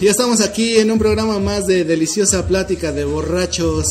ya 0.00 0.12
estamos 0.12 0.40
aquí 0.40 0.76
en 0.76 0.92
un 0.92 0.98
programa 0.98 1.40
más 1.40 1.66
de 1.66 1.84
deliciosa 1.84 2.46
plática 2.46 2.92
de 2.92 3.04
borrachos. 3.04 3.86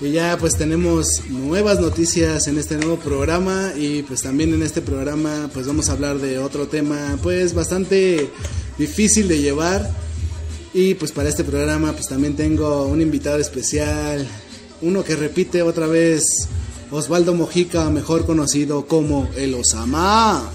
Y 0.00 0.12
ya 0.12 0.36
pues 0.38 0.56
tenemos 0.56 1.06
nuevas 1.28 1.80
noticias 1.80 2.46
en 2.46 2.58
este 2.58 2.76
nuevo 2.76 2.96
programa 2.96 3.72
y 3.76 4.02
pues 4.02 4.22
también 4.22 4.54
en 4.54 4.62
este 4.62 4.82
programa 4.82 5.50
pues 5.52 5.66
vamos 5.66 5.88
a 5.88 5.92
hablar 5.92 6.18
de 6.18 6.38
otro 6.38 6.68
tema 6.68 7.18
pues 7.22 7.54
bastante 7.54 8.30
difícil 8.78 9.26
de 9.26 9.40
llevar. 9.40 9.90
Y 10.74 10.94
pues 10.94 11.10
para 11.10 11.28
este 11.28 11.44
programa 11.44 11.92
pues 11.92 12.06
también 12.06 12.36
tengo 12.36 12.86
un 12.86 13.00
invitado 13.00 13.38
especial, 13.38 14.26
uno 14.80 15.02
que 15.04 15.16
repite 15.16 15.62
otra 15.62 15.86
vez, 15.86 16.22
Osvaldo 16.90 17.34
Mojica, 17.34 17.90
mejor 17.90 18.26
conocido 18.26 18.86
como 18.86 19.28
el 19.36 19.54
Osama. 19.54 20.50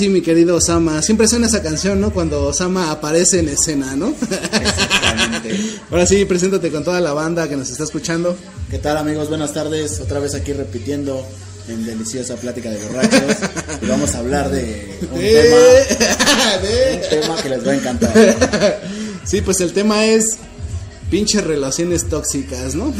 Sí, 0.00 0.08
mi 0.08 0.22
querido 0.22 0.56
Osama, 0.56 1.02
siempre 1.02 1.28
suena 1.28 1.46
esa 1.46 1.62
canción, 1.62 2.00
¿no? 2.00 2.10
Cuando 2.10 2.46
Osama 2.46 2.90
aparece 2.90 3.40
en 3.40 3.50
escena, 3.50 3.96
¿no? 3.96 4.08
Exactamente. 4.08 5.60
Ahora 5.90 6.06
sí, 6.06 6.24
preséntate 6.24 6.70
con 6.70 6.82
toda 6.84 7.00
la 7.00 7.12
banda 7.12 7.46
que 7.50 7.56
nos 7.56 7.68
está 7.68 7.84
escuchando. 7.84 8.34
¿Qué 8.70 8.78
tal 8.78 8.96
amigos? 8.96 9.28
Buenas 9.28 9.52
tardes. 9.52 10.00
Otra 10.00 10.18
vez 10.18 10.34
aquí 10.34 10.54
repitiendo 10.54 11.22
en 11.68 11.84
deliciosa 11.84 12.36
plática 12.36 12.70
de 12.70 12.78
borrachos. 12.82 13.36
Y 13.82 13.86
vamos 13.86 14.14
a 14.14 14.20
hablar 14.20 14.50
de 14.50 14.98
un, 15.12 15.20
De- 15.20 15.42
tema, 15.98 16.56
de- 16.62 16.94
un 16.94 17.10
tema 17.10 17.42
que 17.42 17.48
les 17.50 17.66
va 17.66 17.72
a 17.72 17.74
encantar. 17.74 18.80
Sí, 19.26 19.42
pues 19.42 19.60
el 19.60 19.74
tema 19.74 20.06
es 20.06 20.38
pinches 21.10 21.44
relaciones 21.44 22.08
tóxicas, 22.08 22.74
¿no? 22.74 22.94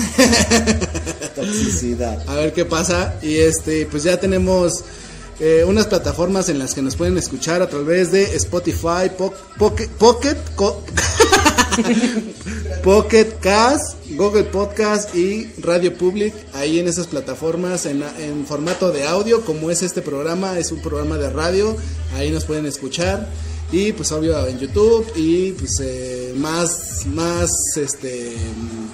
Toxicidad. 1.35 2.23
a 2.29 2.35
ver 2.35 2.53
qué 2.53 2.67
pasa. 2.67 3.15
Y 3.23 3.37
este, 3.37 3.87
pues 3.87 4.03
ya 4.03 4.21
tenemos 4.21 4.85
eh, 5.41 5.65
unas 5.67 5.87
plataformas 5.87 6.49
en 6.49 6.59
las 6.59 6.75
que 6.75 6.83
nos 6.83 6.97
pueden 6.97 7.17
escuchar 7.19 7.63
a 7.63 7.69
través 7.69 8.13
de 8.13 8.37
Spotify, 8.37 9.11
Po- 9.17 9.33
Pocket, 9.59 9.89
Pocket, 12.83 13.39
Cast, 13.41 13.97
Google 14.11 14.45
Podcast 14.45 15.15
y 15.15 15.51
Radio 15.61 15.97
Public. 15.97 16.35
Ahí 16.55 16.79
en 16.79 16.89
esas 16.89 17.07
plataformas, 17.07 17.87
en 17.87 18.47
formato 18.47 18.91
de 18.93 19.07
audio, 19.07 19.43
como 19.45 19.71
es 19.71 19.83
este 19.83 20.03
programa, 20.03 20.59
es 20.59 20.73
un 20.73 20.81
programa 20.81 21.17
de 21.19 21.31
radio. 21.31 21.77
Ahí 22.15 22.31
nos 22.31 22.45
pueden 22.45 22.67
escuchar. 22.67 23.29
Y 23.73 23.93
pues 23.93 24.11
obvio 24.11 24.47
en 24.49 24.59
YouTube 24.59 25.07
y 25.15 25.53
pues 25.53 25.79
eh, 25.81 26.35
más, 26.37 27.07
más, 27.07 27.51
este, 27.77 28.35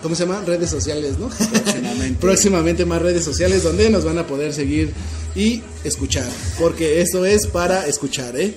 ¿cómo 0.02 0.14
se 0.14 0.26
llama? 0.26 0.42
Redes 0.44 0.68
sociales, 0.68 1.18
¿no? 1.18 1.28
Próximamente. 1.28 2.16
Próximamente 2.20 2.84
más 2.84 3.00
redes 3.00 3.24
sociales 3.24 3.62
donde 3.62 3.88
nos 3.88 4.04
van 4.04 4.18
a 4.18 4.26
poder 4.26 4.52
seguir 4.52 4.92
y 5.34 5.62
escuchar. 5.82 6.28
Porque 6.58 7.00
eso 7.00 7.24
es 7.24 7.46
para 7.46 7.86
escuchar, 7.86 8.38
¿eh? 8.38 8.54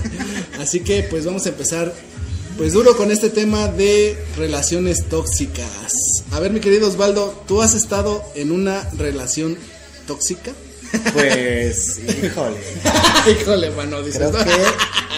Así 0.60 0.80
que 0.80 1.04
pues 1.04 1.24
vamos 1.24 1.46
a 1.46 1.50
empezar 1.50 1.94
pues 2.56 2.72
duro 2.72 2.96
con 2.96 3.10
este 3.10 3.30
tema 3.30 3.68
de 3.68 4.16
relaciones 4.36 5.08
tóxicas. 5.08 6.24
A 6.32 6.40
ver 6.40 6.52
mi 6.52 6.60
querido 6.60 6.88
Osvaldo, 6.88 7.44
¿tú 7.46 7.62
has 7.62 7.74
estado 7.74 8.22
en 8.34 8.52
una 8.52 8.88
relación 8.98 9.56
tóxica? 10.06 10.52
Pues, 11.12 11.98
híjole. 11.98 12.56
Híjole, 13.40 13.70
mano, 13.70 14.02
dices. 14.02 14.18
Creo 14.18 14.32
que 14.32 14.50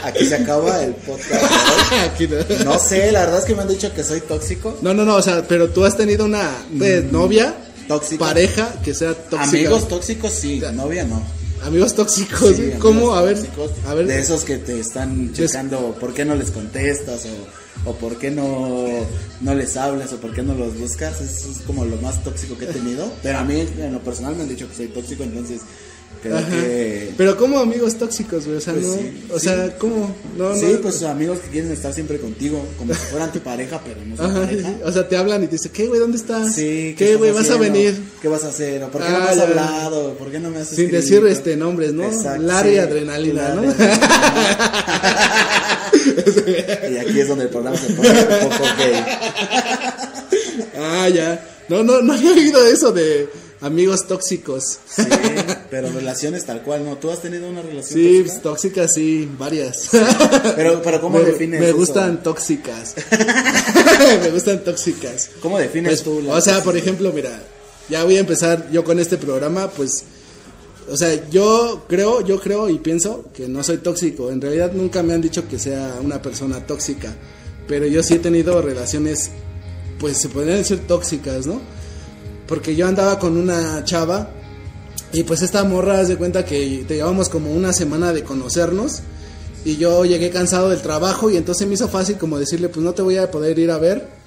aquí 0.04 0.24
se 0.26 0.36
acaba 0.36 0.82
el 0.84 0.94
podcast. 0.94 2.20
no. 2.60 2.64
No 2.64 2.78
sé, 2.78 3.10
la 3.12 3.20
verdad 3.20 3.38
es 3.40 3.44
que 3.44 3.54
me 3.54 3.62
han 3.62 3.68
dicho 3.68 3.92
que 3.92 4.04
soy 4.04 4.20
tóxico. 4.20 4.78
No, 4.82 4.94
no, 4.94 5.04
no, 5.04 5.16
o 5.16 5.22
sea, 5.22 5.46
pero 5.46 5.70
tú 5.70 5.84
has 5.84 5.96
tenido 5.96 6.24
una 6.24 6.50
pues, 6.78 7.04
novia, 7.10 7.54
Tóxica. 7.88 8.24
pareja 8.24 8.74
que 8.84 8.94
sea 8.94 9.14
tóxica. 9.14 9.42
Amigos 9.44 9.88
tóxicos, 9.88 10.32
sí. 10.32 10.62
Novia, 10.72 11.04
no. 11.04 11.22
Amigos 11.62 11.94
tóxicos, 11.94 12.56
Sí, 12.56 12.62
amigos 12.62 12.78
¿cómo? 12.80 13.14
A 13.14 13.22
ver, 13.22 13.36
tóxicos, 13.38 13.70
a 13.86 13.94
ver. 13.94 14.06
De 14.06 14.18
esos 14.18 14.44
que 14.44 14.58
te 14.58 14.78
están 14.78 15.32
checando 15.32 15.96
por 15.98 16.12
qué 16.12 16.24
no 16.24 16.34
les 16.34 16.50
contestas 16.50 17.24
o, 17.24 17.63
o 17.86 17.92
por 17.94 18.16
qué 18.18 18.30
no, 18.30 18.86
no 19.40 19.54
les 19.54 19.76
hablas 19.76 20.12
o 20.12 20.16
por 20.16 20.32
qué 20.34 20.42
no 20.42 20.54
los 20.54 20.78
buscas. 20.78 21.20
Eso 21.20 21.50
es 21.50 21.58
como 21.66 21.84
lo 21.84 21.96
más 21.98 22.22
tóxico 22.24 22.56
que 22.58 22.64
he 22.64 22.68
tenido. 22.72 23.10
Pero 23.22 23.38
a 23.38 23.44
mí, 23.44 23.66
en 23.78 23.92
lo 23.92 24.00
personal, 24.00 24.34
me 24.36 24.42
han 24.42 24.48
dicho 24.48 24.68
que 24.68 24.74
soy 24.74 24.86
tóxico, 24.88 25.22
entonces 25.22 25.60
creo 26.22 26.38
Ajá. 26.38 26.48
que. 26.48 27.12
Pero 27.18 27.36
como 27.36 27.58
amigos 27.58 27.96
tóxicos, 27.98 28.46
güey, 28.46 28.56
o 28.56 28.60
sea, 28.62 28.72
Pues 28.72 28.86
no, 28.86 28.94
sí, 28.94 29.26
o 29.30 29.38
sí. 29.38 29.44
sea, 29.46 29.76
¿cómo? 29.76 30.14
No, 30.38 30.54
sí, 30.56 30.70
no. 30.72 30.80
pues 30.80 31.02
amigos 31.02 31.40
que 31.40 31.50
quieren 31.50 31.70
estar 31.70 31.92
siempre 31.92 32.18
contigo, 32.18 32.64
como 32.78 32.94
si 32.94 33.00
fueran 33.10 33.30
tu 33.30 33.40
pareja, 33.40 33.78
pero 33.84 34.00
no 34.06 34.16
son 34.16 34.30
Ajá, 34.30 34.40
pareja. 34.46 34.68
sí. 34.70 34.76
o 34.84 34.90
sea, 34.92 35.06
te 35.06 35.16
hablan 35.18 35.44
y 35.44 35.46
te 35.48 35.52
dicen, 35.56 35.72
¿qué, 35.72 35.86
güey, 35.86 36.00
dónde 36.00 36.16
estás? 36.16 36.54
Sí, 36.54 36.94
¿Qué, 36.96 37.16
güey, 37.16 37.32
vas 37.32 37.50
a 37.50 37.58
venir? 37.58 38.00
¿Qué 38.22 38.28
vas 38.28 38.44
a 38.44 38.48
hacer? 38.48 38.82
¿O 38.84 38.88
por 38.90 39.02
qué 39.02 39.10
no 39.10 39.16
Ah, 39.16 39.20
me 39.20 39.28
has 39.28 39.38
hablado? 39.38 40.14
¿Por 40.14 40.30
qué 40.30 40.40
no 40.40 40.48
me 40.50 40.60
has 40.60 40.68
Sin 40.68 40.86
escrito? 40.86 40.96
decir 41.02 41.26
este 41.26 41.56
nombres, 41.58 41.92
¿no? 41.92 42.04
Exacto, 42.04 42.42
Lara 42.42 42.70
y 42.70 42.78
adrenalina, 42.78 43.54
¿no? 43.54 43.62
y 46.92 46.96
aquí 46.98 47.20
es 47.20 47.28
donde 47.28 47.44
el 47.44 47.50
programa 47.50 47.76
se 47.76 47.92
pone 47.94 48.10
un 48.10 48.48
poco 48.50 48.64
gay. 48.78 49.04
ah, 50.78 51.08
ya. 51.08 51.48
No, 51.68 51.82
no, 51.82 52.02
no 52.02 52.12
había 52.12 52.32
oído 52.32 52.66
eso 52.66 52.92
de 52.92 53.28
amigos 53.60 54.06
tóxicos. 54.06 54.78
Sí, 54.86 55.02
pero 55.70 55.90
relaciones 55.90 56.44
tal 56.44 56.62
cual, 56.62 56.84
¿no? 56.84 56.96
¿Tú 56.98 57.10
has 57.10 57.22
tenido 57.22 57.48
una 57.48 57.62
relación 57.62 57.98
Sí, 57.98 58.04
tóxica? 58.18 58.24
pues, 58.30 58.42
tóxicas, 58.42 58.92
sí, 58.94 59.28
varias. 59.38 59.88
Pero, 60.56 60.82
pero 60.82 61.00
¿cómo 61.00 61.18
me, 61.18 61.24
defines 61.24 61.60
Me 61.60 61.68
eso? 61.68 61.76
gustan 61.76 62.22
tóxicas. 62.22 62.94
me 64.22 64.30
gustan 64.30 64.62
tóxicas. 64.62 65.30
¿Cómo 65.40 65.58
defines 65.58 66.02
Pues, 66.02 66.02
tú? 66.02 66.22
la 66.22 66.34
o 66.34 66.40
sea, 66.40 66.62
por 66.62 66.76
ejemplo, 66.76 67.10
mira, 67.12 67.30
ya 67.88 68.04
voy 68.04 68.16
a 68.18 68.20
empezar 68.20 68.70
yo 68.70 68.84
con 68.84 68.98
este 69.00 69.16
programa, 69.16 69.70
pues, 69.70 70.04
o 70.90 70.96
sea, 70.96 71.28
yo 71.30 71.84
creo, 71.88 72.20
yo 72.20 72.40
creo 72.40 72.68
y 72.68 72.78
pienso 72.78 73.24
que 73.34 73.48
no 73.48 73.62
soy 73.62 73.78
tóxico. 73.78 74.30
En 74.30 74.40
realidad 74.40 74.72
nunca 74.72 75.02
me 75.02 75.14
han 75.14 75.20
dicho 75.20 75.48
que 75.48 75.58
sea 75.58 75.98
una 76.02 76.20
persona 76.20 76.66
tóxica, 76.66 77.14
pero 77.66 77.86
yo 77.86 78.02
sí 78.02 78.14
he 78.14 78.18
tenido 78.18 78.60
relaciones, 78.60 79.30
pues 79.98 80.18
se 80.18 80.28
podrían 80.28 80.58
decir 80.58 80.86
tóxicas, 80.86 81.46
¿no? 81.46 81.60
Porque 82.46 82.76
yo 82.76 82.86
andaba 82.86 83.18
con 83.18 83.36
una 83.36 83.82
chava 83.84 84.30
y 85.12 85.22
pues 85.22 85.42
esta 85.42 85.64
morra, 85.64 86.00
haz 86.00 86.08
de 86.08 86.16
cuenta 86.16 86.44
que 86.44 86.84
te 86.86 86.96
llevamos 86.96 87.28
como 87.28 87.52
una 87.52 87.72
semana 87.72 88.12
de 88.12 88.22
conocernos 88.22 89.00
y 89.64 89.76
yo 89.76 90.04
llegué 90.04 90.30
cansado 90.30 90.68
del 90.68 90.82
trabajo 90.82 91.30
y 91.30 91.36
entonces 91.36 91.66
me 91.66 91.74
hizo 91.74 91.88
fácil 91.88 92.18
como 92.18 92.38
decirle, 92.38 92.68
pues 92.68 92.84
no 92.84 92.92
te 92.92 93.02
voy 93.02 93.16
a 93.16 93.30
poder 93.30 93.58
ir 93.58 93.70
a 93.70 93.78
ver 93.78 94.23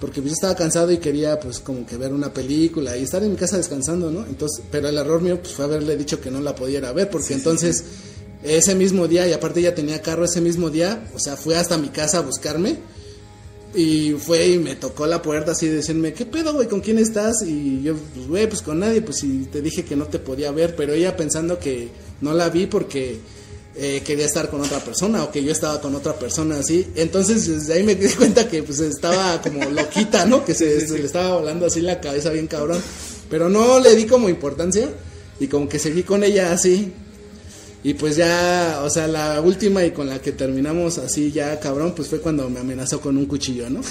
porque 0.00 0.20
pues 0.20 0.32
yo 0.32 0.34
estaba 0.34 0.56
cansado 0.56 0.90
y 0.90 0.98
quería 0.98 1.38
pues 1.38 1.60
como 1.60 1.86
que 1.86 1.96
ver 1.96 2.12
una 2.12 2.32
película 2.32 2.96
y 2.96 3.02
estar 3.02 3.22
en 3.22 3.30
mi 3.30 3.36
casa 3.36 3.58
descansando, 3.58 4.10
¿no? 4.10 4.24
Entonces, 4.26 4.64
pero 4.70 4.88
el 4.88 4.96
error 4.96 5.20
mío 5.20 5.38
pues 5.40 5.52
fue 5.52 5.66
haberle 5.66 5.96
dicho 5.96 6.20
que 6.20 6.30
no 6.30 6.40
la 6.40 6.54
podía 6.54 6.78
ir 6.78 6.84
a 6.86 6.92
ver 6.92 7.10
porque 7.10 7.34
entonces 7.34 7.84
ese 8.42 8.74
mismo 8.74 9.06
día 9.06 9.28
y 9.28 9.32
aparte 9.32 9.60
ella 9.60 9.74
tenía 9.74 10.00
carro 10.00 10.24
ese 10.24 10.40
mismo 10.40 10.70
día, 10.70 11.06
o 11.14 11.18
sea, 11.18 11.36
fue 11.36 11.56
hasta 11.56 11.76
mi 11.76 11.88
casa 11.88 12.18
a 12.18 12.22
buscarme 12.22 12.78
y 13.74 14.12
fue 14.12 14.48
y 14.48 14.58
me 14.58 14.74
tocó 14.74 15.06
la 15.06 15.22
puerta 15.22 15.52
así 15.52 15.68
de 15.68 15.76
decirme, 15.76 16.12
¿qué 16.12 16.26
pedo, 16.26 16.54
güey? 16.54 16.66
¿Con 16.66 16.80
quién 16.80 16.98
estás? 16.98 17.42
Y 17.42 17.82
yo, 17.82 17.94
pues, 18.14 18.26
güey, 18.26 18.48
pues 18.48 18.62
con 18.62 18.80
nadie, 18.80 19.02
pues 19.02 19.18
si 19.18 19.44
te 19.52 19.60
dije 19.60 19.84
que 19.84 19.94
no 19.96 20.06
te 20.06 20.18
podía 20.18 20.50
ver, 20.50 20.74
pero 20.74 20.92
ella 20.92 21.16
pensando 21.16 21.58
que 21.58 21.88
no 22.20 22.32
la 22.32 22.48
vi 22.48 22.66
porque 22.66 23.20
eh, 23.82 24.02
quería 24.04 24.26
estar 24.26 24.50
con 24.50 24.60
otra 24.60 24.78
persona 24.80 25.24
o 25.24 25.30
que 25.30 25.42
yo 25.42 25.52
estaba 25.52 25.80
con 25.80 25.94
otra 25.94 26.12
persona 26.12 26.58
así. 26.58 26.86
Entonces, 26.96 27.48
desde 27.48 27.72
ahí 27.72 27.82
me 27.82 27.94
di 27.94 28.08
cuenta 28.16 28.46
que 28.46 28.62
pues 28.62 28.78
estaba 28.80 29.40
como 29.40 29.64
loquita, 29.70 30.26
¿no? 30.26 30.44
Que 30.44 30.52
se, 30.52 30.86
se 30.86 30.98
le 30.98 31.06
estaba 31.06 31.38
volando 31.38 31.64
así 31.64 31.80
la 31.80 31.98
cabeza 31.98 32.28
bien 32.28 32.46
cabrón. 32.46 32.82
Pero 33.30 33.48
no 33.48 33.80
le 33.80 33.96
di 33.96 34.04
como 34.04 34.28
importancia 34.28 34.86
y 35.38 35.46
como 35.46 35.66
que 35.66 35.78
seguí 35.78 36.02
con 36.02 36.22
ella 36.24 36.52
así. 36.52 36.92
Y 37.82 37.94
pues 37.94 38.16
ya, 38.16 38.82
o 38.84 38.90
sea, 38.90 39.06
la 39.06 39.40
última 39.40 39.82
y 39.82 39.92
con 39.92 40.10
la 40.10 40.20
que 40.20 40.32
terminamos 40.32 40.98
así 40.98 41.32
ya 41.32 41.58
cabrón, 41.58 41.94
pues 41.96 42.08
fue 42.08 42.20
cuando 42.20 42.50
me 42.50 42.60
amenazó 42.60 43.00
con 43.00 43.16
un 43.16 43.24
cuchillo, 43.24 43.70
¿no? 43.70 43.80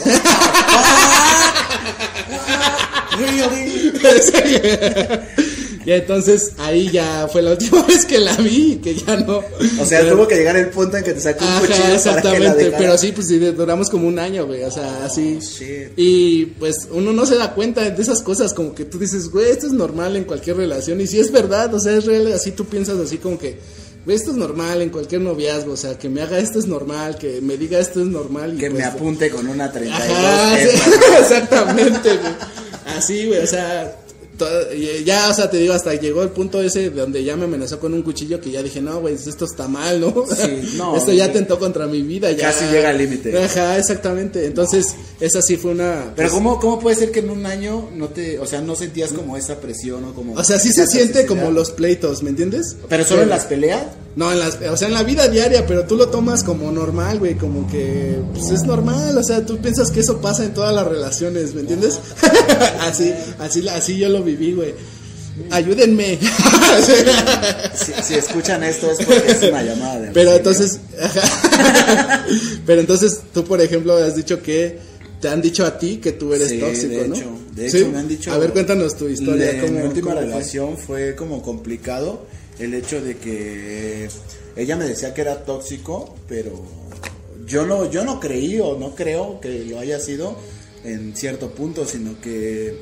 y 5.86 5.92
entonces 5.92 6.52
ahí 6.58 6.90
ya 6.92 7.28
fue 7.32 7.42
la 7.42 7.52
última 7.52 7.84
vez 7.88 8.06
que 8.06 8.20
la 8.20 8.36
vi, 8.38 8.78
que 8.84 8.96
ya 8.96 9.18
no. 9.18 9.38
O 9.38 9.86
sea, 9.86 10.02
Pero- 10.02 10.16
tuvo 10.16 10.28
que 10.28 10.36
llegar 10.36 10.56
el 10.58 10.70
punto 10.70 10.98
en 10.98 11.04
que 11.04 11.14
te 11.14 11.22
sacó 11.22 11.44
un 11.46 11.52
Ajá, 11.52 11.60
cuchillo 11.62 11.78
para 11.78 11.88
que 11.88 11.90
la 11.92 11.96
exactamente, 11.96 12.72
pero 12.78 12.98
sí, 12.98 13.12
pues 13.12 13.28
sí, 13.28 13.38
duramos 13.40 13.90
como 13.90 14.08
un 14.08 14.20
año, 14.20 14.46
güey, 14.46 14.64
o 14.64 14.72
sea, 14.72 15.06
así. 15.06 15.38
Oh, 15.40 15.42
shit. 15.42 15.92
Y 15.96 16.46
pues 16.60 16.88
uno 16.92 17.14
no 17.14 17.26
se 17.26 17.36
da 17.38 17.54
cuenta 17.54 17.90
de 17.90 18.02
esas 18.02 18.22
cosas, 18.22 18.54
como 18.54 18.76
que 18.76 18.86
tú 18.86 19.00
dices, 19.00 19.30
güey, 19.30 19.50
esto 19.50 19.68
es 19.68 19.74
normal 19.74 20.16
en 20.16 20.26
cualquier 20.26 20.58
relación, 20.58 21.00
y 21.02 21.08
si 21.08 21.20
es 21.20 21.32
verdad, 21.32 21.74
o 21.74 21.80
sea, 21.80 21.94
es 21.98 22.06
real, 22.06 22.32
así 22.34 22.52
tú 22.52 22.66
piensas 22.66 22.98
así 23.00 23.18
como 23.18 23.38
que, 23.40 23.58
esto 24.08 24.32
es 24.32 24.38
normal 24.38 24.82
en 24.82 24.90
cualquier 24.90 25.22
noviazgo, 25.22 25.74
o 25.74 25.78
sea, 25.78 25.98
que 26.00 26.10
me 26.10 26.22
haga 26.24 26.40
esto 26.40 26.58
es 26.58 26.66
normal, 26.66 27.18
que 27.20 27.42
me 27.42 27.58
diga 27.58 27.78
esto 27.78 28.02
es 28.02 28.08
normal. 28.08 28.54
Y 28.56 28.58
Que 28.58 28.70
me 28.70 28.76
pues, 28.78 28.86
apunte 28.88 29.30
con 29.30 29.48
una 29.48 29.72
32. 29.72 30.02
Ajá, 30.18 30.58
sí, 30.58 30.82
exactamente, 31.20 32.10
güey. 32.18 32.34
Así, 32.98 33.28
güey, 33.28 33.40
o 33.44 33.46
sea, 33.48 33.96
y 34.76 35.04
ya, 35.04 35.30
o 35.30 35.34
sea, 35.34 35.50
te 35.50 35.58
digo, 35.58 35.74
hasta 35.74 35.94
llegó 35.96 36.24
el 36.24 36.30
punto 36.30 36.62
ese 36.62 36.90
de 36.90 37.02
donde 37.02 37.24
ya 37.24 37.36
me 37.36 37.46
amenazó 37.46 37.80
con 37.80 37.94
un 37.94 38.02
cuchillo 38.02 38.40
que 38.40 38.52
ya 38.52 38.64
dije, 38.64 38.82
no, 38.82 39.00
güey, 39.00 39.16
esto 39.16 39.46
está 39.46 39.68
mal, 39.68 40.00
¿no? 40.00 40.26
Sí, 40.28 40.76
no, 40.78 40.96
esto 40.98 41.12
ya 41.12 41.26
güey. 41.26 41.30
atentó 41.30 41.60
contra 41.60 41.88
mi 41.88 42.02
vida. 42.02 42.32
Ya. 42.32 42.52
Casi 42.52 42.66
llega 42.66 42.90
al 42.90 42.98
límite. 42.98 43.38
Ajá, 43.38 43.78
exactamente. 43.78 44.46
Entonces, 44.46 44.96
esa 45.20 45.42
sí 45.42 45.58
fue 45.58 45.72
una... 45.72 46.14
Pero 46.16 46.30
pues, 46.30 46.32
¿cómo, 46.32 46.60
¿cómo 46.60 46.80
puede 46.80 46.96
ser 46.96 47.12
que 47.12 47.20
en 47.20 47.30
un 47.30 47.46
año 47.46 47.90
no 47.96 48.10
te, 48.10 48.40
o 48.40 48.46
sea, 48.46 48.62
no 48.62 48.76
sentías 48.76 49.12
como 49.12 49.38
esa 49.38 49.60
presión 49.60 50.04
o 50.06 50.14
como... 50.14 50.34
O 50.34 50.44
sea, 50.44 50.60
sí 50.60 50.72
se 50.72 50.88
siente 50.88 51.26
como 51.26 51.52
los 51.52 51.72
pleitos, 51.72 52.24
¿me 52.24 52.30
entiendes? 52.30 52.76
Pero 52.88 53.04
solo 53.04 53.24
en 53.24 53.30
las 53.30 53.46
peleas. 53.46 53.84
No, 54.16 54.32
en 54.32 54.40
las, 54.40 54.56
o 54.62 54.76
sea, 54.76 54.88
en 54.88 54.94
la 54.94 55.04
vida 55.04 55.28
diaria, 55.28 55.66
pero 55.66 55.86
tú 55.86 55.96
lo 55.96 56.10
tomas 56.10 56.44
como 56.44 56.72
normal, 56.72 57.20
güey, 57.20 57.36
como 57.36 57.70
que 57.70 58.20
pues 58.34 58.50
es 58.50 58.64
normal, 58.64 59.18
o 59.18 59.24
sea, 59.24 59.46
tú 59.46 59.60
piensas 59.60 59.92
que 59.92 60.00
eso 60.00 60.20
pasa 60.20 60.44
en 60.44 60.54
todas 60.54 60.74
las 60.74 60.86
relaciones, 60.88 61.54
¿me 61.54 61.62
entiendes? 61.62 62.00
así, 62.82 63.14
así, 63.38 63.68
así 63.70 63.98
yo 63.98 64.10
lo 64.10 64.24
viví, 64.36 64.54
güey. 64.54 64.74
Ayúdenme. 65.52 66.18
Si, 67.76 67.92
si 68.04 68.14
escuchan 68.16 68.64
esto 68.64 68.92
es 68.92 68.98
porque 69.06 69.32
es 69.32 69.42
una 69.44 69.64
llamada 69.64 70.00
de... 70.02 70.12
pero 70.12 70.34
entonces, 70.36 70.80
ajá. 71.02 72.26
pero 72.66 72.82
entonces 72.82 73.22
tú, 73.34 73.44
por 73.44 73.60
ejemplo, 73.62 73.96
has 73.96 74.16
dicho 74.16 74.42
que 74.42 74.78
te 75.20 75.28
han 75.30 75.42
dicho 75.42 75.66
a 75.66 75.78
ti 75.78 75.98
que 75.98 76.12
tú 76.14 76.34
eres 76.34 76.50
Sí, 76.50 76.60
tóxico, 76.60 77.02
de 77.02 77.08
¿no? 77.08 77.16
hecho, 77.16 77.32
de 77.54 77.70
¿Sí? 77.70 77.78
hecho 77.78 77.90
me 77.92 77.98
han 78.00 78.08
dicho... 78.08 78.32
A 78.32 78.38
ver, 78.38 78.52
cuéntanos 78.52 78.96
tu 78.98 79.08
historia. 79.08 79.54
de 79.54 79.62
¿cómo- 79.62 79.80
mi 79.80 79.86
última 79.88 80.14
relación 80.14 80.78
fue 80.78 81.16
como 81.16 81.42
complicado 81.42 82.26
el 82.60 82.74
hecho 82.74 83.02
de 83.02 83.18
que 83.18 84.10
ella 84.56 84.76
me 84.76 84.86
decía 84.86 85.14
que 85.14 85.22
era 85.22 85.44
tóxico, 85.44 86.16
pero 86.28 86.64
yo 87.48 87.66
no, 87.66 87.90
yo 87.90 88.04
no 88.04 88.20
creí 88.20 88.60
o 88.60 88.78
no 88.78 88.94
creo 88.96 89.40
que 89.42 89.66
lo 89.66 89.80
haya 89.80 90.00
sido 90.00 90.38
en 90.84 91.16
cierto 91.16 91.50
punto, 91.52 91.86
sino 91.86 92.20
que 92.22 92.82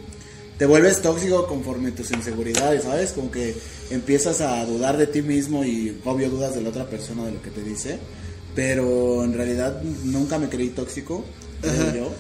te 0.57 0.65
vuelves 0.65 1.01
tóxico 1.01 1.47
conforme 1.47 1.91
tus 1.91 2.11
inseguridades, 2.11 2.83
¿sabes? 2.83 3.11
Como 3.11 3.29
que 3.29 3.55
empiezas 3.89 4.41
a 4.41 4.65
dudar 4.65 4.97
de 4.97 5.07
ti 5.07 5.21
mismo 5.21 5.63
y 5.63 5.99
obvio 6.03 6.29
dudas 6.29 6.55
de 6.55 6.61
la 6.61 6.69
otra 6.69 6.85
persona 6.85 7.25
de 7.25 7.33
lo 7.33 7.41
que 7.41 7.51
te 7.51 7.61
dice, 7.63 7.99
pero 8.55 9.23
en 9.23 9.33
realidad 9.33 9.81
nunca 10.03 10.39
me 10.39 10.49
creí 10.49 10.69
tóxico, 10.69 11.23
creo 11.61 11.93
yo. 11.93 12.11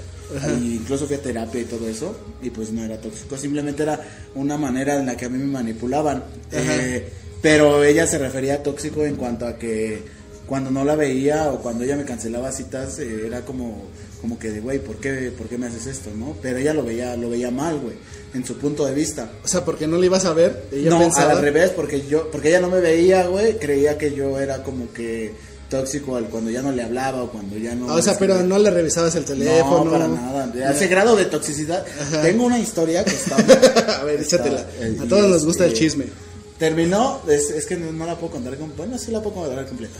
Y 0.59 0.75
incluso 0.75 1.07
fui 1.07 1.15
a 1.15 1.21
terapia 1.21 1.61
y 1.61 1.65
todo 1.65 1.87
eso, 1.87 2.15
y 2.41 2.49
pues 2.49 2.71
no 2.71 2.83
era 2.83 2.99
tóxico, 2.99 3.37
simplemente 3.37 3.83
era 3.83 3.99
una 4.35 4.57
manera 4.57 4.99
en 4.99 5.05
la 5.05 5.15
que 5.15 5.25
a 5.25 5.29
mí 5.29 5.37
me 5.37 5.45
manipulaban. 5.45 6.23
Eh, 6.51 7.09
pero 7.41 7.83
ella 7.83 8.05
se 8.05 8.17
refería 8.17 8.55
a 8.55 8.63
tóxico 8.63 9.05
en 9.05 9.15
cuanto 9.15 9.47
a 9.47 9.57
que 9.57 10.01
cuando 10.47 10.71
no 10.71 10.83
la 10.83 10.95
veía 10.95 11.51
o 11.51 11.61
cuando 11.61 11.83
ella 11.83 11.95
me 11.95 12.05
cancelaba 12.05 12.51
citas, 12.51 12.99
eh, 12.99 13.27
era 13.27 13.41
como, 13.41 13.83
como 14.21 14.39
que 14.39 14.49
de, 14.49 14.61
güey, 14.61 14.79
¿por 14.79 14.97
qué, 14.97 15.31
¿por 15.37 15.47
qué 15.47 15.57
me 15.57 15.67
haces 15.67 15.85
esto? 15.87 16.09
¿no? 16.15 16.35
Pero 16.41 16.57
ella 16.57 16.73
lo 16.73 16.83
veía, 16.83 17.15
lo 17.15 17.29
veía 17.29 17.51
mal, 17.51 17.77
güey, 17.79 17.95
en 18.33 18.45
su 18.45 18.57
punto 18.57 18.85
de 18.85 18.93
vista. 18.93 19.31
O 19.43 19.47
sea, 19.47 19.63
porque 19.65 19.87
no 19.87 19.97
le 19.97 20.05
ibas 20.07 20.25
a 20.25 20.33
ver. 20.33 20.65
Ella 20.71 20.89
no, 20.91 20.99
pensaba. 20.99 21.31
al 21.31 21.41
revés, 21.41 21.71
porque 21.71 22.05
yo, 22.07 22.29
porque 22.31 22.49
ella 22.49 22.59
no 22.61 22.69
me 22.69 22.79
veía, 22.79 23.27
güey, 23.27 23.57
creía 23.57 23.97
que 23.97 24.13
yo 24.13 24.39
era 24.39 24.63
como 24.63 24.91
que 24.93 25.33
tóxico 25.69 26.15
al 26.15 26.25
cuando 26.29 26.49
ya 26.49 26.61
no 26.61 26.71
le 26.71 26.81
hablaba 26.81 27.23
o 27.23 27.29
cuando 27.29 27.57
ya 27.57 27.75
no... 27.75 27.89
Ah, 27.89 27.95
o 27.95 28.01
sea, 28.01 28.17
pero 28.17 28.41
no 28.41 28.57
le 28.57 28.71
revisabas 28.71 29.15
el 29.15 29.25
teléfono. 29.25 29.85
No, 29.85 29.91
para 29.91 30.07
nada. 30.07 30.71
Ese 30.71 30.87
grado 30.87 31.15
de 31.15 31.25
toxicidad. 31.25 31.85
Tengo 32.21 32.45
una 32.45 32.57
historia 32.59 33.03
que 33.03 33.11
está. 33.11 33.35
a 33.99 34.03
ver, 34.03 34.21
está- 34.21 34.37
échatela. 34.37 34.65
eh, 34.79 34.97
A 35.01 35.07
todos 35.07 35.29
nos 35.29 35.45
gusta 35.45 35.65
el 35.65 35.73
este, 35.73 35.83
chisme. 35.85 36.05
Terminó, 36.57 37.21
es, 37.27 37.49
es 37.51 37.65
que 37.65 37.75
no, 37.75 38.05
la 38.05 38.15
puedo 38.17 38.33
contar. 38.33 38.55
Bueno, 38.77 38.97
sí 38.97 39.11
la 39.11 39.21
puedo 39.21 39.35
contar 39.35 39.65
completa. 39.67 39.99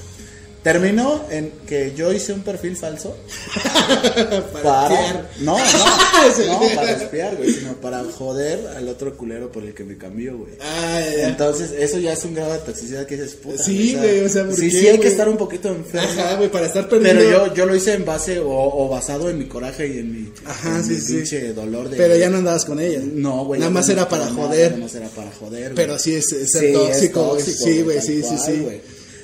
Terminó 0.64 1.24
en 1.30 1.52
que 1.66 1.94
yo 1.96 2.12
hice 2.12 2.34
un 2.34 2.42
perfil 2.42 2.76
falso 2.76 3.16
para, 4.54 4.88
espiar. 4.88 5.30
no, 5.40 5.58
no, 5.58 6.76
para 6.76 6.92
espiar, 6.92 7.36
güey, 7.38 7.54
sino 7.54 7.74
para 7.76 8.04
joder 8.04 8.68
al 8.76 8.88
otro 8.90 9.16
culero 9.16 9.50
por 9.52 9.64
el 9.64 9.74
que 9.74 9.84
me 9.86 9.98
cambió, 9.98 10.38
güey. 10.38 10.54
Ah, 10.60 11.00
ya. 11.18 11.30
Entonces, 11.30 11.72
eso 11.72 12.00
ya 12.00 12.14
es 12.14 12.26
un 12.26 12.34
grado 12.34 12.52
de 12.54 12.60
toxicidad 12.60 13.06
que 13.06 13.16
dices, 13.16 13.36
puta. 13.36 13.64
Sí, 13.64 13.96
güey, 13.96 14.20
o 14.22 14.30
sea, 14.30 14.44
¿por 14.46 14.56
sí, 14.56 14.70
sí 14.70 14.88
hay 14.88 15.00
que 15.00 15.08
estar 15.08 15.30
un 15.30 15.38
poquito 15.38 15.70
enfermo. 15.70 16.08
Ajá, 16.22 16.36
güey, 16.36 16.52
para 16.52 16.66
estar 16.66 16.90
perdiendo. 16.90 17.22
Pero 17.24 17.48
yo, 17.48 17.54
yo 17.54 17.66
lo 17.66 17.76
hice 17.76 17.94
en 17.94 18.04
base 18.06 18.40
o, 18.40 18.50
o 18.50 18.90
basado 18.90 19.30
en 19.30 19.38
mi 19.38 19.46
coraje 19.46 19.88
y 19.88 20.00
en 20.00 20.12
mi, 20.12 20.34
Ajá, 20.46 20.78
en 20.78 20.84
sí, 20.84 20.94
mi 20.94 21.00
sí. 21.00 21.14
pinche 21.14 21.54
dolor 21.54 21.90
de. 21.90 21.96
Pero 21.98 22.18
ya 22.18 22.30
no 22.30 22.38
andabas 22.38 22.66
con 22.66 22.80
ella. 22.80 23.00
No, 23.04 23.46
güey. 23.46 23.60
Nada 23.60 23.72
más 23.72 23.88
no 23.88 23.94
era 23.94 24.10
para 24.10 24.26
nada, 24.26 24.36
joder. 24.36 24.72
Nada 24.72 24.84
más 24.84 24.96
era 24.96 25.08
para 25.10 25.32
joder. 25.32 25.74
güey. 25.74 25.76
Pero 25.76 25.98
sí 25.98 26.16
es, 26.16 26.32
es 26.34 26.52
Sí, 26.52 26.74
tóxico, 26.74 27.24
güey. 27.36 27.42
Sí, 27.44 27.82
güey, 27.84 28.02
sí, 28.02 28.22
sí, 28.22 28.38
sí. 28.38 28.68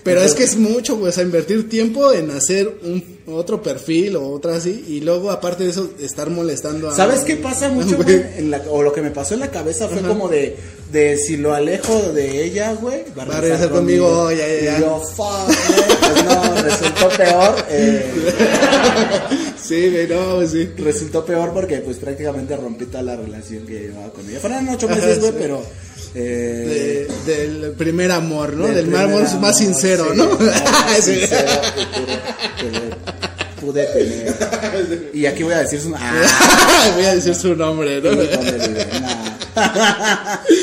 Pero 0.04 0.22
es 0.22 0.34
que 0.34 0.44
es 0.44 0.58
mucho, 0.58 0.98
güey. 0.98 1.10
O 1.10 1.14
sea, 1.14 1.24
invertir 1.24 1.70
tiempo 1.70 2.12
en 2.12 2.30
hacer 2.32 2.70
un 2.84 3.04
otro 3.28 3.62
perfil 3.64 4.18
o 4.18 4.30
otra 4.32 4.56
así. 4.58 4.84
Y 4.88 5.00
luego, 5.00 5.32
aparte 5.32 5.64
de 5.64 5.70
eso, 5.70 5.92
estar 6.02 6.30
molestando 6.30 6.90
a. 6.90 6.96
¿Sabes 6.96 7.22
qué 7.22 7.38
pasa 7.38 7.70
mucho, 7.74 7.96
Güey. 7.98 8.22
En 8.38 8.52
la- 8.52 8.62
o 8.70 8.84
lo 8.84 8.92
que 8.92 9.02
me 9.02 9.12
pasó 9.12 9.34
en 9.34 9.40
la 9.40 9.50
cabeza 9.52 9.88
fue 9.88 10.02
como 10.02 10.28
de, 10.28 10.58
de 10.92 11.18
si 11.18 11.38
lo 11.38 11.54
alejo 11.54 12.12
de 12.12 12.44
ella, 12.44 12.74
güey, 12.74 13.06
va 13.18 13.24
a 13.24 13.42
regresar 13.42 13.70
conmigo, 13.70 14.30
ya, 14.32 14.46
ya, 14.48 14.62
ya. 14.62 14.78
Y 14.78 14.82
yo, 14.82 15.00
fuck, 15.16 15.46
güey, 15.48 15.88
pues 16.00 16.26
no, 16.26 16.62
resultó 16.62 17.10
peor. 17.18 17.56
eh, 17.70 18.06
Sí, 19.64 19.90
güey, 19.90 20.08
no, 20.08 20.36
pues 20.36 20.52
sí. 20.52 20.70
resultó 20.78 21.26
peor 21.26 21.54
porque 21.54 21.78
pues 21.78 21.98
prácticamente 21.98 22.56
rompí 22.58 22.86
toda 22.86 23.02
la 23.04 23.16
relación 23.16 23.66
que 23.66 23.80
llevaba 23.80 24.12
con 24.12 24.30
ella. 24.30 24.40
Fueron 24.42 24.68
ocho 24.70 24.90
meses, 24.90 25.20
güey, 25.22 25.32
pero... 25.38 25.64
Eh, 26.16 27.08
De- 27.26 27.34
del 27.34 27.72
primer 27.72 28.12
amor, 28.12 28.54
¿no? 28.54 28.68
Del, 28.68 28.84
primer 28.86 29.02
amor 29.02 29.26
amor, 29.26 29.40
más 29.42 29.58
sincero, 29.58 30.08
sí, 30.12 30.18
¿no? 30.18 30.30
más 30.38 30.98
sincero 31.06 31.52
que 32.58 32.66
pude, 33.62 33.84
pude 33.84 33.86
tener. 33.86 35.10
Y 35.14 35.26
aquí 35.26 35.44
voy 35.44 35.54
a 35.54 35.60
decir 35.60 35.80
su... 35.82 35.94
Ah, 35.96 36.92
Voy 36.96 37.06
a 37.06 37.16
decir 37.16 37.34
su 37.34 37.56
nombre, 37.56 38.02
¿no? 38.02 38.12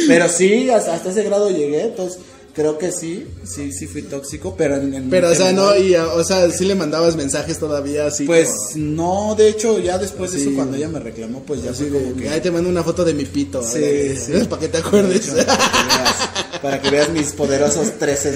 Pero 0.09 0.29
sí, 0.29 0.69
hasta, 0.71 0.95
hasta 0.95 1.11
ese 1.11 1.23
grado 1.23 1.51
llegué, 1.51 1.85
entonces 1.85 2.21
creo 2.61 2.77
que 2.77 2.93
sí, 2.93 3.27
sí, 3.43 3.73
sí 3.73 3.87
fui 3.87 4.03
tóxico, 4.03 4.55
pero 4.55 4.77
en, 4.77 4.93
en 4.93 5.09
Pero, 5.09 5.31
o 5.31 5.35
sea, 5.35 5.51
no, 5.51 5.75
y, 5.79 5.95
o 5.95 6.23
sea, 6.23 6.51
sí 6.51 6.67
le 6.67 6.75
mandabas 6.75 7.17
mensajes 7.17 7.59
todavía 7.59 8.05
así. 8.07 8.27
Pues 8.27 8.51
como- 8.73 8.85
no, 8.85 9.35
de 9.35 9.49
hecho, 9.49 9.79
ya 9.79 9.97
después 9.97 10.33
de 10.33 10.43
eso, 10.43 10.51
cuando 10.55 10.77
ella 10.77 10.89
me 10.89 11.01
reclamó, 11.01 11.43
pues 11.43 11.63
ya 11.63 11.71
así 11.71 11.85
fue 11.85 12.03
como 12.03 12.17
que... 12.17 12.29
Ahí 12.29 12.43
te 12.43 12.51
mando 12.51 12.69
una 12.69 12.85
foto 12.85 13.03
de 13.03 13.15
mi 13.15 13.25
pito. 13.25 13.63
Sí, 13.63 14.15
sí. 14.17 14.33
Para 14.51 14.61
que 14.61 14.69
te 14.69 14.77
acuerdes. 14.79 15.27
Hecho, 15.29 15.37
para, 15.37 15.47
que 15.47 15.89
veas, 15.89 16.61
para 16.63 16.83
que 16.83 16.91
veas 16.91 17.09
mis 17.09 17.33
poderosos 17.33 17.93
tres. 17.99 18.29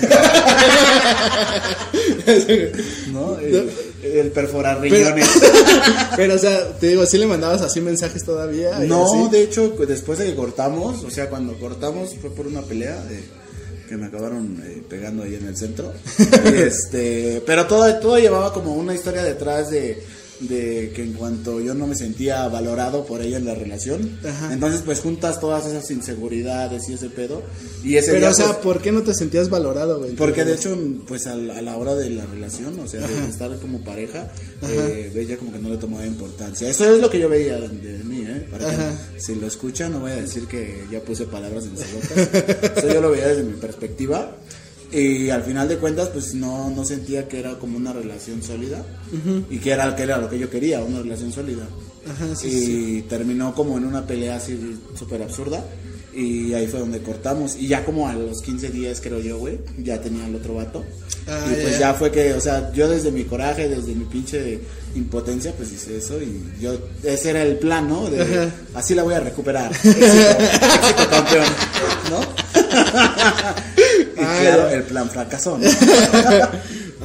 ¿No? 3.13 3.39
El, 3.39 3.71
el 4.03 4.31
perforar 4.31 4.81
riñones. 4.81 5.29
Pero, 6.17 6.35
o 6.35 6.39
sea, 6.39 6.73
te 6.79 6.89
digo, 6.89 7.05
sí 7.05 7.19
le 7.19 7.27
mandabas 7.27 7.61
así 7.61 7.83
mensajes 7.83 8.25
todavía. 8.25 8.79
No, 8.81 9.29
de 9.31 9.43
hecho, 9.43 9.75
después 9.87 10.19
de 10.19 10.25
que 10.27 10.35
cortamos, 10.35 11.05
o 11.05 11.11
sea, 11.11 11.29
cuando 11.29 11.59
cortamos 11.59 12.15
fue 12.21 12.31
por 12.31 12.47
una 12.47 12.63
pelea 12.63 12.97
de, 13.05 13.44
que 13.89 13.97
me 13.97 14.07
acabaron 14.07 14.63
eh, 14.65 14.83
pegando 14.89 15.23
ahí 15.23 15.35
en 15.35 15.47
el 15.47 15.57
centro. 15.57 15.93
Este, 16.45 17.43
pero 17.47 17.67
todo, 17.67 17.93
todo 18.01 18.19
llevaba 18.19 18.53
como 18.53 18.75
una 18.75 18.95
historia 18.95 19.23
detrás 19.23 19.71
de, 19.71 20.03
de 20.41 20.93
que 20.95 21.03
en 21.03 21.13
cuanto 21.15 21.61
yo 21.61 21.75
no 21.75 21.87
me 21.87 21.95
sentía 21.95 22.47
valorado 22.49 23.05
por 23.07 23.23
ella 23.23 23.37
en 23.37 23.45
la 23.45 23.55
relación, 23.55 24.19
Ajá. 24.25 24.53
entonces 24.53 24.83
pues 24.85 25.01
juntas 25.01 25.41
todas 25.41 25.67
esas 25.67 25.91
inseguridades 25.91 26.89
y 26.89 26.95
ese 26.95 27.09
pedo. 27.11 27.43
Y 27.83 27.97
ese 27.97 28.09
Pero, 28.13 28.21
día, 28.21 28.31
o 28.31 28.35
sea, 28.35 28.47
pues, 28.47 28.59
¿por 28.59 28.81
qué 28.81 28.93
no 28.93 29.03
te 29.03 29.15
sentías 29.15 29.49
valorado, 29.49 29.99
güey? 30.01 30.13
porque 30.13 30.45
de 30.45 30.55
hecho, 30.55 30.77
pues 31.07 31.27
a 31.27 31.35
la, 31.35 31.59
a 31.59 31.63
la 31.63 31.77
hora 31.77 31.95
de 31.95 32.11
la 32.11 32.27
relación, 32.27 32.79
o 32.79 32.87
sea, 32.89 33.07
de 33.07 33.29
estar 33.29 33.57
como 33.59 33.83
pareja, 33.85 34.33
eh, 34.63 35.13
ella 35.15 35.37
como 35.37 35.53
que 35.53 35.59
no 35.59 35.69
le 35.69 35.77
tomaba 35.77 36.07
importancia. 36.07 36.69
Eso 36.69 36.93
es 36.93 37.01
lo 37.01 37.11
que 37.11 37.19
yo 37.19 37.29
veía 37.29 37.59
de, 37.59 37.69
de 37.69 38.05
mí. 38.05 38.14
Para 38.51 38.71
que 38.71 39.21
si 39.21 39.35
lo 39.35 39.47
escuchan, 39.47 39.93
no 39.93 40.01
voy 40.01 40.13
a 40.13 40.17
decir 40.17 40.47
que 40.47 40.85
ya 40.91 41.01
puse 41.01 41.27
palabras 41.27 41.65
en 41.65 41.77
su 41.77 41.85
boca. 41.95 42.73
Eso 42.77 42.89
yo 42.93 43.01
lo 43.01 43.11
veía 43.11 43.29
desde 43.29 43.43
mi 43.43 43.55
perspectiva. 43.55 44.37
Y 44.93 45.31
al 45.31 45.43
final 45.43 45.69
de 45.69 45.79
cuentas, 45.79 46.09
pues 46.11 46.35
no, 46.35 46.71
no 46.71 46.85
sentía 46.85 47.27
que 47.27 47.41
era 47.41 47.59
como 47.59 47.77
una 47.77 47.93
relación 47.93 48.43
sólida. 48.43 48.85
Y 49.51 49.59
que 49.59 49.73
era, 49.73 49.95
que 49.97 50.03
era 50.05 50.19
lo 50.19 50.29
que 50.29 50.39
yo 50.39 50.49
quería, 50.49 50.83
una 50.83 51.03
relación 51.03 51.33
sólida. 51.33 51.67
Ajá, 52.09 52.37
sí, 52.37 52.47
y 52.49 52.51
sí. 52.51 53.05
terminó 53.09 53.55
como 53.55 53.79
en 53.79 53.87
una 53.87 54.07
pelea 54.07 54.37
así 54.37 54.79
súper 54.95 55.23
absurda. 55.23 55.65
Y 56.15 56.55
ahí 56.55 56.67
fue 56.67 56.81
donde 56.81 57.01
cortamos. 57.01 57.57
Y 57.57 57.69
ya 57.69 57.85
como 57.85 58.09
a 58.09 58.15
los 58.15 58.41
15 58.43 58.71
días, 58.71 59.01
creo 59.03 59.21
yo, 59.21 59.39
güey, 59.39 59.59
ya 59.79 60.01
tenía 60.01 60.27
el 60.27 60.35
otro 60.35 60.55
vato. 60.55 60.85
Ah, 61.27 61.47
y 61.51 61.55
pues 61.55 61.73
ya. 61.73 61.79
ya. 61.79 61.95
fue 61.95 62.11
que, 62.11 62.35
o 62.35 62.41
sea, 62.41 62.73
yo 62.73 62.89
desde 62.89 63.11
mi 63.11 63.25
coraje, 63.25 63.69
desde 63.69 63.95
mi 63.95 64.05
pinche 64.05 64.61
impotencia, 64.95 65.53
pues 65.57 65.73
hice 65.73 65.97
eso. 65.97 66.21
Y 66.21 66.43
yo, 66.61 66.79
ese 67.03 67.31
era 67.31 67.43
el 67.43 67.57
plan, 67.57 67.89
¿no? 67.89 68.09
De, 68.11 68.23
Ajá. 68.23 68.55
así 68.75 68.95
la 68.95 69.03
voy 69.03 69.15
a 69.15 69.21
recuperar. 69.21 69.73
Éxito, 69.73 70.07
éxito 70.07 71.11
campeón, 71.11 71.47
¿no? 72.11 72.21
y 74.17 74.21
Ah, 74.21 74.39
claro, 74.41 74.69
el 74.71 74.83
plan 74.85 75.11
fracasó, 75.11 75.59
¿no? 75.59 75.69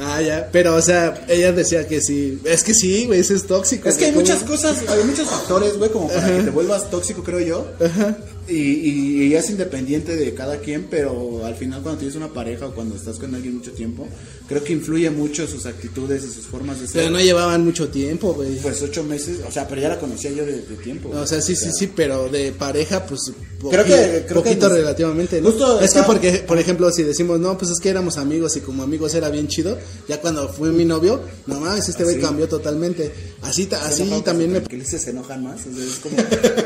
Ah, 0.02 0.22
ya. 0.22 0.48
Pero, 0.50 0.76
o 0.76 0.80
sea, 0.82 1.26
ella 1.28 1.52
decía 1.52 1.86
que 1.86 2.00
sí. 2.00 2.40
Es 2.44 2.64
que 2.64 2.72
sí, 2.72 3.04
güey, 3.04 3.20
eso 3.20 3.34
es 3.34 3.46
tóxico. 3.46 3.86
Es 3.86 3.98
que 3.98 4.06
hay 4.06 4.12
muchas 4.12 4.42
cosas, 4.44 4.78
hay 4.88 5.04
muchos 5.04 5.28
factores, 5.28 5.76
güey, 5.76 5.90
como 5.90 6.08
para 6.08 6.26
que 6.26 6.42
te 6.42 6.50
vuelvas 6.50 6.88
tóxico, 6.90 7.22
creo 7.22 7.40
yo. 7.40 7.66
Y, 8.50 9.24
y, 9.24 9.34
es 9.34 9.50
independiente 9.50 10.16
de 10.16 10.34
cada 10.34 10.58
quien, 10.58 10.86
pero 10.90 11.44
al 11.44 11.54
final 11.54 11.82
cuando 11.82 12.00
tienes 12.00 12.16
una 12.16 12.28
pareja 12.28 12.66
o 12.66 12.74
cuando 12.74 12.96
estás 12.96 13.18
con 13.18 13.34
alguien 13.34 13.56
mucho 13.56 13.72
tiempo, 13.72 14.08
creo 14.48 14.64
que 14.64 14.72
influye 14.72 15.08
mucho 15.10 15.46
sus 15.46 15.66
actitudes 15.66 16.24
y 16.24 16.32
sus 16.32 16.46
formas 16.46 16.80
de 16.80 16.86
ser. 16.86 17.02
Pero 17.02 17.10
no 17.10 17.20
llevaban 17.20 17.64
mucho 17.64 17.88
tiempo, 17.88 18.34
güey. 18.34 18.56
Pues 18.56 18.82
ocho 18.82 19.04
meses, 19.04 19.38
o 19.46 19.52
sea, 19.52 19.68
pero 19.68 19.80
ya 19.80 19.88
la 19.88 19.98
conocía 19.98 20.32
yo 20.32 20.44
de, 20.44 20.58
tiempo. 20.82 21.10
o 21.10 21.26
sea, 21.26 21.40
sí, 21.40 21.54
sí, 21.54 21.70
sí, 21.72 21.92
pero 21.94 22.28
de 22.28 22.52
pareja, 22.52 23.06
pues 23.06 23.32
creo 23.70 23.84
que 23.84 24.24
creo 24.26 24.42
poquito 24.42 24.68
relativamente. 24.68 25.40
¿no? 25.40 25.80
es 25.80 25.92
que 25.92 26.02
porque, 26.02 26.32
por 26.46 26.58
ejemplo, 26.58 26.90
si 26.90 27.02
decimos, 27.02 27.38
no, 27.38 27.56
pues 27.56 27.70
es 27.70 27.78
que 27.80 27.88
éramos 27.90 28.16
amigos 28.16 28.56
y 28.56 28.60
como 28.60 28.82
amigos 28.82 29.14
era 29.14 29.28
bien 29.28 29.46
chido, 29.46 29.78
ya 30.08 30.20
cuando 30.20 30.48
fue 30.48 30.72
mi 30.72 30.84
novio, 30.84 31.20
no 31.46 31.60
mames, 31.60 31.88
este 31.88 32.04
güey 32.04 32.20
cambió 32.20 32.48
totalmente. 32.48 33.12
Así, 33.42 33.68
así 33.72 34.22
también 34.22 34.52
me... 34.52 34.62
Que 34.62 34.84
se 34.84 35.10
enojan 35.10 35.42
más, 35.42 35.60
es 35.66 35.98
como, 36.02 36.16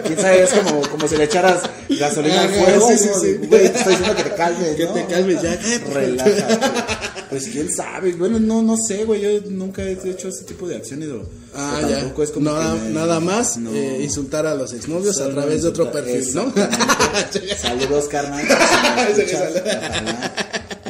quién 0.06 0.18
sabe, 0.18 0.42
es 0.42 0.50
como, 0.50 0.80
como 0.82 1.08
si 1.08 1.16
le 1.16 1.24
echaras 1.24 1.62
gasolina 1.88 2.42
al 2.42 2.48
fuego. 2.50 2.88
Sí, 2.88 2.98
sí, 2.98 3.08
sí. 3.20 3.46
Güey, 3.46 3.72
te 3.72 3.78
estoy 3.78 3.96
diciendo 3.96 4.16
que 4.16 4.22
te 4.24 4.34
calmes, 4.34 4.76
Que 4.76 4.86
te 4.86 5.06
calmes 5.06 5.42
ya. 5.42 5.58
Relájate. 5.92 6.94
Pues 7.30 7.48
quién 7.48 7.74
sabe, 7.74 8.12
bueno, 8.12 8.38
no, 8.38 8.62
no 8.62 8.76
sé, 8.76 9.04
güey, 9.04 9.20
yo 9.20 9.50
nunca 9.50 9.82
he 9.82 9.92
hecho 9.92 10.28
ese 10.28 10.44
tipo 10.44 10.68
de 10.68 10.76
acciones. 10.76 11.08
O, 11.08 11.26
ah, 11.54 11.80
ya. 11.88 12.22
Es 12.22 12.30
como 12.30 12.50
nada, 12.50 12.74
nada 12.90 13.18
más 13.18 13.56
eh, 13.56 14.00
insultar 14.02 14.46
a 14.46 14.54
los 14.54 14.72
exnovios 14.72 15.20
a 15.20 15.30
través 15.30 15.62
de 15.62 15.68
otro 15.68 15.90
perfil, 15.90 16.34
¿no? 16.34 16.52
Saludos, 17.60 18.04
carnal. 18.08 18.44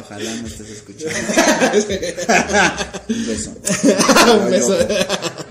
Ojalá, 0.05 0.25
ojalá 0.25 0.35
no 0.35 0.47
estés 0.47 0.69
escuchando. 0.69 1.17
Un 3.09 3.27
beso. 3.27 3.51
Un 4.43 4.51
beso. 4.51 4.77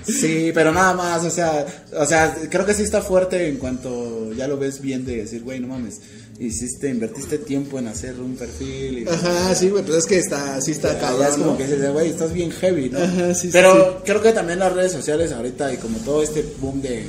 Sí, 0.06 0.50
pero 0.54 0.72
nada 0.72 0.94
más, 0.94 1.24
o 1.24 1.30
sea, 1.30 1.66
o 1.96 2.06
sea, 2.06 2.36
creo 2.50 2.66
que 2.66 2.74
sí 2.74 2.82
está 2.82 3.02
fuerte 3.02 3.48
en 3.48 3.56
cuanto 3.56 4.32
ya 4.32 4.46
lo 4.46 4.58
ves 4.58 4.80
bien 4.80 5.04
de 5.04 5.16
decir, 5.16 5.42
güey, 5.42 5.60
no 5.60 5.68
mames, 5.68 6.00
hiciste, 6.38 6.88
invertiste 6.88 7.38
tiempo 7.38 7.78
en 7.78 7.88
hacer 7.88 8.18
un 8.20 8.36
perfil. 8.36 8.98
Y 8.98 9.08
Ajá, 9.08 9.54
sí, 9.54 9.70
güey, 9.70 9.84
pero 9.84 9.98
es 9.98 10.06
que 10.06 10.18
está, 10.18 10.60
sí 10.60 10.72
está 10.72 10.98
cabrón. 10.98 11.26
es 11.26 11.34
como 11.34 11.56
que 11.56 11.64
dices, 11.66 11.92
güey, 11.92 12.10
estás 12.10 12.32
bien 12.32 12.50
heavy, 12.50 12.90
¿no? 12.90 12.98
Ajá, 12.98 13.34
sí, 13.34 13.50
pero 13.52 14.02
creo 14.04 14.20
que 14.20 14.32
también 14.32 14.58
las 14.58 14.72
redes 14.72 14.92
sociales 14.92 15.32
ahorita 15.32 15.72
y 15.72 15.76
como 15.78 15.98
todo 15.98 16.22
este 16.22 16.44
boom 16.60 16.82
de, 16.82 17.04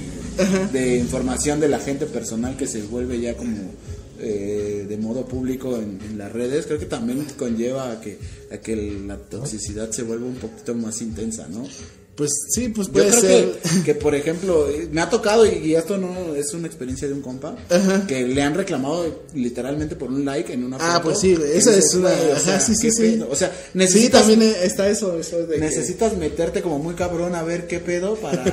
de 0.72 0.98
información 0.98 1.60
de 1.60 1.70
la 1.70 1.80
gente 1.80 2.06
personal 2.06 2.56
que 2.58 2.68
se 2.68 2.82
vuelve 2.84 3.20
ya 3.20 3.36
como 3.36 3.58
eh, 4.18 4.86
de 4.88 4.98
modo 4.98 5.26
público 5.26 5.76
en, 5.76 6.18
las 6.18 6.32
redes, 6.32 6.66
creo 6.66 6.80
que 6.80 6.86
también 6.86 7.26
conlleva 7.38 7.92
a 7.92 8.00
que, 8.00 8.18
a 8.50 8.58
que 8.58 8.76
la 9.06 9.18
toxicidad 9.18 9.92
se 9.92 10.04
vuelva 10.04 10.26
un 10.26 10.36
poquito 10.36 10.74
más 10.74 11.02
intensa, 11.02 11.48
¿no? 11.50 11.68
Pues 12.16 12.32
sí, 12.50 12.70
pues 12.70 12.88
puede 12.88 13.12
Yo 13.12 13.20
creo 13.20 13.22
ser. 13.22 13.84
Que, 13.84 13.94
por 13.94 14.16
ejemplo, 14.16 14.68
me 14.92 15.02
ha 15.02 15.10
tocado, 15.10 15.46
y, 15.46 15.76
esto 15.76 15.98
no 15.98 16.34
es 16.34 16.54
una 16.54 16.68
experiencia 16.68 17.08
de 17.08 17.14
un 17.14 17.22
compa, 17.22 17.56
que 18.08 18.26
le 18.26 18.42
han 18.42 18.54
reclamado 18.54 19.24
literalmente 19.34 19.98
por 19.98 20.10
un 20.10 20.24
like 20.24 20.54
en 20.54 20.64
una 20.64 20.78
ah, 20.78 20.80
foto. 20.80 20.94
Ah, 20.96 21.02
pues 21.04 21.20
sí, 21.20 21.38
esa 21.54 21.76
es 21.76 21.94
una. 21.94 22.10
Ajá, 22.10 22.60
sí, 22.62 22.74
sí, 22.76 22.90
sí. 22.92 23.22
O 23.30 23.36
sea, 23.36 23.52
necesitas. 23.74 24.26
Sí, 24.26 24.32
también 24.32 24.56
está 24.62 24.88
eso. 24.88 25.20
eso 25.20 25.46
de 25.46 25.58
necesitas 25.58 26.16
meterte 26.16 26.62
como 26.62 26.80
muy 26.80 26.96
cabrón 26.96 27.36
a 27.36 27.44
ver 27.44 27.68
qué 27.68 27.80
pedo 27.80 28.16
para, 28.16 28.44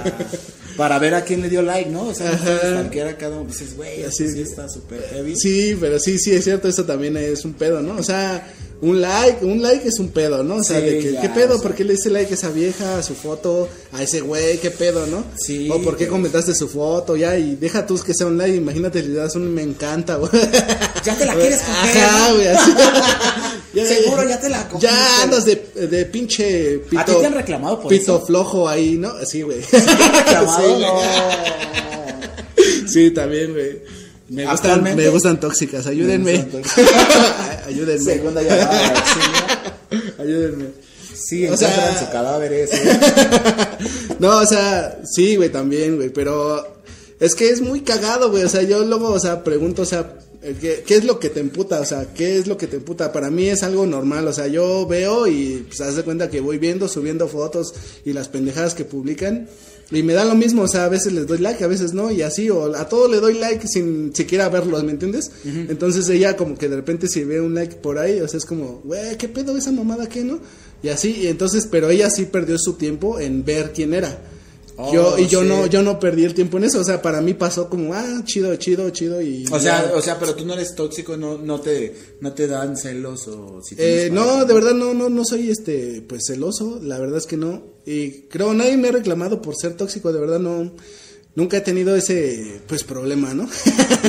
para 0.76 0.98
ver 0.98 1.14
a 1.14 1.24
quién 1.24 1.40
le 1.40 1.48
dio 1.48 1.62
like, 1.62 1.88
¿no? 1.88 2.08
O 2.08 2.14
sea, 2.14 2.32
a 2.32 3.16
cada 3.16 3.38
uno. 3.38 3.48
Dices, 3.48 3.76
güey, 3.76 4.02
así 4.02 4.28
sí 4.28 4.40
está 4.40 4.68
súper 4.68 5.02
heavy. 5.10 5.36
Sí, 5.36 5.76
pero 5.80 6.00
sí, 6.00 6.18
sí, 6.18 6.32
es 6.32 6.42
cierto, 6.42 6.66
eso 6.66 6.84
también 6.84 7.16
es 7.16 7.44
un 7.44 7.52
pedo, 7.52 7.80
¿no? 7.80 7.96
O 7.96 8.02
sea 8.02 8.44
un 8.82 9.00
like, 9.00 9.44
un 9.44 9.62
like 9.62 9.86
es 9.86 10.00
un 10.00 10.08
pedo, 10.08 10.42
¿no? 10.42 10.56
O 10.56 10.64
sea, 10.64 10.80
de 10.80 10.98
que, 10.98 11.16
¿qué 11.20 11.28
pedo? 11.28 11.62
¿Por 11.62 11.72
qué 11.72 11.84
le 11.84 11.94
hice 11.94 12.10
like 12.10 12.32
a 12.32 12.34
esa 12.34 12.50
vieja, 12.50 12.98
a 12.98 13.02
su 13.04 13.14
foto, 13.14 13.68
a 13.92 14.02
ese 14.02 14.20
güey? 14.20 14.58
¿Qué 14.58 14.72
pedo, 14.72 15.06
no? 15.06 15.22
Sí. 15.36 15.70
O 15.70 15.80
¿por 15.80 15.96
qué 15.96 16.08
comentaste 16.08 16.52
su 16.52 16.68
foto? 16.68 17.14
Ya, 17.14 17.38
y 17.38 17.54
deja 17.54 17.86
tú 17.86 17.96
que 18.04 18.12
sea 18.12 18.26
un 18.26 18.36
like, 18.36 18.56
imagínate, 18.56 19.00
le 19.00 19.14
das 19.14 19.36
un 19.36 19.54
me 19.54 19.62
encanta, 19.62 20.16
güey. 20.16 20.32
Ya 21.04 21.16
te 21.16 21.24
la 21.24 21.34
quieres 21.34 21.60
coger. 21.60 21.96
Ajá, 21.96 22.32
güey, 22.32 22.48
así. 22.48 22.72
Seguro 23.86 24.28
ya 24.28 24.40
te 24.40 24.48
la 24.48 24.68
cogiste. 24.68 24.86
Ya 24.86 25.22
andas 25.22 25.44
de, 25.44 25.54
de 25.88 26.04
pinche 26.06 26.80
pito. 26.80 27.00
¿A 27.00 27.04
ti 27.04 27.12
te 27.20 27.26
han 27.26 27.34
reclamado 27.34 27.78
por 27.80 27.88
pito 27.88 28.20
flojo 28.20 28.68
ahí, 28.68 28.96
¿no? 28.98 29.12
Sí, 29.24 29.42
güey. 29.42 29.60
¿Te 29.60 29.76
han 29.76 30.12
reclamado? 30.12 30.58
sí, 30.58 30.64
no. 30.82 31.00
sí, 32.88 33.12
también, 33.12 33.52
güey. 33.52 34.01
Me 34.32 34.46
gustan, 34.46 34.82
me 34.82 35.08
gustan 35.10 35.38
tóxicas, 35.38 35.86
ayúdenme. 35.86 36.32
ayúdenme. 37.66 38.02
Segunda 38.02 38.42
llamada. 38.42 39.74
ayúdenme. 40.18 40.66
Sí, 41.14 41.46
o 41.46 41.56
sea, 41.56 41.98
su 41.98 42.10
cadáver 42.10 42.50
ese. 42.54 42.98
no, 44.18 44.38
o 44.38 44.46
sea, 44.46 45.02
sí, 45.04 45.36
güey, 45.36 45.50
también, 45.50 45.96
güey, 45.96 46.08
pero 46.08 46.80
es 47.20 47.34
que 47.34 47.50
es 47.50 47.60
muy 47.60 47.82
cagado, 47.82 48.30
güey, 48.30 48.44
o 48.44 48.48
sea, 48.48 48.62
yo 48.62 48.82
luego, 48.84 49.10
o 49.10 49.20
sea, 49.20 49.44
pregunto, 49.44 49.82
o 49.82 49.86
sea, 49.86 50.14
¿qué, 50.40 50.82
¿qué, 50.86 50.94
es 50.96 51.04
lo 51.04 51.20
que 51.20 51.28
te 51.28 51.40
emputa? 51.40 51.80
O 51.80 51.84
sea, 51.84 52.14
¿qué 52.14 52.38
es 52.38 52.46
lo 52.46 52.56
que 52.56 52.66
te 52.66 52.76
emputa? 52.76 53.12
Para 53.12 53.28
mí 53.28 53.48
es 53.48 53.62
algo 53.62 53.84
normal, 53.84 54.26
o 54.28 54.32
sea, 54.32 54.46
yo 54.46 54.86
veo 54.86 55.26
y 55.26 55.66
pues 55.68 55.82
haz 55.82 55.96
de 55.96 56.04
cuenta 56.04 56.30
que 56.30 56.40
voy 56.40 56.56
viendo, 56.56 56.88
subiendo 56.88 57.28
fotos 57.28 57.74
y 58.06 58.14
las 58.14 58.28
pendejadas 58.28 58.74
que 58.74 58.86
publican 58.86 59.46
y 59.92 60.02
me 60.02 60.14
da 60.14 60.24
lo 60.24 60.34
mismo, 60.34 60.62
o 60.62 60.68
sea, 60.68 60.86
a 60.86 60.88
veces 60.88 61.12
les 61.12 61.26
doy 61.26 61.38
like, 61.38 61.62
a 61.62 61.66
veces 61.66 61.92
no, 61.92 62.10
y 62.10 62.22
así, 62.22 62.48
o 62.50 62.74
a 62.74 62.88
todo 62.88 63.08
le 63.08 63.20
doy 63.20 63.34
like 63.34 63.66
sin 63.68 64.14
siquiera 64.14 64.48
verlos, 64.48 64.82
¿me 64.84 64.92
entiendes? 64.92 65.30
Entonces 65.44 66.08
ella 66.08 66.36
como 66.36 66.56
que 66.56 66.68
de 66.68 66.76
repente 66.76 67.08
si 67.08 67.24
ve 67.24 67.40
un 67.40 67.54
like 67.54 67.76
por 67.76 67.98
ahí, 67.98 68.20
o 68.20 68.28
sea, 68.28 68.38
es 68.38 68.46
como, 68.46 68.80
güey, 68.84 69.16
¿qué 69.18 69.28
pedo 69.28 69.56
esa 69.56 69.70
mamada 69.70 70.08
qué, 70.08 70.24
no? 70.24 70.40
Y 70.82 70.88
así, 70.88 71.20
y 71.22 71.26
entonces, 71.28 71.68
pero 71.70 71.90
ella 71.90 72.10
sí 72.10 72.24
perdió 72.24 72.58
su 72.58 72.74
tiempo 72.74 73.20
en 73.20 73.44
ver 73.44 73.72
quién 73.72 73.94
era 73.94 74.18
yo, 74.92 75.18
y 75.18 75.26
yo 75.26 75.40
oh, 75.40 75.44
no, 75.44 75.66
yo 75.66 75.82
no 75.82 75.98
perdí 76.00 76.24
el 76.24 76.34
tiempo 76.34 76.58
en 76.58 76.64
eso, 76.64 76.80
o 76.80 76.84
sea, 76.84 77.02
para 77.02 77.20
mí 77.20 77.34
pasó 77.34 77.68
como, 77.68 77.94
ah, 77.94 78.22
chido, 78.24 78.54
chido, 78.56 78.88
chido 78.90 79.20
y... 79.20 79.46
O 79.50 79.60
sea, 79.60 79.92
o 79.94 80.00
sea, 80.00 80.18
pero 80.18 80.34
tú 80.34 80.44
no 80.46 80.54
eres 80.54 80.74
tóxico, 80.74 81.16
no, 81.16 81.38
no 81.38 81.60
te, 81.60 81.94
no 82.20 82.32
te 82.32 82.46
dan 82.46 82.76
celos 82.76 83.28
o 83.28 83.60
si 83.62 83.74
eh, 83.78 84.08
No, 84.12 84.44
de 84.44 84.54
verdad 84.54 84.72
no, 84.72 84.94
no, 84.94 85.08
no 85.08 85.24
soy 85.24 85.50
este, 85.50 86.02
pues 86.08 86.22
celoso, 86.26 86.80
la 86.82 86.98
verdad 86.98 87.18
es 87.18 87.26
que 87.26 87.36
no, 87.36 87.62
y 87.84 88.22
creo 88.28 88.54
nadie 88.54 88.76
me 88.76 88.88
ha 88.88 88.92
reclamado 88.92 89.42
por 89.42 89.56
ser 89.56 89.76
tóxico, 89.76 90.12
de 90.12 90.20
verdad 90.20 90.38
no, 90.38 90.72
nunca 91.34 91.58
he 91.58 91.60
tenido 91.60 91.94
ese 91.96 92.60
pues 92.66 92.84
problema, 92.84 93.34
¿no? 93.34 93.48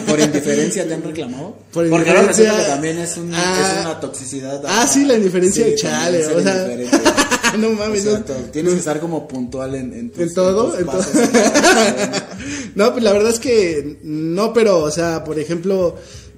¿Por 0.08 0.20
indiferencia 0.22 0.88
te 0.88 0.94
han 0.94 1.04
reclamado? 1.04 1.58
Por 1.72 1.90
Porque 1.90 2.10
indiferencia 2.10 2.58
que 2.58 2.64
también 2.64 2.98
es, 3.00 3.18
un, 3.18 3.34
ah, 3.34 3.78
es 3.78 3.86
una 3.86 4.00
toxicidad. 4.00 4.64
Ah, 4.66 4.88
sí, 4.88 5.06
la 5.06 5.16
indiferencia 5.16 5.66
de 5.66 5.76
chale, 5.76 6.26
o 6.26 6.42
sea, 6.42 7.33
no 7.60 7.72
mames, 7.72 8.06
no, 8.06 8.20
tienes 8.52 8.74
que 8.74 8.80
estar 8.80 9.00
como 9.00 9.28
puntual 9.28 9.76
en 9.76 9.94
en, 9.94 10.12
¿En 10.16 10.34
todo, 10.34 10.78
en 10.78 10.86
todo. 10.86 11.04
no, 12.76 12.92
pues 12.92 13.04
la 13.04 13.14
verdad 13.14 13.30
es 13.32 13.40
que 13.40 13.98
no, 14.04 14.54
pero 14.54 14.80
o 14.80 14.92
sea, 14.92 15.24
por 15.24 15.40
ejemplo, 15.40 15.96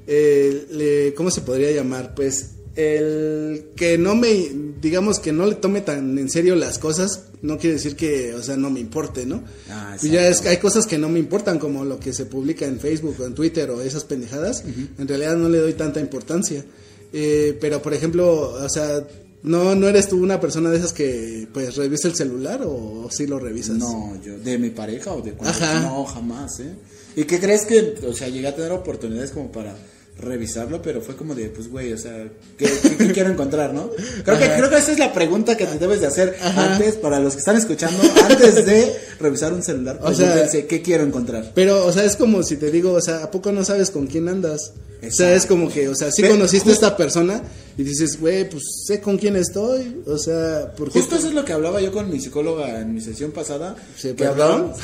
eh, 0.08 1.14
¿cómo 1.16 1.32
se 1.32 1.42
podría 1.42 1.72
llamar? 1.72 2.14
Pues 2.16 2.52
el 2.76 3.68
que 3.76 3.98
no 3.98 4.16
me, 4.16 4.52
digamos 4.82 5.20
que 5.20 5.32
no 5.32 5.46
le 5.46 5.56
tome 5.56 5.82
tan 5.82 6.18
en 6.18 6.30
serio 6.30 6.56
las 6.56 6.78
cosas, 6.78 7.24
no 7.42 7.58
quiere 7.58 7.76
decir 7.76 7.96
que, 7.96 8.34
o 8.34 8.44
sea, 8.44 8.58
no 8.58 8.70
me 8.70 8.82
importe, 8.82 9.26
¿no? 9.26 9.44
Ah, 9.70 9.96
pues 9.98 10.12
ya 10.12 10.28
es 10.28 10.46
hay 10.46 10.58
cosas 10.58 10.86
que 10.86 10.98
no 10.98 11.08
me 11.08 11.20
importan, 11.20 11.58
como 11.58 11.86
lo 11.86 12.00
que 12.00 12.12
se 12.12 12.26
publica 12.26 12.66
en 12.66 12.80
Facebook 12.80 13.16
o 13.20 13.26
en 13.26 13.34
Twitter 13.34 13.70
o 13.70 13.82
esas 13.82 14.04
pendejadas, 14.04 14.64
en 14.98 15.08
realidad 15.08 15.38
no 15.38 15.48
le 15.48 15.60
doy 15.60 15.74
tanta 15.74 16.00
importancia. 16.00 16.66
Eh, 17.14 17.58
pero, 17.62 17.82
por 17.82 17.94
ejemplo, 17.94 18.50
o 18.62 18.70
sea, 18.70 19.02
¿no, 19.46 19.76
¿no 19.76 19.88
eres 19.88 20.08
tú 20.10 20.22
una 20.22 20.40
persona 20.40 20.70
de 20.70 20.78
esas 20.78 20.94
que, 20.94 21.48
pues, 21.54 21.76
revisa 21.76 22.08
el 22.08 22.16
celular 22.16 22.62
o, 22.66 23.08
sí 23.12 23.28
lo 23.28 23.40
revisas? 23.40 23.78
No, 23.78 24.20
yo, 24.24 24.38
¿de 24.38 24.58
mi 24.58 24.70
pareja 24.70 25.14
o 25.14 25.22
de 25.22 25.34
cuando? 25.34 25.60
No, 25.82 26.06
jamás, 26.06 26.60
¿eh? 26.60 26.76
¿Y 27.16 27.24
qué 27.24 27.40
crees 27.40 27.66
que, 27.66 27.96
o 28.08 28.14
sea, 28.14 28.28
llegué 28.28 28.48
a 28.48 28.56
tener 28.56 28.72
oportunidades 28.72 29.32
como 29.32 29.52
para 29.52 29.76
revisarlo, 30.18 30.82
pero 30.82 31.02
fue 31.02 31.16
como 31.16 31.36
de, 31.36 31.50
pues, 31.50 31.70
güey, 31.70 31.92
o 31.92 31.98
sea, 31.98 32.28
¿qué, 32.58 32.68
quiero 33.14 33.32
encontrar, 33.32 33.74
no? 33.74 33.90
Creo 34.24 34.40
que, 34.40 34.46
creo 34.46 34.70
que 34.70 34.78
esa 34.78 34.92
es 34.94 35.00
la 35.00 35.12
pregunta 35.14 35.58
que 35.58 35.66
te 35.66 35.78
debes 35.78 36.00
de 36.00 36.08
hacer 36.08 36.38
antes, 36.42 36.96
para 36.96 37.20
los 37.20 37.34
que 37.34 37.40
están 37.40 37.58
escuchando, 37.58 38.02
antes 38.30 38.66
de 38.66 38.96
revisar 39.20 39.54
un 39.54 39.62
celular. 39.62 40.00
O 40.02 40.14
sea, 40.14 40.48
¿qué 40.50 40.82
quiero 40.82 41.04
encontrar? 41.04 41.52
Pero, 41.54 41.86
o 41.86 41.92
sea, 41.92 42.06
es 42.06 42.16
como 42.16 42.44
si 42.44 42.58
te 42.58 42.72
digo, 42.72 42.94
o 42.94 43.02
sea, 43.02 43.24
¿a 43.24 43.32
poco 43.32 43.52
no 43.52 43.66
sabes 43.66 43.92
con 43.92 44.08
quién 44.08 44.28
andas? 44.30 44.74
O 45.06 45.12
sea, 45.12 45.36
es 45.36 45.46
como 45.46 45.70
que, 45.70 45.90
o 45.90 45.96
sea, 45.96 46.12
sí 46.12 46.24
conociste 46.24 46.70
a 46.70 46.74
esta 46.74 46.98
persona 46.98 47.42
y 47.78 47.84
dices, 47.84 48.20
güey, 48.20 48.50
pues 48.50 48.64
sé 48.86 49.02
con 49.02 49.18
quién 49.18 49.36
estoy. 49.36 50.02
O 50.06 50.18
sea, 50.18 50.74
porque. 50.78 51.00
Justo 51.00 51.16
eso 51.18 51.28
es 51.28 51.34
lo 51.34 51.44
que 51.44 51.54
hablaba 51.54 51.82
yo 51.82 51.92
con 51.92 52.10
mi 52.10 52.20
psicóloga 52.20 52.80
en 52.80 52.94
mi 52.94 53.02
sesión 53.02 53.32
pasada. 53.32 53.76
que 54.02 54.26
hablábamos. 54.26 54.80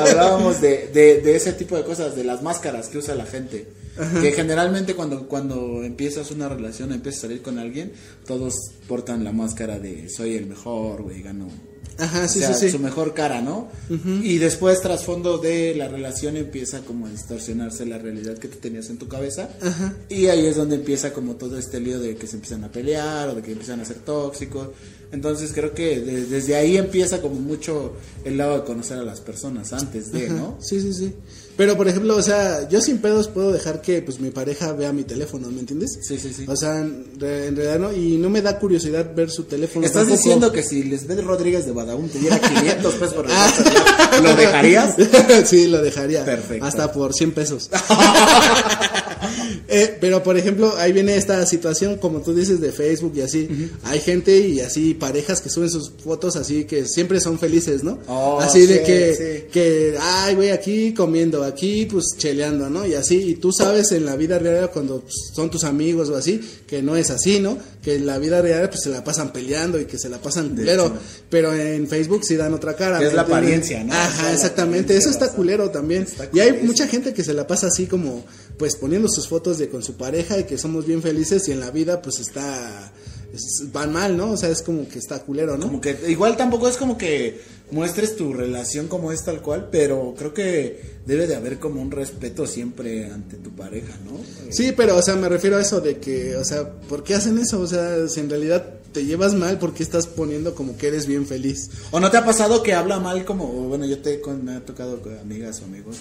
hablábamos 0.00 0.60
de, 0.60 0.88
de, 0.88 1.36
ese 1.36 1.52
tipo 1.52 1.76
de 1.76 1.84
cosas, 1.84 2.16
de 2.16 2.24
las 2.24 2.42
máscaras 2.42 2.88
que 2.88 2.98
usa 2.98 3.14
la 3.14 3.26
gente. 3.26 3.66
Que 4.22 4.32
generalmente 4.32 4.94
cuando, 4.94 5.28
cuando 5.28 5.84
empiezas 5.84 6.30
una 6.30 6.48
relación, 6.48 6.92
empiezas 6.92 7.24
a 7.24 7.26
salir 7.26 7.42
con 7.42 7.58
alguien, 7.58 7.92
todos 8.26 8.54
portan 8.88 9.22
la 9.22 9.32
máscara 9.32 9.78
de 9.78 10.08
soy 10.08 10.34
el 10.34 10.46
mejor, 10.46 11.02
güey, 11.02 11.22
gano 11.22 11.71
Ajá, 12.02 12.26
sí, 12.28 12.40
sí, 12.40 12.54
sí, 12.60 12.70
su 12.70 12.78
mejor 12.78 13.14
cara, 13.14 13.40
¿no? 13.40 13.68
Y 14.24 14.38
después, 14.38 14.80
trasfondo 14.80 15.38
de 15.38 15.74
la 15.74 15.88
relación, 15.88 16.36
empieza 16.36 16.80
como 16.80 17.06
a 17.06 17.10
distorsionarse 17.10 17.86
la 17.86 17.98
realidad 17.98 18.38
que 18.38 18.48
tú 18.48 18.58
tenías 18.58 18.90
en 18.90 18.98
tu 18.98 19.06
cabeza. 19.08 19.48
Y 20.08 20.26
ahí 20.26 20.46
es 20.46 20.56
donde 20.56 20.76
empieza 20.76 21.12
como 21.12 21.36
todo 21.36 21.58
este 21.58 21.78
lío 21.80 21.98
de 22.00 22.16
que 22.16 22.26
se 22.26 22.36
empiezan 22.36 22.64
a 22.64 22.72
pelear 22.72 23.28
o 23.28 23.34
de 23.34 23.42
que 23.42 23.52
empiezan 23.52 23.80
a 23.80 23.84
ser 23.84 23.98
tóxicos. 23.98 24.68
Entonces 25.12 25.52
creo 25.52 25.74
que 25.74 26.00
de- 26.00 26.24
desde 26.24 26.56
ahí 26.56 26.76
empieza 26.78 27.20
como 27.20 27.34
mucho 27.36 27.92
el 28.24 28.38
lado 28.38 28.58
de 28.58 28.64
conocer 28.64 28.98
a 28.98 29.02
las 29.04 29.20
personas 29.20 29.72
antes 29.72 30.10
de, 30.10 30.28
¿no? 30.30 30.56
Sí, 30.60 30.80
sí, 30.80 30.92
sí. 30.94 31.14
Pero 31.56 31.76
por 31.76 31.86
ejemplo, 31.86 32.16
o 32.16 32.22
sea, 32.22 32.66
yo 32.68 32.80
sin 32.80 32.98
pedos 32.98 33.28
puedo 33.28 33.52
dejar 33.52 33.82
que 33.82 34.00
pues 34.00 34.18
mi 34.20 34.30
pareja 34.30 34.72
vea 34.72 34.92
mi 34.92 35.04
teléfono, 35.04 35.48
¿me 35.50 35.60
entiendes? 35.60 35.98
Sí, 36.02 36.18
sí, 36.18 36.32
sí. 36.32 36.44
O 36.48 36.56
sea, 36.56 36.78
en 36.80 37.04
re- 37.18 37.48
en 37.48 37.56
realidad 37.56 37.78
no, 37.78 37.92
y 37.92 38.16
no 38.16 38.30
me 38.30 38.40
da 38.40 38.58
curiosidad 38.58 39.14
ver 39.14 39.30
su 39.30 39.44
teléfono. 39.44 39.84
¿Estás 39.84 40.02
tampoco. 40.02 40.16
diciendo 40.18 40.50
que 40.52 40.62
si 40.62 40.82
Lisbeth 40.82 41.20
Rodríguez 41.20 41.66
de 41.66 41.72
Badaún 41.72 42.08
te 42.08 42.18
diera 42.18 42.38
500 42.40 42.94
pesos 42.94 43.14
por 43.14 43.26
el 43.26 44.22
¿lo 44.22 44.34
dejarías? 44.34 44.94
sí, 45.44 45.66
lo 45.66 45.82
dejaría. 45.82 46.24
Perfecto. 46.24 46.64
Hasta 46.64 46.90
por 46.92 47.12
100 47.12 47.32
pesos. 47.32 47.70
Eh, 49.68 49.96
pero 50.00 50.22
por 50.22 50.36
ejemplo, 50.36 50.74
ahí 50.76 50.92
viene 50.92 51.16
esta 51.16 51.44
situación, 51.46 51.96
como 51.96 52.20
tú 52.20 52.34
dices, 52.34 52.60
de 52.60 52.72
Facebook 52.72 53.12
y 53.16 53.20
así. 53.22 53.48
Hay 53.84 54.00
gente 54.00 54.38
y 54.38 54.60
así 54.60 54.94
parejas 54.94 55.40
que 55.40 55.48
suben 55.48 55.70
sus 55.70 55.92
fotos 56.02 56.36
así 56.36 56.64
que 56.64 56.86
siempre 56.86 57.20
son 57.20 57.38
felices, 57.38 57.82
¿no? 57.82 57.98
Oh, 58.06 58.38
así 58.40 58.66
de 58.66 58.82
que, 58.82 59.14
sí. 59.14 59.50
que, 59.52 59.96
ay, 60.00 60.34
güey, 60.34 60.50
aquí 60.50 60.92
comiendo, 60.94 61.42
aquí 61.44 61.86
pues 61.86 62.14
cheleando, 62.16 62.68
¿no? 62.70 62.86
Y 62.86 62.94
así, 62.94 63.16
y 63.16 63.34
tú 63.36 63.52
sabes 63.52 63.92
en 63.92 64.04
la 64.04 64.16
vida 64.16 64.38
real 64.38 64.70
cuando 64.70 65.00
pues, 65.00 65.14
son 65.34 65.50
tus 65.50 65.64
amigos 65.64 66.08
o 66.08 66.16
así, 66.16 66.40
que 66.66 66.82
no 66.82 66.96
es 66.96 67.10
así, 67.10 67.40
¿no? 67.40 67.58
Que 67.82 67.96
en 67.96 68.06
la 68.06 68.18
vida 68.18 68.40
real 68.40 68.68
pues 68.68 68.82
se 68.82 68.90
la 68.90 69.02
pasan 69.02 69.32
peleando 69.32 69.80
y 69.80 69.86
que 69.86 69.98
se 69.98 70.08
la 70.08 70.18
pasan 70.18 70.54
culero. 70.54 70.86
hecho. 70.86 70.94
Pero 71.28 71.54
en 71.54 71.88
Facebook 71.88 72.22
sí 72.24 72.36
dan 72.36 72.54
otra 72.54 72.74
cara. 72.74 72.98
Que 72.98 73.06
es 73.06 73.10
¿me 73.10 73.16
la 73.16 73.22
apariencia, 73.22 73.82
¿no? 73.84 73.92
O 73.92 73.94
sea, 73.94 74.04
Ajá, 74.04 74.32
exactamente. 74.32 74.96
Eso 74.96 75.10
está 75.10 75.30
culero 75.30 75.70
también. 75.70 76.02
Está 76.02 76.28
Y 76.32 76.40
hay 76.40 76.62
mucha 76.62 76.86
gente 76.86 77.12
que 77.12 77.24
se 77.24 77.32
la 77.32 77.46
pasa 77.46 77.68
así 77.68 77.86
como, 77.86 78.24
pues 78.58 78.76
poniendo 78.76 79.08
sus 79.08 79.28
fotos 79.28 79.58
de 79.58 79.68
con 79.68 79.82
su 79.82 79.94
pareja 79.96 80.38
y 80.38 80.44
que 80.44 80.58
somos 80.58 80.86
bien 80.86 81.02
felices 81.02 81.48
y 81.48 81.52
en 81.52 81.60
la 81.60 81.70
vida 81.70 82.00
pues 82.02 82.18
está, 82.20 82.92
es- 83.32 83.72
van 83.72 83.92
mal, 83.92 84.16
¿no? 84.16 84.32
O 84.32 84.36
sea, 84.36 84.48
es 84.50 84.62
como 84.62 84.88
que 84.88 84.98
está 84.98 85.20
culero, 85.20 85.56
¿no? 85.56 85.66
Como 85.66 85.80
que 85.80 85.96
igual 86.08 86.36
tampoco 86.36 86.68
es 86.68 86.76
como 86.76 86.96
que 86.98 87.40
muestres 87.70 88.16
tu 88.16 88.34
relación 88.34 88.86
como 88.88 89.12
es 89.12 89.24
tal 89.24 89.40
cual, 89.40 89.68
pero 89.72 90.14
creo 90.16 90.34
que 90.34 90.92
debe 91.06 91.26
de 91.26 91.34
haber 91.34 91.58
como 91.58 91.80
un 91.80 91.90
respeto 91.90 92.46
siempre 92.46 93.06
ante 93.06 93.36
tu 93.38 93.50
pareja, 93.50 93.96
¿no? 94.04 94.12
Sí, 94.50 94.72
pero, 94.76 94.96
o 94.96 95.02
sea, 95.02 95.16
me 95.16 95.28
refiero 95.28 95.56
a 95.56 95.62
eso 95.62 95.80
de 95.80 95.96
que, 95.98 96.36
o 96.36 96.44
sea, 96.44 96.70
¿por 96.70 97.02
qué 97.02 97.14
hacen 97.14 97.38
eso? 97.38 97.60
O 97.60 97.66
sea, 97.66 98.06
si 98.08 98.20
en 98.20 98.28
realidad 98.28 98.64
te 98.92 99.04
llevas 99.04 99.34
mal, 99.34 99.58
¿por 99.58 99.72
qué 99.74 99.82
estás 99.82 100.06
poniendo 100.06 100.54
como 100.54 100.76
que 100.76 100.88
eres 100.88 101.06
bien 101.06 101.26
feliz? 101.26 101.70
¿O 101.90 102.00
no 102.00 102.10
te 102.10 102.16
ha 102.18 102.24
pasado 102.24 102.62
que 102.62 102.74
habla 102.74 103.00
mal 103.00 103.24
como, 103.24 103.44
o 103.44 103.68
bueno, 103.68 103.86
yo 103.86 103.98
te 103.98 104.20
con- 104.20 104.44
me 104.44 104.54
ha 104.56 104.60
tocado 104.64 105.00
con 105.00 105.16
amigas 105.18 105.60
o 105.62 105.64
amigos, 105.64 105.96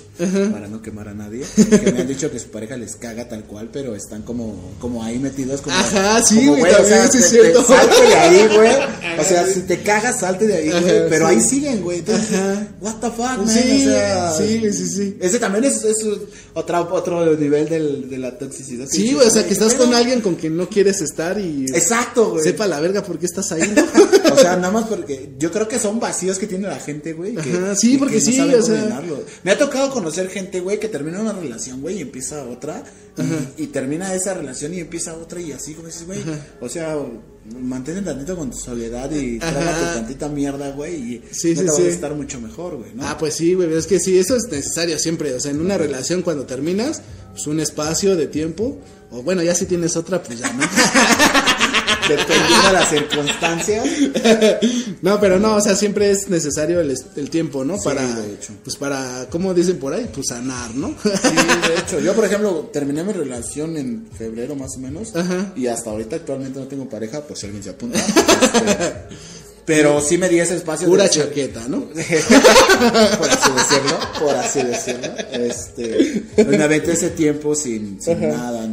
para 0.52 0.68
no 0.68 0.82
quemar 0.82 1.08
a 1.08 1.14
nadie, 1.14 1.46
que 1.56 1.92
me 1.92 2.02
han 2.02 2.08
dicho 2.08 2.30
que 2.32 2.40
su 2.40 2.50
pareja 2.50 2.78
les 2.78 2.96
caga 2.96 3.28
tal 3.30 3.44
cual, 3.46 3.70
pero 3.72 3.96
están 3.96 4.22
como, 4.24 4.74
como 4.80 5.04
ahí 5.04 5.18
metidos 5.20 5.62
como... 5.62 5.76
Ajá, 5.76 6.22
sí, 6.24 6.36
como, 6.46 6.58
güey, 6.58 6.72
también, 6.74 7.04
sí 7.04 7.12
te- 7.12 7.18
es 7.20 7.24
te- 7.24 7.30
cierto. 7.30 7.64
salte 7.64 8.02
de 8.02 8.14
ahí, 8.16 8.48
güey. 8.56 8.72
O 9.20 9.24
sea, 9.24 9.46
si 9.48 9.62
te 9.62 9.82
cagas, 9.82 10.20
salte 10.20 10.48
de 10.48 10.56
ahí, 10.56 10.70
güey. 10.70 11.10
Pero 11.10 11.28
sí. 11.30 11.34
ahí 11.36 11.42
siguen, 11.42 11.82
güey. 11.82 12.00
Entonces, 12.00 12.34
Ajá. 12.34 12.68
what 12.82 12.96
the 13.02 13.08
fuck, 13.12 13.38
man. 13.38 13.50
Sí, 13.50 13.82
o 13.88 13.90
sea, 13.90 14.34
sí, 14.34 14.74
sí, 14.74 14.88
sí. 14.88 15.18
Ese 15.22 15.40
también 15.40 15.64
es, 15.66 15.84
es 15.84 15.98
otra, 16.54 16.82
otro 16.82 17.36
nivel 17.38 17.70
del, 17.70 18.10
de 18.10 18.18
la 18.18 18.38
toxicidad. 18.38 18.88
Sí, 18.90 19.14
güey, 19.14 19.28
o 19.28 19.30
sea, 19.30 19.44
que 19.44 19.50
¿qué 19.50 19.54
estás 19.54 19.74
con 19.76 19.94
alguien 19.94 20.22
con 20.22 20.36
quien 20.36 20.58
no 20.58 20.68
quieres 20.68 21.02
estar 21.02 21.40
y 21.40 21.66
Exacto, 21.74 22.32
güey. 22.32 22.44
sepa 22.44 22.68
la 22.68 22.80
verga 22.82 23.04
por 23.04 23.18
qué 23.20 23.26
estás 23.26 23.52
ahí, 23.52 23.62
¿no? 23.76 23.84
O 24.32 24.38
sea, 24.38 24.56
nada 24.56 24.72
más 24.72 24.86
porque 24.86 25.34
yo 25.38 25.52
creo 25.52 25.68
que 25.68 25.78
son 25.78 26.00
vacíos 26.00 26.40
que 26.40 26.48
tiene 26.48 26.66
la 26.68 26.80
gente, 26.80 27.12
güey. 27.14 27.36
que- 27.36 27.52
Ajá, 27.52 27.76
sí, 27.76 27.94
que 27.94 27.98
porque 28.00 28.16
no 28.16 28.22
sí, 28.22 28.34
saben 28.38 28.60
o 28.60 28.62
sea. 28.64 29.02
Me 29.44 29.52
ha 29.52 29.58
tocado 29.58 29.90
conocer 29.92 30.30
gente, 30.30 30.62
güey, 30.62 30.80
que 30.80 30.88
termina 30.88 31.20
una 31.20 31.34
relación, 31.34 31.82
güey, 31.82 31.98
y 31.98 32.02
empieza 32.02 32.44
otra. 32.46 32.82
Y, 33.58 33.64
y 33.64 33.68
termina 33.68 34.16
esa 34.16 34.34
relación 34.34 34.74
y 34.74 34.80
empieza 34.80 35.14
otra 35.16 35.42
y 35.42 35.52
así, 35.52 35.74
como 35.74 35.88
dices, 35.88 36.06
güey. 36.08 36.20
O 36.62 36.70
sea, 36.70 36.96
mantén 37.60 38.04
tantito 38.06 38.38
con 38.38 38.52
tu 38.52 38.58
soledad 38.58 39.12
y 39.12 39.38
trágate 39.40 39.86
tantita 39.96 40.30
mierda, 40.30 40.72
güey. 40.72 40.96
Y 40.96 41.22
Sí, 41.32 41.50
no 41.56 41.56
sí, 41.56 41.66
te 41.66 41.72
vas 41.72 41.76
sí. 41.76 41.82
a 41.84 41.88
estar 41.90 42.14
mucho 42.16 42.40
mejor, 42.40 42.78
güey, 42.78 42.94
¿no? 42.96 43.06
Ah, 43.06 43.18
pues 43.18 43.36
sí, 43.36 43.54
güey, 43.54 43.74
es 43.74 43.86
que 43.86 44.00
sí, 44.00 44.18
eso 44.18 44.38
es 44.38 44.44
necesario 44.50 44.98
siempre. 44.98 45.34
O 45.34 45.40
sea, 45.42 45.52
en 45.52 45.60
una 45.60 45.78
relación 45.78 46.22
cuando 46.22 46.46
terminas, 46.46 47.02
pues 47.34 47.46
un 47.48 47.60
espacio 47.60 48.16
de 48.16 48.28
tiempo, 48.28 48.80
o 49.12 49.22
bueno, 49.24 49.44
ya 49.44 49.54
si 49.56 49.66
tienes 49.66 49.98
otra, 49.98 50.24
pues 50.24 50.40
ya 50.40 50.52
no. 50.54 50.64
Dependiendo 52.18 52.68
de 52.68 52.74
las 52.74 52.90
circunstancias. 52.90 53.86
no, 55.02 55.20
pero 55.20 55.40
no, 55.40 55.56
o 55.56 55.62
sea, 55.62 55.76
siempre 55.76 56.12
es 56.12 56.30
necesario 56.30 56.80
el, 56.82 56.96
el 57.16 57.30
tiempo, 57.30 57.64
¿no? 57.64 57.78
Sí, 57.78 57.84
para, 57.86 58.06
de 58.16 58.34
hecho. 58.34 58.54
pues 58.64 58.76
para, 58.78 59.28
¿cómo 59.30 59.54
dicen 59.54 59.78
por 59.78 59.94
ahí? 59.94 60.10
Pues 60.14 60.28
sanar, 60.28 60.74
¿no? 60.76 60.90
Sí, 61.04 61.10
de 61.74 61.80
hecho, 61.80 62.00
yo 62.00 62.14
por 62.14 62.26
ejemplo 62.26 62.70
terminé 62.72 63.04
mi 63.04 63.14
relación 63.14 63.78
en 63.78 64.08
febrero 64.18 64.56
más 64.56 64.72
o 64.78 64.80
menos 64.80 65.16
Ajá. 65.16 65.54
y 65.56 65.68
hasta 65.68 65.90
ahorita 65.90 66.16
actualmente 66.18 66.60
no 66.60 66.68
tengo 66.68 66.88
pareja, 66.90 67.22
si 67.34 67.46
alguien 67.46 67.64
se 67.64 67.70
apunta. 67.72 68.00
Este, 68.00 68.94
pero 69.66 70.02
sí 70.08 70.18
me 70.18 70.28
di 70.30 70.40
ese 70.40 70.56
espacio. 70.58 70.88
Pura 70.88 71.04
de- 71.06 71.10
chaqueta, 71.10 71.68
¿no? 71.68 71.82
por 71.90 72.00
así 73.30 73.52
decirlo, 73.52 74.00
por 74.20 74.36
así 74.36 74.64
decirlo. 74.64 75.08
Este, 75.32 76.24
me 76.48 76.64
aventé 76.64 76.92
ese 76.94 77.10
tiempo 77.12 77.56
sin, 77.56 78.02
sin 78.02 78.22
nada, 78.22 78.66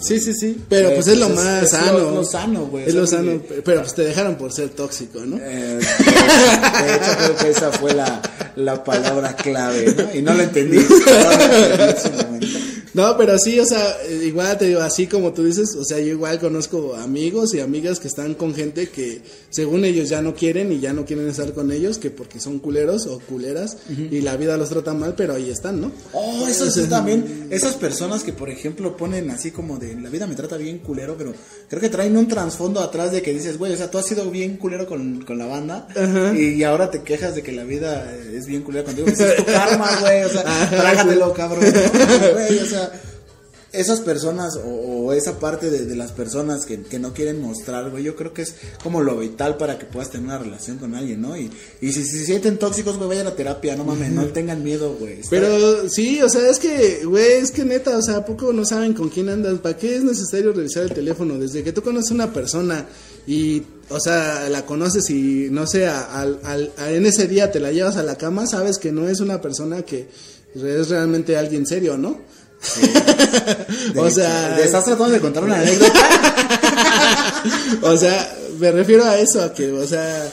Sí, 0.00 0.18
sí, 0.20 0.32
sí. 0.34 0.56
Pero 0.68 0.88
Eh, 0.90 0.92
pues 0.94 1.06
es 1.08 1.18
lo 1.18 1.26
pues 1.28 1.38
es- 1.38 1.44
más 1.44 1.62
es 1.64 1.72
lo- 1.72 1.78
sano. 1.78 2.10
lo 2.12 2.24
sano, 2.24 2.66
güey. 2.66 2.84
Es 2.88 2.94
lo 2.94 3.06
sano. 3.06 3.32
porque- 3.32 3.62
Pero 3.62 3.80
pues 3.82 3.94
te 3.94 4.02
dejaron 4.02 4.36
por 4.36 4.52
ser 4.52 4.70
tóxico, 4.70 5.20
¿no? 5.26 5.36
Eh, 5.38 5.78
de 5.78 6.94
hecho, 6.94 7.16
creo 7.18 7.36
que 7.36 7.50
esa 7.50 7.70
fue 7.72 7.94
la, 7.94 8.20
la 8.56 8.82
palabra 8.82 9.34
clave, 9.36 9.94
¿no? 9.96 10.18
Y 10.18 10.22
no 10.22 10.34
lo 10.34 10.42
entendí. 10.42 10.78
No 10.78 10.86
lo 10.86 11.32
entendí 11.32 11.82
en 11.82 11.90
ese 11.90 12.10
momento. 12.10 12.46
No, 12.94 13.16
pero 13.16 13.38
sí, 13.38 13.58
o 13.60 13.64
sea, 13.64 13.98
eh, 14.04 14.24
igual 14.26 14.58
te 14.58 14.66
digo, 14.66 14.80
así 14.80 15.06
como 15.06 15.32
tú 15.32 15.44
dices, 15.44 15.76
o 15.76 15.84
sea, 15.84 15.98
yo 15.98 16.06
igual 16.06 16.38
conozco 16.40 16.94
amigos 16.96 17.54
y 17.54 17.60
amigas 17.60 18.00
que 18.00 18.08
están 18.08 18.34
con 18.34 18.54
gente 18.54 18.88
que 18.88 19.22
según 19.50 19.84
ellos 19.84 20.08
ya 20.08 20.22
no 20.22 20.34
quieren 20.34 20.72
y 20.72 20.80
ya 20.80 20.92
no 20.92 21.04
quieren 21.04 21.28
estar 21.28 21.52
con 21.52 21.70
ellos, 21.70 21.98
que 21.98 22.10
porque 22.10 22.40
son 22.40 22.58
culeros 22.58 23.06
o 23.06 23.20
culeras 23.20 23.76
y 23.88 24.20
la 24.20 24.36
vida 24.36 24.56
los 24.56 24.70
trata 24.70 24.94
mal, 24.94 25.14
pero 25.16 25.34
ahí 25.34 25.50
están, 25.50 25.80
¿no? 25.80 25.92
Oh, 26.12 26.46
eso 26.48 26.66
es 26.66 26.88
también, 26.88 27.48
esas 27.50 27.74
personas 27.76 28.22
que 28.22 28.32
por 28.32 28.50
ejemplo 28.50 28.96
ponen 28.96 29.30
así 29.30 29.50
como 29.50 29.78
de 29.78 29.94
la 30.00 30.10
vida 30.10 30.26
me 30.26 30.34
trata 30.34 30.56
bien 30.56 30.78
culero, 30.78 31.14
pero 31.16 31.32
creo 31.68 31.80
que 31.80 31.88
traen 31.88 32.16
un 32.16 32.26
trasfondo 32.26 32.80
atrás 32.80 33.12
de 33.12 33.22
que 33.22 33.32
dices, 33.32 33.58
güey, 33.58 33.72
o 33.72 33.76
sea, 33.76 33.90
tú 33.90 33.98
has 33.98 34.06
sido 34.06 34.30
bien 34.30 34.56
culero 34.56 34.86
con, 34.86 35.24
con 35.24 35.38
la 35.38 35.46
banda 35.46 35.86
y 36.36 36.62
ahora 36.64 36.90
te 36.90 37.02
quejas 37.02 37.34
de 37.34 37.42
que 37.42 37.52
la 37.52 37.64
vida 37.64 38.12
es 38.32 38.46
bien 38.46 38.62
culera 38.62 38.84
contigo. 38.84 39.08
Es 39.08 39.36
tu 39.36 39.44
karma, 39.44 39.88
güey, 40.00 40.24
o 40.24 40.28
sea, 40.28 40.42
trágatelo, 40.70 41.32
cabrón. 41.32 41.64
o 41.64 42.66
sea, 42.66 42.79
esas 43.72 44.00
personas 44.00 44.56
o, 44.56 44.68
o 44.68 45.12
esa 45.12 45.38
parte 45.38 45.70
de, 45.70 45.84
de 45.86 45.94
las 45.94 46.10
personas 46.10 46.66
que, 46.66 46.82
que 46.82 46.98
no 46.98 47.12
quieren 47.14 47.40
mostrar, 47.40 47.88
güey, 47.88 48.02
yo 48.02 48.16
creo 48.16 48.34
que 48.34 48.42
es 48.42 48.56
como 48.82 49.00
lo 49.00 49.16
vital 49.18 49.58
para 49.58 49.78
que 49.78 49.86
puedas 49.86 50.10
tener 50.10 50.26
una 50.26 50.38
relación 50.38 50.78
con 50.78 50.96
alguien, 50.96 51.20
¿no? 51.20 51.36
Y, 51.36 51.48
y 51.80 51.92
si, 51.92 52.02
si 52.04 52.18
se 52.18 52.26
sienten 52.26 52.58
tóxicos, 52.58 52.96
güey, 52.96 53.08
vayan 53.10 53.28
a 53.28 53.36
terapia, 53.36 53.76
no 53.76 53.84
mames, 53.84 54.10
no 54.10 54.26
tengan 54.26 54.64
miedo, 54.64 54.96
güey. 54.98 55.20
Está- 55.20 55.30
Pero 55.30 55.88
sí, 55.88 56.20
o 56.20 56.28
sea, 56.28 56.48
es 56.50 56.58
que, 56.58 57.04
güey, 57.04 57.34
es 57.34 57.52
que 57.52 57.64
neta, 57.64 57.96
o 57.96 58.02
sea, 58.02 58.16
¿a 58.16 58.24
poco 58.24 58.52
no 58.52 58.64
saben 58.64 58.92
con 58.92 59.08
quién 59.08 59.28
andas? 59.28 59.56
¿Para 59.60 59.76
qué 59.76 59.94
es 59.94 60.02
necesario 60.02 60.52
revisar 60.52 60.82
el 60.82 60.92
teléfono? 60.92 61.38
Desde 61.38 61.62
que 61.62 61.72
tú 61.72 61.80
conoces 61.80 62.10
a 62.10 62.14
una 62.14 62.32
persona 62.32 62.86
y, 63.24 63.62
o 63.88 64.00
sea, 64.00 64.48
la 64.48 64.66
conoces 64.66 65.08
y, 65.10 65.46
no 65.52 65.68
sé, 65.68 65.86
al- 65.86 66.72
en 66.88 67.06
ese 67.06 67.28
día 67.28 67.52
te 67.52 67.60
la 67.60 67.70
llevas 67.70 67.96
a 67.98 68.02
la 68.02 68.16
cama, 68.18 68.48
sabes 68.48 68.78
que 68.78 68.90
no 68.90 69.08
es 69.08 69.20
una 69.20 69.40
persona 69.40 69.82
que 69.82 70.08
es 70.56 70.88
realmente 70.88 71.36
alguien 71.36 71.64
serio, 71.68 71.96
¿no? 71.96 72.18
De 73.94 74.00
o 74.00 74.10
sea, 74.10 74.58
¿Estás 74.60 74.84
tratando 74.84 75.10
de 75.10 75.20
contar 75.20 75.44
una 75.44 75.56
anécdota? 75.56 76.00
o 77.82 77.96
sea, 77.96 78.36
me 78.58 78.70
refiero 78.70 79.04
a 79.04 79.18
eso, 79.18 79.42
a 79.42 79.52
que, 79.54 79.72
o 79.72 79.86
sea, 79.86 80.30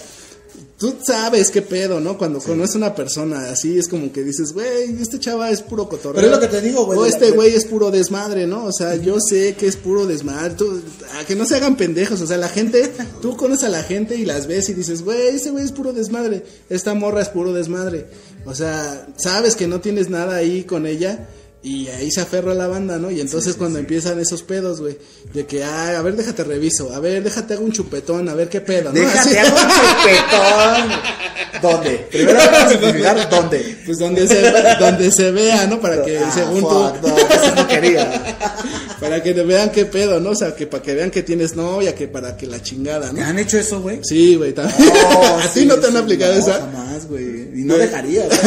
tú 0.77 0.95
sabes 1.01 1.49
qué 1.49 1.61
pedo, 1.61 1.99
¿no? 1.99 2.17
Cuando 2.17 2.39
conoces 2.39 2.75
a 2.75 2.77
una 2.79 2.95
persona 2.95 3.49
así, 3.49 3.77
es 3.77 3.87
como 3.87 4.11
que 4.11 4.23
dices, 4.23 4.53
güey, 4.53 5.01
este 5.01 5.19
chava 5.19 5.49
es 5.49 5.61
puro 5.61 5.89
cotorreo. 5.89 6.15
Pero 6.15 6.27
es 6.27 6.33
lo 6.33 6.39
que 6.39 6.47
te 6.47 6.61
digo, 6.61 6.85
güey, 6.85 6.99
O 6.99 7.03
de 7.03 7.09
este 7.09 7.31
güey 7.31 7.55
es 7.55 7.65
puro 7.65 7.89
desmadre, 7.89 8.45
¿no? 8.45 8.65
O 8.65 8.71
sea, 8.71 8.95
yo 8.95 9.19
sé 9.19 9.55
que 9.55 9.67
es 9.67 9.75
puro 9.75 10.05
desmadre. 10.05 10.53
Tú, 10.55 10.81
a 11.19 11.25
que 11.25 11.35
no 11.35 11.45
se 11.45 11.55
hagan 11.55 11.77
pendejos. 11.77 12.21
O 12.21 12.27
sea, 12.27 12.37
la 12.37 12.49
gente, 12.49 12.91
tú 13.21 13.35
conoces 13.35 13.65
a 13.65 13.69
la 13.69 13.83
gente 13.83 14.15
y 14.15 14.25
las 14.25 14.47
ves 14.47 14.69
y 14.69 14.73
dices, 14.73 15.03
güey, 15.03 15.35
ese 15.35 15.49
güey 15.49 15.65
es 15.65 15.71
puro 15.71 15.93
desmadre. 15.93 16.43
Esta 16.69 16.93
morra 16.93 17.21
es 17.21 17.29
puro 17.29 17.53
desmadre. 17.53 18.07
O 18.45 18.53
sea, 18.53 19.07
sabes 19.17 19.55
que 19.55 19.67
no 19.67 19.81
tienes 19.81 20.09
nada 20.09 20.35
ahí 20.35 20.63
con 20.63 20.85
ella. 20.85 21.27
Y 21.67 21.89
ahí 21.89 22.09
se 22.09 22.21
aferra 22.21 22.53
la 22.53 22.67
banda, 22.67 22.97
¿no? 22.97 23.11
Y 23.11 23.19
entonces 23.19 23.55
cuando 23.55 23.77
empiezan 23.77 24.17
esos 24.21 24.41
pedos, 24.41 24.79
güey, 24.79 24.97
de 25.33 25.45
que, 25.45 25.65
ah, 25.65 25.99
a 25.99 26.01
ver, 26.01 26.15
déjate 26.15 26.45
reviso, 26.45 26.93
a 26.93 26.99
ver, 27.01 27.21
déjate 27.21 27.55
hago 27.55 27.65
un 27.65 27.73
chupetón, 27.73 28.29
a 28.29 28.33
ver 28.35 28.47
qué 28.47 28.61
pedo, 28.61 28.93
¿no? 28.93 28.99
Déjate, 28.99 29.37
hago 29.39 29.55
un 29.57 29.67
chupetón. 29.67 31.17
¿Dónde? 31.61 32.07
Primero 32.11 32.37
vamos 32.37 32.59
a 32.59 32.71
especificar 32.71 33.29
dónde. 33.29 33.77
Pues 33.85 33.97
donde 33.97 34.27
se, 34.27 34.51
donde 34.79 35.11
se 35.11 35.31
vea, 35.31 35.65
¿no? 35.67 35.81
Para 35.81 36.03
que 36.03 36.19
Ah, 36.19 36.31
según 36.33 36.61
fuck, 36.61 37.01
tú, 37.01 37.07
no, 37.07 37.17
eso 37.17 37.55
no 37.55 37.67
quería. 37.67 38.35
para 39.01 39.21
que 39.23 39.33
te 39.33 39.43
vean 39.43 39.71
qué 39.71 39.85
pedo, 39.85 40.19
¿no? 40.19 40.29
O 40.31 40.35
sea, 40.35 40.55
que 40.55 40.67
para 40.67 40.83
que 40.83 40.93
vean 40.93 41.09
que 41.11 41.23
tienes 41.23 41.55
novia, 41.55 41.95
que 41.95 42.07
para 42.07 42.37
que 42.37 42.45
la 42.47 42.61
chingada, 42.61 43.09
¿Te 43.09 43.19
¿no? 43.19 43.25
han 43.25 43.39
hecho 43.39 43.57
eso, 43.57 43.81
güey? 43.81 43.99
Sí, 44.03 44.35
güey, 44.35 44.53
también. 44.53 44.77
Oh, 45.15 45.39
¿A 45.43 45.47
ti 45.51 45.61
sí, 45.61 45.65
no 45.65 45.75
te 45.75 45.87
han 45.87 45.93
sí, 45.93 45.97
aplicado 45.99 46.33
no, 46.33 46.39
esa? 46.39 46.53
Jamás, 46.53 47.07
güey. 47.07 47.25
Y 47.59 47.63
no 47.63 47.73
Güey. 47.75 47.87
dejaría, 47.87 48.25
güey. 48.27 48.39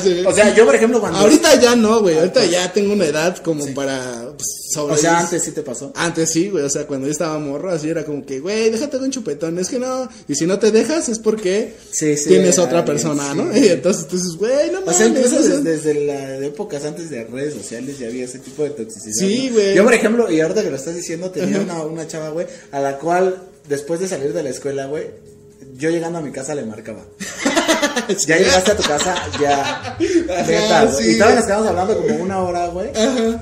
Sí. 0.00 0.24
O 0.26 0.32
sea, 0.32 0.54
yo, 0.54 0.64
por 0.64 0.74
ejemplo, 0.76 1.00
cuando. 1.00 1.18
Ahorita 1.18 1.60
ya 1.60 1.74
no, 1.74 2.00
güey. 2.00 2.18
Ahorita 2.22 2.44
ya 2.46 2.72
tengo 2.72 2.92
una 2.92 3.06
edad 3.06 3.36
como 3.38 3.66
para 3.74 4.32
pues, 4.36 4.76
O 4.76 4.96
sea, 4.96 5.20
antes 5.20 5.42
sí 5.42 5.52
te 5.52 5.62
pasó. 5.62 5.92
Antes 5.96 6.30
sí, 6.30 6.48
güey, 6.48 6.64
o 6.64 6.70
sea, 6.70 6.86
cuando 6.86 7.06
yo 7.06 7.12
estaba 7.12 7.38
morro, 7.38 7.70
así 7.70 7.88
era 7.88 8.04
como 8.04 8.24
que, 8.24 8.40
güey, 8.40 8.70
déjate 8.70 8.98
de 8.98 9.04
un 9.04 9.10
chupetón, 9.10 9.58
es 9.58 9.68
que 9.68 9.78
no, 9.78 10.08
y 10.28 10.34
si 10.34 10.46
no 10.46 10.58
te 10.58 10.70
dejas 10.70 11.08
es 11.08 11.18
porque 11.18 11.74
Sí, 11.90 12.16
sí, 12.16 12.28
tienes 12.28 12.58
otra 12.58 12.80
ah, 12.80 12.84
persona, 12.84 13.32
sí. 13.32 13.36
¿no? 13.38 13.56
Y 13.56 13.68
entonces 13.68 14.06
tú 14.08 14.16
dices, 14.16 14.36
güey, 14.36 14.70
no 14.70 14.78
O 14.78 14.80
mames. 14.82 14.96
sea, 14.96 15.06
incluso 15.06 15.36
o 15.36 15.42
sea, 15.42 15.56
desde, 15.60 15.70
desde 15.70 16.06
las 16.06 16.42
épocas 16.42 16.84
antes 16.84 17.10
de 17.10 17.24
redes 17.24 17.54
sociales 17.54 17.98
ya 17.98 18.06
había 18.08 18.24
ese 18.24 18.38
tipo 18.38 18.62
de 18.62 18.70
toxicidad. 18.70 19.14
Sí, 19.14 19.48
¿no? 19.48 19.54
güey. 19.54 19.74
Yo, 19.74 19.84
por 19.84 19.94
ejemplo, 19.94 20.30
y 20.30 20.40
ahorita 20.40 20.62
que 20.62 20.70
lo 20.70 20.76
estás 20.76 20.94
diciendo, 20.94 21.30
tenía 21.30 21.60
una, 21.60 21.82
una 21.82 22.06
chava, 22.06 22.30
güey, 22.30 22.46
a 22.70 22.80
la 22.80 22.98
cual, 22.98 23.42
después 23.68 24.00
de 24.00 24.08
salir 24.08 24.32
de 24.32 24.42
la 24.42 24.50
escuela, 24.50 24.86
güey, 24.86 25.06
yo 25.76 25.90
llegando 25.90 26.18
a 26.18 26.22
mi 26.22 26.32
casa 26.32 26.54
le 26.54 26.64
marcaba. 26.64 27.04
ya 28.26 28.36
llegaste 28.38 28.70
a 28.72 28.76
tu 28.76 28.82
casa, 28.82 29.14
ya. 29.40 29.96
Neta, 30.46 30.92
sí. 30.92 31.10
Y 31.12 31.18
todavía 31.18 31.36
nos 31.36 31.44
quedamos 31.46 31.68
hablando 31.68 31.96
como 31.98 32.14
una 32.16 32.40
hora, 32.42 32.66
güey. 32.68 32.90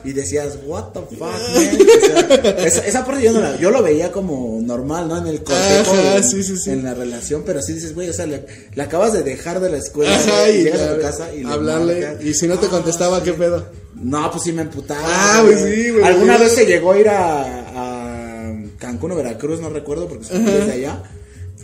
Y 0.05 0.13
decías, 0.13 0.59
what 0.67 0.87
the 0.93 1.01
fuck, 1.01 1.21
man. 1.21 1.31
O 1.41 1.61
sea, 1.61 2.67
esa, 2.67 2.87
esa 2.87 3.05
parte 3.05 3.23
yo 3.23 3.33
no 3.33 3.41
la, 3.41 3.57
yo 3.57 3.71
lo 3.71 3.83
veía 3.83 4.11
como 4.13 4.59
normal, 4.63 5.09
¿no? 5.09 5.19
En 5.19 5.27
el 5.27 5.43
cortejo, 5.43 5.93
Ajá, 5.95 6.23
sí, 6.23 6.43
sí, 6.43 6.57
sí. 6.57 6.71
en 6.71 6.85
la 6.85 6.95
relación, 6.95 7.43
pero 7.45 7.63
sí 7.63 7.73
dices, 7.75 7.95
güey, 7.95 8.09
o 8.09 8.13
sea, 8.13 8.27
le, 8.27 8.45
le 8.75 8.83
acabas 8.83 9.13
de 9.13 9.23
dejar 9.23 9.61
de 9.61 9.71
la 9.71 9.79
escuela, 9.79 10.15
Ajá, 10.15 10.49
y 10.51 10.65
llegas 10.65 10.81
a 10.81 10.91
tu 10.95 10.97
la- 10.97 11.03
casa 11.03 11.35
y 11.35 11.43
le 11.45 11.53
hablarle, 11.53 12.07
marcas. 12.07 12.25
y 12.25 12.35
si 12.35 12.47
no 12.47 12.59
te 12.59 12.67
Ah, 12.67 12.71
contestaba, 12.71 13.23
¿qué 13.23 13.33
pedo? 13.33 13.67
No, 13.95 14.31
pues 14.31 14.45
sí 14.45 14.53
me 14.53 14.63
emputaba. 14.63 15.01
Ah, 15.05 15.43
güey. 15.43 15.55
pues 15.59 15.75
sí, 15.75 15.91
güey. 15.91 16.05
Alguna 16.05 16.39
vez 16.39 16.53
se 16.55 16.65
llegó 16.67 16.93
a 16.93 16.99
ir 16.99 17.09
a, 17.09 17.43
a 17.75 18.53
Cancún 18.79 19.13
o 19.13 19.17
Veracruz, 19.17 19.61
no 19.61 19.69
recuerdo, 19.71 20.07
porque 20.09 20.25
se 20.25 20.39
fue 20.41 20.51
desde 20.53 20.73
allá. 20.73 21.03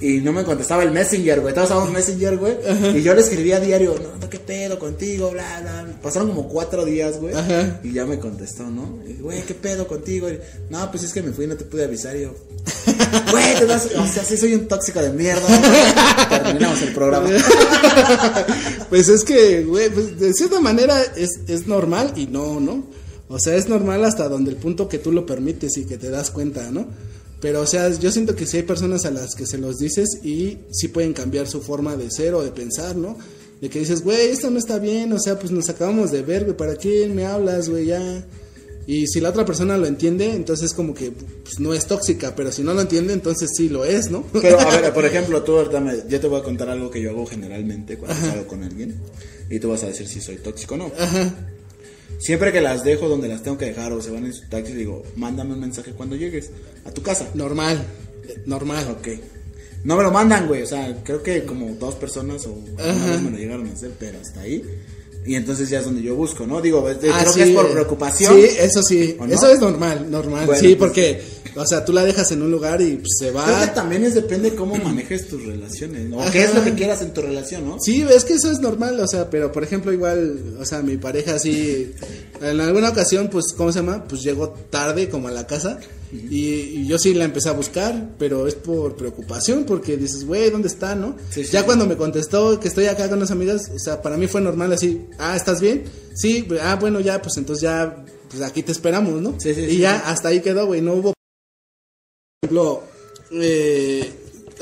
Y 0.01 0.19
no 0.19 0.33
me 0.33 0.45
contestaba 0.45 0.83
el 0.83 0.91
Messenger, 0.91 1.41
güey. 1.41 1.55
Todos 1.55 1.69
usábamos 1.69 1.93
Messenger, 1.93 2.37
güey. 2.37 2.57
Y 2.95 3.03
yo 3.03 3.15
le 3.15 3.23
escribía 3.23 3.57
a 3.57 3.61
diario, 3.61 3.95
no, 3.95 4.19
no, 4.21 4.29
qué 4.29 4.39
pedo 4.39 4.79
contigo, 4.79 5.31
bla, 5.31 5.61
bla. 5.63 5.87
Pasaron 6.03 6.29
como 6.29 6.49
cuatro 6.49 6.85
días, 6.85 7.19
güey. 7.19 7.35
Ajá. 7.35 7.81
Y 7.83 7.93
ya 7.93 8.05
me 8.05 8.19
contestó, 8.19 8.65
¿no? 8.65 8.99
Y, 9.07 9.15
Güey, 9.15 9.43
qué 9.43 9.55
pedo 9.55 9.89
contigo. 9.89 10.29
Y, 10.29 10.39
no, 10.71 10.91
pues 10.91 11.03
es 11.05 11.13
que 11.13 11.23
me 11.23 11.33
fui 11.33 11.47
y 11.47 11.49
no 11.49 11.57
te 11.57 11.65
pude 11.65 11.85
avisar. 11.85 12.15
Y 12.17 12.23
yo, 12.23 12.35
güey, 13.33 13.55
te 13.59 13.67
das. 13.67 13.89
O 13.97 14.07
sea, 14.07 14.23
sí 14.23 14.37
soy 14.37 14.55
un 14.55 14.69
tóxico 14.69 15.01
de 15.01 15.11
mierda. 15.11 15.47
Terminamos 16.29 16.83
el 16.83 16.93
programa. 16.93 17.29
Pues 18.89 19.09
es 19.09 19.25
que, 19.25 19.65
güey, 19.65 19.91
pues 19.91 20.19
de 20.19 20.33
cierta 20.33 20.61
manera 20.61 21.03
es, 21.17 21.41
es 21.49 21.67
normal 21.67 22.13
y 22.15 22.29
no, 22.29 22.61
¿no? 22.61 22.85
O 23.29 23.39
sea, 23.41 23.57
es 23.57 23.69
normal 23.69 24.05
hasta 24.05 24.29
donde 24.29 24.51
el 24.53 24.57
punto 24.57 24.89
que 24.89 24.99
tú 24.99 25.11
lo 25.11 25.27
permites 25.27 25.77
y 25.77 25.85
que 25.85 25.99
te 25.99 26.09
das 26.09 26.31
cuenta, 26.31 26.71
¿no? 26.71 26.87
Pero, 27.41 27.61
o 27.61 27.67
sea, 27.67 27.91
yo 27.91 28.11
siento 28.11 28.35
que 28.35 28.47
sí 28.47 28.59
hay 28.59 28.63
personas 28.63 29.05
a 29.05 29.11
las 29.11 29.35
que 29.35 29.47
se 29.47 29.59
los 29.59 29.77
dices 29.77 30.21
y 30.23 30.59
sí 30.71 30.89
pueden 30.89 31.13
cambiar 31.13 31.47
su 31.47 31.61
forma 31.61 31.97
de 31.97 32.11
ser 32.11 32.35
o 32.35 32.43
de 32.43 32.51
pensar, 32.51 32.97
¿no? 32.97 33.19
De 33.61 33.69
que 33.69 33.79
dices, 33.79 34.03
güey, 34.03 34.31
esto 34.31 34.51
no 34.51 34.59
está 34.59 34.79
bien, 34.79 35.13
o 35.13 35.19
sea, 35.19 35.39
pues 35.39 35.53
nos 35.53 35.69
acabamos 35.69 36.11
de 36.11 36.23
ver, 36.23 36.45
güey, 36.45 36.57
¿para 36.57 36.77
qué 36.77 37.09
me 37.09 37.27
hablas, 37.27 37.69
güey, 37.69 37.87
ya? 37.87 38.25
Y 38.87 39.09
si 39.09 39.21
la 39.21 39.31
otra 39.31 39.45
persona 39.45 39.77
lo 39.77 39.87
entiende, 39.87 40.33
entonces 40.33 40.73
como 40.73 40.95
que 40.95 41.11
pues, 41.11 41.59
no 41.59 41.75
es 41.75 41.87
tóxica, 41.87 42.37
pero 42.37 42.53
si 42.53 42.63
no 42.63 42.73
lo 42.73 42.81
entiende, 42.81 43.13
entonces 43.13 43.51
sí 43.57 43.69
lo 43.69 43.85
es, 43.85 44.11
¿no? 44.11 44.25
Pero, 44.33 44.61
a 44.61 44.81
ver, 44.81 44.95
por 44.95 45.05
ejemplo, 45.05 45.43
tú 45.43 45.57
ahorita 45.57 45.81
me, 45.81 45.95
yo 46.09 46.21
te 46.21 46.29
voy 46.29 46.41
a 46.41 46.45
contar 46.45 46.71
algo 46.71 46.89
que 46.89 47.03
yo 47.03 47.11
hago 47.11 47.27
generalmente 47.27 47.99
cuando 47.99 48.17
salgo 48.17 48.47
con 48.47 48.63
alguien. 48.63 48.95
Y 49.51 49.59
tú 49.59 49.71
vas 49.71 49.83
a 49.83 49.89
decir 49.89 50.07
si 50.07 50.21
soy 50.21 50.37
tóxico 50.37 50.75
o 50.75 50.79
no. 50.79 50.93
Ajá. 50.99 51.35
Siempre 52.19 52.53
que 52.53 52.61
las 52.61 52.83
dejo 52.83 53.09
donde 53.09 53.29
las 53.29 53.43
tengo 53.43 53.59
que 53.59 53.67
dejar 53.67 53.93
o 53.93 54.01
se 54.01 54.11
van 54.11 54.25
en 54.25 54.33
su 54.33 54.49
taxi, 54.49 54.73
digo, 54.73 55.03
mándame 55.17 55.55
un 55.55 55.61
mensaje 55.61 55.93
cuando 55.93 56.17
llegues 56.17 56.51
a 56.85 56.91
tu 56.91 57.03
casa. 57.03 57.29
Normal, 57.35 57.85
normal. 58.47 58.87
Ok. 58.91 59.09
No 59.85 59.97
me 59.97 60.03
lo 60.03 60.11
mandan, 60.11 60.49
güey. 60.49 60.63
O 60.63 60.67
sea, 60.67 60.97
creo 61.05 61.23
que 61.23 61.45
como 61.45 61.75
dos 61.75 61.95
personas 61.95 62.47
o 62.47 62.57
vez 62.77 63.23
me 63.23 63.31
lo 63.31 63.37
llegaron 63.37 63.69
a 63.69 63.73
hacer, 63.73 63.93
pero 63.99 64.19
hasta 64.19 64.41
ahí. 64.41 64.65
Y 65.27 65.35
entonces 65.35 65.69
ya 65.69 65.81
es 65.81 65.85
donde 65.85 66.03
yo 66.03 66.15
busco, 66.15 66.47
¿no? 66.47 66.61
Digo, 66.61 66.89
es- 66.89 66.99
Ah, 67.11 67.19
creo 67.21 67.33
sí, 67.33 67.41
que 67.41 67.49
es 67.51 67.55
por 67.57 67.67
eh, 67.67 67.73
preocupación. 67.73 68.35
Sí, 68.35 68.47
eso 68.59 68.83
sí, 68.83 69.17
eso 69.29 69.51
es 69.51 69.61
normal, 69.61 70.11
normal. 70.11 70.47
Bueno, 70.47 70.61
sí, 70.61 70.77
pues- 70.77 70.79
porque, 70.91 71.21
o 71.57 71.67
sea, 71.67 71.85
tú 71.85 71.93
la 71.93 72.05
dejas 72.05 72.31
en 72.31 72.43
un 72.43 72.51
lugar 72.51 72.81
y 72.81 72.97
pues, 72.97 73.09
se 73.19 73.31
Creo 73.31 73.45
que 73.45 73.51
va. 73.67 73.75
también 73.75 74.05
es 74.05 74.15
depende 74.15 74.55
cómo 74.55 74.77
manejes 74.77 75.27
tus 75.29 75.45
relaciones, 75.45 76.09
¿no? 76.09 76.19
O 76.19 76.31
qué 76.31 76.45
es 76.45 76.55
lo 76.55 76.63
que 76.63 76.75
quieras 76.75 77.03
en 77.03 77.13
tu 77.13 77.23
relación, 77.23 77.67
¿no? 77.67 77.79
Sí, 77.81 78.05
es 78.09 78.25
que 78.25 78.35
eso 78.35 78.51
es 78.51 78.61
normal, 78.61 79.01
o 79.01 79.07
sea, 79.09 79.29
pero 79.29 79.51
por 79.51 79.65
ejemplo, 79.65 79.93
igual, 79.93 80.57
o 80.61 80.65
sea, 80.65 80.81
mi 80.83 80.97
pareja 80.97 81.39
sí, 81.39 81.93
en 82.41 82.61
alguna 82.61 82.91
ocasión, 82.91 83.29
pues, 83.29 83.47
¿cómo 83.57 83.73
se 83.73 83.81
llama? 83.81 84.05
Pues 84.09 84.23
llegó 84.23 84.51
tarde 84.71 85.09
como 85.09 85.29
a 85.29 85.33
la 85.33 85.47
casa 85.47 85.81
y, 86.13 86.51
y 86.81 86.87
yo 86.87 86.99
sí 86.99 87.15
la 87.15 87.25
empecé 87.25 87.49
a 87.49 87.53
buscar, 87.53 88.11
pero 88.19 88.47
es 88.47 88.55
por 88.55 88.97
preocupación, 88.97 89.65
porque 89.65 89.97
dices, 89.97 90.25
güey, 90.25 90.51
¿dónde 90.51 90.69
está, 90.69 90.95
no? 90.95 91.17
Sí, 91.31 91.45
sí, 91.45 91.53
ya 91.53 91.61
sí. 91.61 91.67
cuando 91.67 91.87
me 91.87 91.97
contestó 91.97 92.59
que 92.61 92.69
estoy 92.69 92.87
acá 92.87 93.09
con 93.09 93.19
unas 93.19 93.31
amigas, 93.31 93.71
o 93.75 93.79
sea, 93.79 94.03
para 94.03 94.17
mí 94.17 94.27
fue 94.27 94.41
normal 94.41 94.73
así, 94.73 95.07
ah, 95.19 95.37
¿estás 95.37 95.61
bien? 95.61 95.85
Sí, 96.15 96.47
ah, 96.63 96.77
bueno, 96.81 97.01
ya, 97.01 97.21
pues 97.21 97.37
entonces 97.37 97.63
ya, 97.63 98.05
pues 98.31 98.43
aquí 98.43 98.63
te 98.63 98.73
esperamos, 98.73 99.21
¿no? 99.21 99.35
Sí, 99.39 99.55
sí, 99.55 99.63
y 99.63 99.79
ya, 99.79 99.99
hasta 100.07 100.29
ahí 100.29 100.41
quedó, 100.41 100.67
güey, 100.67 100.81
no 100.81 100.95
hubo 100.95 101.13
por 102.41 102.51
ejemplo, 102.51 102.83
eh, 103.33 104.13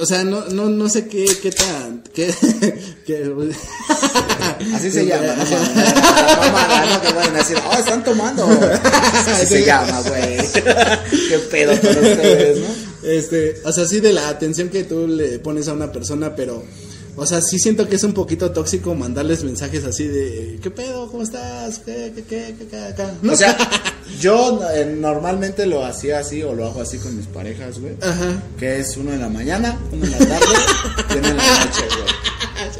o 0.04 0.06
sea, 0.06 0.22
no, 0.22 0.44
no, 0.50 0.68
no 0.68 0.86
sé 0.90 1.08
qué, 1.08 1.24
qué 1.42 1.50
tan, 1.50 2.02
qué, 2.14 2.32
qué- 3.06 3.24
Así 4.74 4.90
se 4.90 5.06
llama, 5.06 5.28
no 5.28 5.36
mames. 5.36 5.50
No 5.50 6.52
mames, 6.52 6.90
no 6.94 7.00
que 7.00 7.12
vayan 7.14 7.34
a 7.34 7.38
decir, 7.38 7.56
oh, 7.66 7.78
están 7.78 8.04
tomando. 8.04 8.46
Así 9.32 9.46
se 9.46 9.64
llama, 9.64 10.02
güey. 10.02 10.36
Qué 10.52 11.38
pedo 11.50 11.72
con 11.80 11.90
ustedes, 11.90 12.58
¿no? 12.60 13.08
Este, 13.08 13.56
o 13.64 13.72
sea, 13.72 13.86
sí 13.86 14.00
de 14.00 14.12
la 14.12 14.28
atención 14.28 14.68
que 14.68 14.84
tú 14.84 15.06
le 15.08 15.38
pones 15.38 15.68
a 15.68 15.72
una 15.72 15.90
persona, 15.90 16.36
pero, 16.36 16.62
o 17.16 17.26
sea, 17.26 17.40
sí 17.40 17.58
siento 17.58 17.88
que 17.88 17.96
es 17.96 18.04
un 18.04 18.12
poquito 18.12 18.50
tóxico 18.50 18.94
mandarles 18.94 19.44
mensajes 19.44 19.84
así 19.84 20.06
de, 20.06 20.58
¿qué 20.62 20.70
pedo? 20.70 21.08
¿Cómo 21.10 21.22
estás? 21.22 21.78
¿Qué, 21.78 22.12
qué, 22.14 22.22
qué, 22.22 22.54
qué, 22.58 22.66
qué, 22.66 22.76
acá? 22.76 23.12
No 23.22 23.32
O 23.32 23.36
sea, 23.36 23.56
yo 24.20 24.60
eh, 24.74 24.84
normalmente 24.98 25.66
lo 25.66 25.84
hacía 25.84 26.18
así 26.18 26.42
o 26.42 26.54
lo 26.54 26.66
hago 26.66 26.80
así 26.80 26.98
con 26.98 27.16
mis 27.16 27.26
parejas, 27.26 27.78
güey. 27.78 27.94
Ajá. 28.02 28.42
Que 28.58 28.80
es 28.80 28.96
uno 28.96 29.12
en 29.12 29.20
la 29.20 29.28
mañana, 29.28 29.78
uno 29.92 30.04
en 30.04 30.10
la 30.10 30.18
tarde 30.18 30.46
y 31.14 31.18
uno 31.18 31.28
en 31.28 31.36
la 31.36 31.64
noche, 31.64 31.82
güey. 31.88 32.24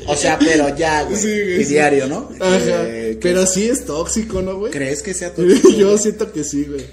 O 0.07 0.17
sea, 0.17 0.39
pero 0.39 0.75
ya, 0.77 1.03
güey. 1.05 1.17
Sí, 1.17 1.29
güey, 1.29 1.61
y 1.61 1.65
sí. 1.65 1.75
diario, 1.75 2.07
¿no? 2.07 2.29
Ajá. 2.41 2.59
Eh, 2.61 3.19
pero 3.21 3.47
sí 3.47 3.69
es 3.69 3.85
tóxico, 3.85 4.43
¿no, 4.43 4.59
güey? 4.59 4.73
¿Crees 4.73 5.03
que 5.03 5.15
sea 5.15 5.33
tóxico? 5.35 5.71
Yo 5.71 5.89
güey? 5.89 5.99
siento 5.99 6.33
que 6.33 6.45
sí, 6.45 6.65
güey. 6.65 6.85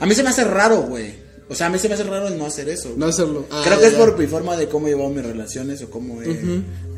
A 0.00 0.06
mí 0.06 0.14
se 0.14 0.22
me 0.22 0.30
hace 0.30 0.44
raro, 0.44 0.82
güey. 0.82 1.29
O 1.50 1.54
sea, 1.54 1.66
a 1.66 1.70
mí 1.70 1.80
se 1.80 1.88
me 1.88 1.94
hace 1.94 2.04
raro 2.04 2.28
el 2.28 2.38
no 2.38 2.46
hacer 2.46 2.68
eso. 2.68 2.94
No 2.96 3.06
hacerlo. 3.06 3.44
Ah, 3.50 3.62
Creo 3.64 3.80
que 3.80 3.86
es 3.88 3.94
por 3.94 4.16
mi 4.16 4.26
forma 4.28 4.56
de 4.56 4.68
cómo 4.68 4.86
he 4.86 4.90
llevado 4.90 5.10
mis 5.10 5.24
relaciones 5.24 5.82
o 5.82 5.90
cómo 5.90 6.22
he 6.22 6.30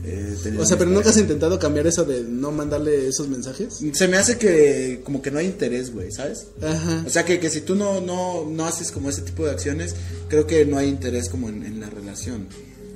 eh, 0.04 0.36
tenido 0.42 0.62
O 0.62 0.66
sea, 0.66 0.76
pero 0.76 0.90
nunca 0.90 1.08
has 1.08 1.16
intentado 1.16 1.58
cambiar 1.58 1.86
eso 1.86 2.04
de 2.04 2.22
no 2.22 2.52
mandarle 2.52 3.08
esos 3.08 3.28
mensajes. 3.28 3.80
Se 3.94 4.08
me 4.08 4.18
hace 4.18 4.36
que 4.36 5.00
como 5.04 5.22
que 5.22 5.30
no 5.30 5.38
hay 5.38 5.46
interés, 5.46 5.90
güey, 5.94 6.12
¿sabes? 6.12 6.48
Ajá. 6.60 7.02
O 7.06 7.08
sea, 7.08 7.24
que, 7.24 7.40
que 7.40 7.48
si 7.48 7.62
tú 7.62 7.74
no, 7.74 8.02
no, 8.02 8.44
no 8.44 8.66
haces 8.66 8.92
como 8.92 9.08
ese 9.08 9.22
tipo 9.22 9.46
de 9.46 9.52
acciones, 9.52 9.94
creo 10.28 10.46
que 10.46 10.66
no 10.66 10.76
hay 10.76 10.88
interés 10.88 11.30
como 11.30 11.48
en, 11.48 11.64
en 11.64 11.80
la 11.80 11.88
relación. 11.88 12.46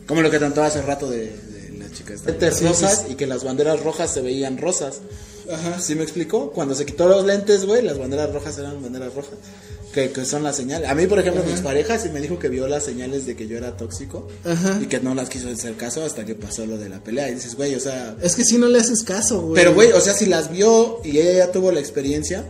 Como 0.07 0.21
lo 0.21 0.31
que 0.31 0.39
tanto 0.39 0.63
hace 0.63 0.83
rato 0.83 1.09
de, 1.09 1.21
de 1.21 1.79
la 1.79 1.91
chica 1.91 2.13
esta. 2.13 2.53
Sí, 2.53 2.67
rosas 2.67 3.05
sí, 3.07 3.13
y 3.13 3.15
que 3.15 3.27
las 3.27 3.45
banderas 3.45 3.83
rojas 3.83 4.13
se 4.13 4.21
veían 4.21 4.59
rosas. 4.59 5.01
Ajá. 5.51 5.81
¿Sí 5.81 5.95
me 5.95 6.03
explicó? 6.03 6.51
Cuando 6.53 6.75
se 6.75 6.85
quitó 6.87 7.09
los 7.09 7.25
lentes, 7.25 7.65
güey, 7.67 7.83
las 7.83 7.99
banderas 7.99 8.33
rojas 8.33 8.59
eran 8.59 8.83
banderas 8.83 9.15
rojas. 9.15 9.35
Que, 9.93 10.11
que 10.11 10.27
son 10.27 10.43
las 10.43 10.57
señales. 10.57 10.91
A 10.91 10.95
mí, 10.95 11.07
por 11.07 11.19
ejemplo, 11.19 11.43
mis 11.45 11.61
parejas 11.61 12.05
y 12.05 12.11
me 12.11 12.21
dijo 12.21 12.39
que 12.39 12.51
vio 12.51 12.69
las 12.69 12.85
señales 12.85 13.25
de 13.25 13.35
que 13.35 13.47
yo 13.49 13.57
era 13.57 13.79
tóxico 13.79 14.29
Ajá. 14.45 14.79
y 14.83 14.87
que 14.87 15.01
no 15.01 15.15
las 15.15 15.31
quiso 15.31 15.49
hacer 15.49 15.75
caso 15.75 16.05
hasta 16.05 16.27
que 16.27 16.35
pasó 16.35 16.67
lo 16.67 16.77
de 16.77 16.91
la 16.91 17.03
pelea. 17.03 17.31
Y 17.31 17.35
dices, 17.37 17.55
güey, 17.55 17.75
o 17.75 17.81
sea, 17.81 18.15
Es 18.23 18.37
que 18.37 18.45
si 18.45 18.59
no 18.59 18.69
le 18.69 18.79
haces 18.79 19.03
caso, 19.03 19.41
güey. 19.41 19.55
pero, 19.55 19.73
güey, 19.75 19.93
o 19.93 20.01
sea, 20.03 20.13
si 20.13 20.27
las 20.27 20.51
vio 20.53 21.01
y 21.03 21.19
ella 21.19 21.33
ya 21.47 21.53
tuvo 21.53 21.73
la 21.73 21.81
experiencia, 21.81 22.45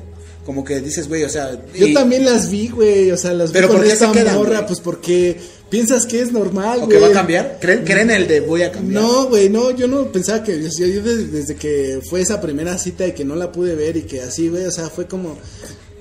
como 0.44 0.64
que 0.64 0.80
dices, 0.80 1.06
güey, 1.08 1.22
o 1.22 1.28
sea. 1.28 1.52
Yo 1.72 1.86
y- 1.86 1.94
también 1.94 2.24
las 2.24 2.50
vi, 2.50 2.66
güey, 2.68 3.12
o 3.12 3.16
sea, 3.16 3.32
las 3.32 3.52
Pero 3.52 3.68
vi 3.68 3.74
con 3.74 3.82
¿por 3.82 3.90
qué 3.90 3.96
se 3.96 4.10
quedan, 4.10 4.34
morra, 4.36 4.66
pues 4.66 4.80
porque 4.80 5.36
piensas 5.68 6.06
que 6.06 6.20
es 6.20 6.32
normal, 6.32 6.80
¿O 6.82 6.86
güey. 6.86 6.98
que 6.98 7.04
va 7.04 7.08
a 7.08 7.12
cambiar? 7.12 7.58
¿Creen, 7.60 7.84
creen 7.84 8.10
el 8.10 8.26
de 8.26 8.40
voy 8.40 8.62
a 8.62 8.72
cambiar? 8.72 9.02
No, 9.02 9.26
güey, 9.28 9.48
no, 9.48 9.70
yo 9.70 9.88
no 9.88 10.10
pensaba 10.12 10.42
que, 10.42 10.62
yo, 10.62 10.86
yo 10.86 11.02
desde, 11.02 11.26
desde 11.26 11.56
que 11.56 12.00
fue 12.08 12.20
esa 12.20 12.40
primera 12.40 12.78
cita 12.78 13.06
y 13.06 13.12
que 13.12 13.24
no 13.24 13.34
la 13.36 13.52
pude 13.52 13.74
ver 13.74 13.96
y 13.96 14.02
que 14.02 14.20
así, 14.22 14.48
güey, 14.48 14.64
o 14.64 14.70
sea, 14.70 14.88
fue 14.88 15.06
como, 15.06 15.36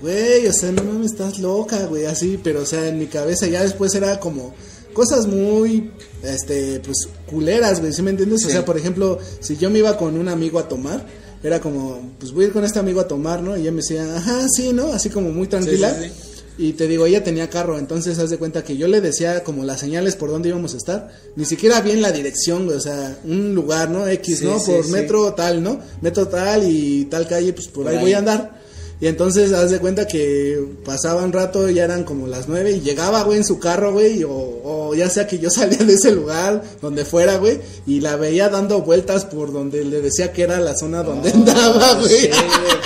güey, 0.02 0.48
o 0.48 0.54
sea, 0.54 0.72
no 0.72 0.84
mames, 0.84 1.12
estás 1.12 1.40
loca, 1.40 1.86
güey, 1.86 2.06
así, 2.06 2.40
pero, 2.44 2.62
o 2.62 2.66
sea, 2.66 2.88
en 2.88 3.00
mi 3.00 3.08
cabeza 3.08 3.48
ya 3.48 3.64
después 3.64 3.94
era 3.96 4.20
como 4.20 4.54
cosas 4.94 5.28
muy, 5.28 5.92
este, 6.24 6.80
pues, 6.80 7.10
culeras, 7.26 7.82
güey, 7.82 7.92
¿sí 7.92 8.02
me 8.02 8.12
entiendes? 8.12 8.46
O 8.46 8.50
sea, 8.50 8.64
por 8.64 8.78
ejemplo, 8.78 9.20
si 9.40 9.58
yo 9.58 9.70
me 9.70 9.80
iba 9.80 9.98
con 9.98 10.18
un 10.18 10.30
amigo 10.30 10.60
a 10.60 10.68
tomar, 10.70 11.06
era 11.44 11.60
como, 11.60 12.16
pues 12.18 12.32
voy 12.32 12.46
a 12.46 12.48
ir 12.48 12.54
con 12.54 12.64
este 12.64 12.80
amigo 12.80 13.02
a 13.02 13.08
tomar, 13.08 13.44
¿no? 13.44 13.56
Y 13.58 13.62
ella 13.62 13.72
me 13.72 13.78
decía, 13.78 14.16
ajá, 14.16 14.48
sí, 14.50 14.74
¿no? 14.74 14.94
Así 14.94 15.10
como 15.10 15.30
muy 15.32 15.48
tranquila. 15.48 15.94
sí, 15.94 16.10
sí. 16.10 16.35
Y 16.58 16.72
te 16.74 16.88
digo, 16.88 17.06
ella 17.06 17.22
tenía 17.24 17.50
carro, 17.50 17.78
entonces 17.78 18.18
haz 18.18 18.30
de 18.30 18.38
cuenta 18.38 18.64
que 18.64 18.78
yo 18.78 18.88
le 18.88 19.02
decía 19.02 19.44
como 19.44 19.66
las 19.66 19.82
señales 19.82 20.16
por 20.16 20.30
dónde 20.30 20.48
íbamos 20.50 20.74
a 20.74 20.78
estar, 20.78 21.10
ni 21.36 21.44
siquiera 21.44 21.82
bien 21.82 22.02
la 22.02 22.14
dirección, 22.14 22.64
güey, 22.66 22.78
o 22.78 22.82
sea, 22.82 23.18
un 23.26 23.54
lugar, 23.54 23.90
¿no? 23.90 24.08
X, 24.08 24.40
Sí, 24.40 24.46
¿no? 24.46 24.58
sí, 24.60 24.72
por 24.72 24.86
sí. 24.86 24.92
metro 24.92 25.34
tal, 25.34 25.62
¿no? 25.62 25.80
Metro 26.02 26.28
tal 26.30 26.64
y 26.70 27.06
tal 27.06 27.28
calle, 27.28 27.52
pues 27.52 27.68
por, 27.68 27.84
Por 27.84 27.92
ahí, 27.92 27.98
ahí. 27.98 28.04
voy 28.04 28.14
a 28.14 28.20
andar. 28.20 28.62
Y 29.02 29.08
entonces 29.08 29.52
haz 29.52 29.72
de 29.72 29.80
cuenta 29.80 30.08
que 30.08 30.58
pasaba 30.86 31.24
un 31.24 31.34
rato, 31.34 31.70
ya 31.70 31.84
eran 31.84 32.06
como 32.06 32.28
las 32.28 32.48
nueve 32.48 32.72
y 32.72 32.80
llegaba, 32.80 33.24
güey, 33.24 33.40
en 33.40 33.44
su 33.44 33.60
carro, 33.60 33.92
güey, 33.92 34.24
o, 34.24 34.32
o 34.32 34.96
ya 34.96 35.10
sea 35.10 35.28
que 35.28 35.38
yo 35.38 35.50
salía 35.52 35.80
de 35.80 35.94
ese 35.94 36.12
lugar, 36.14 36.64
donde 36.82 37.04
fuera, 37.04 37.36
güey, 37.38 37.60
y 37.86 38.00
la 38.00 38.16
veía 38.16 38.48
dando 38.48 38.82
vueltas 38.84 39.26
por 39.26 39.52
donde 39.52 39.84
le 39.84 40.02
decía 40.02 40.32
que 40.32 40.44
era 40.44 40.60
la 40.62 40.76
zona 40.78 41.04
donde 41.04 41.30
andaba, 41.32 41.92
Oh, 41.98 42.00
güey. 42.02 42.22
shit, 42.22 42.32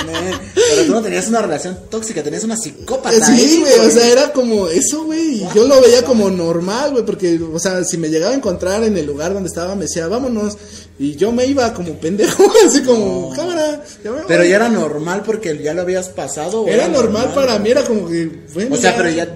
man. 0.06 0.42
Pero 0.56 0.86
tú 0.88 0.92
no 0.94 1.02
tenías 1.04 1.28
una 1.28 1.42
relación 1.44 1.78
tóxica, 1.92 2.24
tenías 2.24 2.44
una 2.44 2.58
psicópata. 2.58 3.26
Sí, 3.26 3.60
güey, 3.60 3.88
o 3.88 3.92
sea, 3.92 4.08
era 4.12 4.34
como 4.34 4.68
eso, 4.68 5.04
güey. 5.04 5.44
Y 5.44 5.48
yo 5.54 5.68
lo 5.68 5.80
veía 5.80 6.04
como 6.04 6.30
normal, 6.32 6.92
güey, 6.92 7.06
porque, 7.06 7.40
o 7.54 7.60
sea, 7.60 7.84
si 7.84 7.98
me 7.98 8.10
llegaba 8.10 8.34
a 8.34 8.38
encontrar 8.38 8.84
en 8.84 8.98
el 8.98 9.06
lugar 9.06 9.34
donde 9.34 9.48
estaba, 9.48 9.76
me 9.76 9.84
decía, 9.84 10.08
vámonos. 10.08 10.58
Y 10.98 11.16
yo 11.16 11.32
me 11.32 11.46
iba 11.46 11.74
como 11.74 11.94
pendejo, 11.94 12.44
así 12.68 12.82
como, 12.82 13.32
cámara. 13.34 13.82
pero 14.28 14.44
ya 14.44 14.56
era 14.58 14.70
normal 14.70 15.24
porque 15.26 15.58
ya 15.64 15.74
lo 15.74 15.82
habías 16.00 16.14
pasado. 16.14 16.68
Era, 16.68 16.88
normal, 16.88 17.32
para 17.34 17.60
mí, 17.60 17.70
era 17.70 17.84
como 17.84 18.08
que. 18.08 18.30
Bueno, 18.54 18.76
o 18.76 18.78
sea, 18.78 18.96
pero 18.96 19.10
ya, 19.10 19.28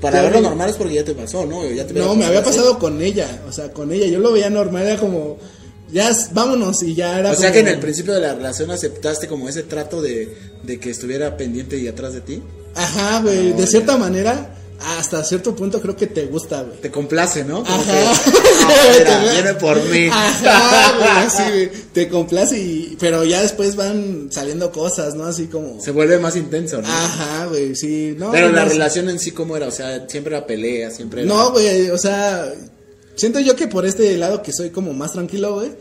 para 0.00 0.22
verlo 0.22 0.40
normal 0.40 0.70
es 0.70 0.76
porque 0.76 0.94
ya 0.94 1.04
te 1.04 1.14
pasó, 1.14 1.46
¿no? 1.46 1.64
Ya 1.70 1.86
te 1.86 1.94
no, 1.94 2.14
me 2.14 2.24
había 2.24 2.42
pasado 2.42 2.78
con 2.78 3.00
ella, 3.00 3.42
o 3.48 3.52
sea, 3.52 3.72
con 3.72 3.92
ella. 3.92 4.06
Yo 4.06 4.18
lo 4.18 4.32
veía 4.32 4.50
normal, 4.50 4.86
era 4.86 4.96
como 4.98 5.38
ya 5.90 6.10
vámonos 6.32 6.82
y 6.82 6.94
ya 6.94 7.18
era. 7.18 7.32
O 7.32 7.34
sea 7.34 7.52
que 7.52 7.60
en 7.60 7.68
el 7.68 7.78
principio 7.78 8.12
de 8.14 8.20
la 8.20 8.34
relación 8.34 8.70
aceptaste 8.70 9.26
como 9.26 9.48
ese 9.48 9.62
trato 9.62 10.02
de, 10.02 10.36
de 10.62 10.78
que 10.78 10.90
estuviera 10.90 11.36
pendiente 11.36 11.78
y 11.78 11.88
atrás 11.88 12.12
de 12.12 12.20
ti. 12.20 12.42
Ajá, 12.74 13.22
güey, 13.22 13.52
de 13.52 13.66
cierta 13.66 13.96
manera, 13.96 14.57
hasta 14.80 15.24
cierto 15.24 15.54
punto 15.54 15.80
creo 15.80 15.96
que 15.96 16.06
te 16.06 16.26
gusta, 16.26 16.62
güey. 16.62 16.80
Te 16.80 16.90
complace, 16.90 17.44
¿no? 17.44 17.62
Ajá. 17.66 18.12
Ah, 18.70 19.24
viene 19.32 19.54
por 19.54 19.82
mí. 19.84 20.08
Ajá, 20.12 21.48
güey, 21.48 21.70
te 21.92 22.08
complace 22.08 22.58
y, 22.58 22.96
pero 23.00 23.24
ya 23.24 23.40
después 23.40 23.76
van 23.76 24.28
saliendo 24.30 24.70
cosas, 24.70 25.14
¿no? 25.14 25.24
Así 25.24 25.46
como. 25.46 25.80
Se 25.80 25.90
vuelve 25.90 26.18
más 26.18 26.36
intenso, 26.36 26.82
¿no? 26.82 26.88
Ajá, 26.88 27.46
güey, 27.46 27.74
sí. 27.74 28.14
No, 28.18 28.30
pero 28.30 28.50
la 28.50 28.66
relación 28.66 29.08
en 29.08 29.18
sí, 29.18 29.30
¿cómo 29.30 29.56
era? 29.56 29.68
O 29.68 29.70
sea, 29.70 30.06
siempre 30.06 30.36
era 30.36 30.46
pelea, 30.46 30.90
siempre 30.90 31.22
era... 31.22 31.32
No, 31.32 31.52
güey, 31.52 31.88
o 31.88 31.96
sea, 31.96 32.52
Siento 33.18 33.40
yo 33.40 33.56
que 33.56 33.66
por 33.66 33.84
este 33.84 34.16
lado 34.16 34.42
que 34.42 34.52
soy 34.52 34.70
como 34.70 34.92
más 34.92 35.12
tranquilo, 35.12 35.54
güey. 35.54 35.72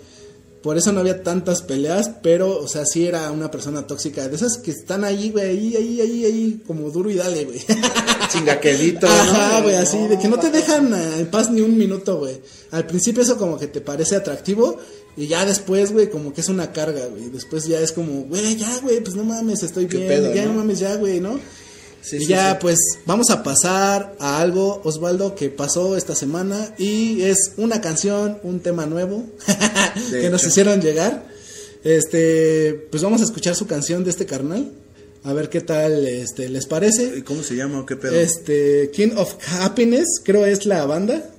Por 0.61 0.77
eso 0.77 0.91
no 0.91 0.99
había 1.01 1.23
tantas 1.23 1.61
peleas, 1.61 2.11
pero, 2.21 2.59
o 2.59 2.67
sea, 2.67 2.83
sí 2.85 3.05
era 3.05 3.31
una 3.31 3.51
persona 3.51 3.85
tóxica. 3.85 4.27
De 4.27 4.35
esas 4.35 4.57
que 4.57 4.71
están 4.71 5.03
ahí, 5.03 5.29
güey, 5.29 5.45
ahí, 5.45 5.75
ahí, 5.75 6.01
ahí, 6.01 6.25
ahí, 6.25 6.63
como 6.65 6.89
duro 6.89 7.09
y 7.09 7.15
dale, 7.15 7.45
güey. 7.45 7.59
Chingaquedito. 8.31 9.07
Ajá, 9.07 9.61
güey, 9.61 9.75
así, 9.75 9.97
de 10.07 10.17
que 10.17 10.27
no 10.27 10.39
te 10.39 10.49
dejan 10.49 10.93
en 10.93 11.27
paz 11.27 11.51
ni 11.51 11.61
un 11.61 11.77
minuto, 11.77 12.17
güey. 12.17 12.41
Al 12.71 12.85
principio 12.85 13.23
eso 13.23 13.37
como 13.37 13.57
que 13.57 13.67
te 13.67 13.81
parece 13.81 14.15
atractivo, 14.15 14.77
y 15.17 15.27
ya 15.27 15.45
después, 15.45 15.91
güey, 15.91 16.09
como 16.11 16.31
que 16.31 16.41
es 16.41 16.49
una 16.49 16.71
carga, 16.71 17.07
güey. 17.07 17.29
Después 17.29 17.65
ya 17.65 17.79
es 17.79 17.91
como, 17.91 18.23
güey, 18.23 18.55
ya, 18.55 18.79
güey, 18.83 18.99
pues 19.01 19.15
no 19.15 19.23
mames, 19.23 19.63
estoy 19.63 19.85
bien. 19.85 20.33
ya 20.33 20.45
¿no? 20.45 20.53
mames, 20.53 20.79
ya, 20.79 20.95
güey, 20.95 21.19
¿no? 21.19 21.39
Y 22.11 22.25
ya, 22.25 22.59
pues 22.59 22.79
vamos 23.05 23.29
a 23.29 23.43
pasar 23.43 24.15
a 24.19 24.39
algo, 24.39 24.81
Osvaldo, 24.83 25.35
que 25.35 25.49
pasó 25.49 25.97
esta 25.97 26.15
semana 26.15 26.73
y 26.77 27.23
es 27.23 27.53
una 27.57 27.81
canción, 27.81 28.39
un 28.43 28.59
tema 28.61 28.85
nuevo 28.85 29.25
que 30.11 30.29
nos 30.29 30.45
hicieron 30.45 30.81
llegar. 30.81 31.27
Este, 31.83 32.87
pues 32.91 33.03
vamos 33.03 33.21
a 33.21 33.25
escuchar 33.25 33.55
su 33.55 33.67
canción 33.67 34.03
de 34.03 34.11
este 34.11 34.25
carnal. 34.25 34.71
A 35.23 35.33
ver 35.33 35.49
qué 35.49 35.61
tal 35.61 36.07
este, 36.07 36.47
les 36.47 36.65
parece. 36.67 37.17
¿Y 37.17 37.21
cómo 37.21 37.43
se 37.43 37.55
llama 37.55 37.85
qué 37.85 37.97
pedo? 37.97 38.15
Este, 38.15 38.91
King 38.93 39.09
of 39.17 39.35
Happiness, 39.59 40.21
creo 40.23 40.45
es 40.45 40.65
la 40.65 40.85
banda. 40.85 41.29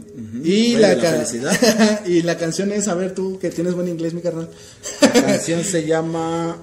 Y 0.44 0.76
la, 0.76 0.92
y 2.06 2.22
la 2.22 2.36
canción 2.36 2.72
es, 2.72 2.88
a 2.88 2.94
ver 2.94 3.14
tú 3.14 3.38
que 3.38 3.50
tienes 3.50 3.74
buen 3.74 3.88
inglés, 3.88 4.14
mi 4.14 4.20
carnal. 4.20 4.50
la 5.00 5.12
canción 5.12 5.64
se 5.64 5.86
llama 5.86 6.58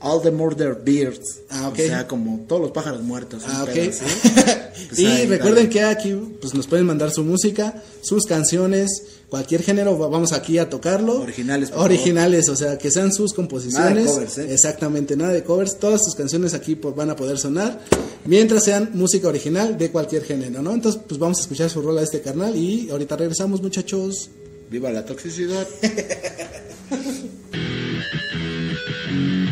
All 0.00 0.22
the 0.22 0.30
Murder 0.30 0.80
Birds. 0.82 1.42
Ah, 1.50 1.68
ok. 1.68 1.74
O 1.74 1.76
sea, 1.76 2.08
como 2.08 2.40
todos 2.48 2.62
los 2.62 2.70
pájaros 2.70 3.02
muertos. 3.02 3.42
Ah, 3.46 3.64
ok. 3.64 3.76
y 4.96 5.26
recuerden 5.26 5.68
que 5.68 5.82
aquí 5.82 6.14
pues, 6.40 6.54
nos 6.54 6.66
pueden 6.66 6.86
mandar 6.86 7.10
su 7.10 7.22
música, 7.22 7.82
sus 8.00 8.24
canciones, 8.24 9.02
cualquier 9.28 9.62
género, 9.62 9.98
vamos 9.98 10.32
aquí 10.32 10.58
a 10.58 10.70
tocarlo. 10.70 11.20
Originales. 11.20 11.70
Originales, 11.74 12.48
o 12.48 12.56
sea, 12.56 12.78
que 12.78 12.90
sean 12.90 13.12
sus 13.12 13.34
composiciones. 13.34 13.78
Nada 13.78 13.94
de 13.94 14.06
covers, 14.06 14.38
¿eh? 14.38 14.54
Exactamente, 14.54 15.16
nada 15.16 15.32
de 15.32 15.44
covers. 15.44 15.78
Todas 15.78 16.02
sus 16.02 16.14
canciones 16.14 16.54
aquí 16.54 16.76
pues, 16.76 16.96
van 16.96 17.10
a 17.10 17.16
poder 17.16 17.38
sonar, 17.38 17.78
mientras 18.24 18.64
sean 18.64 18.90
música 18.94 19.28
original 19.28 19.76
de 19.76 19.90
cualquier 19.90 20.24
género, 20.24 20.62
¿no? 20.62 20.72
Entonces, 20.72 21.02
pues 21.06 21.20
vamos 21.20 21.38
a 21.38 21.42
escuchar 21.42 21.68
su 21.68 21.82
rola 21.82 22.00
de 22.00 22.06
este 22.06 22.22
carnal 22.22 22.56
y 22.56 22.88
ahorita 22.90 23.16
regresamos, 23.16 23.60
muchachos. 23.60 24.30
Viva 24.70 24.90
la 24.90 25.04
toxicidad. 25.04 25.68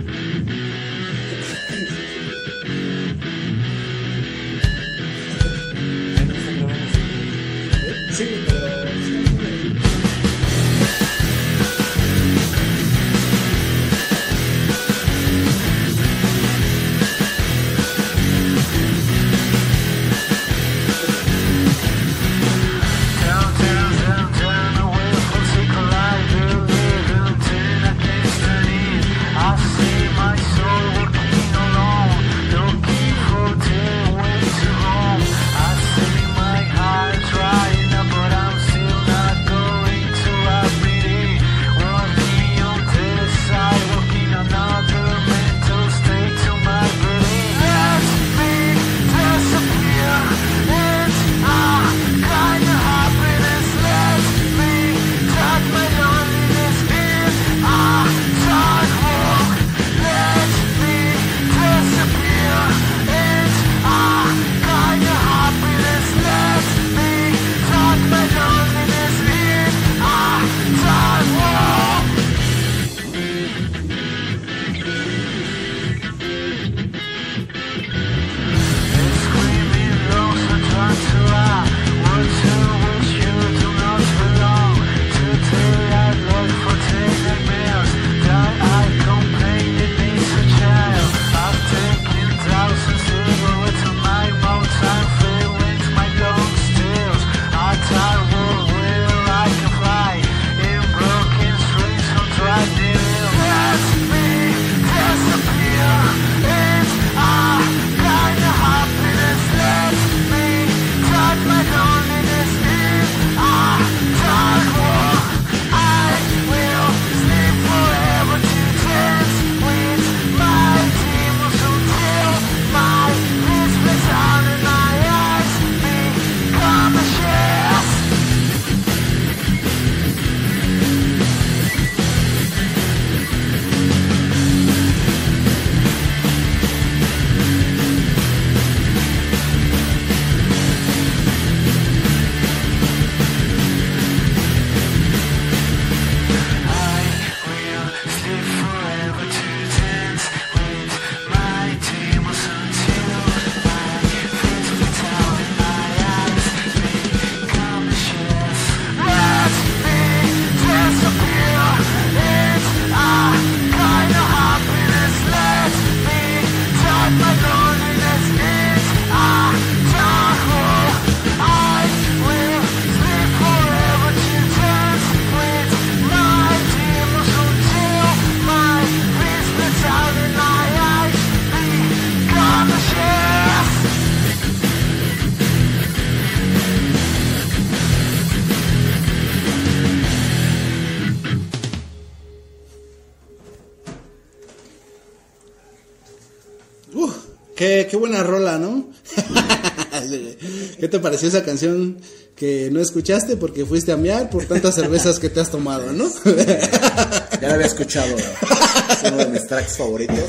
qué, 197.88 197.96
buena 197.96 198.22
rola, 198.22 198.58
¿no? 198.58 198.88
¿Qué 200.78 200.88
te 200.88 200.98
pareció 201.00 201.28
esa 201.28 201.44
canción 201.44 201.98
que 202.36 202.70
no 202.70 202.80
escuchaste 202.80 203.36
porque 203.36 203.66
fuiste 203.66 203.90
a 203.90 203.96
miar 203.96 204.30
por 204.30 204.44
tantas 204.44 204.76
cervezas 204.76 205.18
que 205.18 205.28
te 205.28 205.40
has 205.40 205.50
tomado, 205.50 205.92
¿no? 205.92 206.08
ya 206.24 207.48
la 207.48 207.54
había 207.54 207.66
escuchado. 207.66 208.16
Es 208.16 209.02
uno 209.04 209.16
de 209.16 209.26
mis 209.26 209.46
tracks 209.46 209.76
favoritos. 209.76 210.24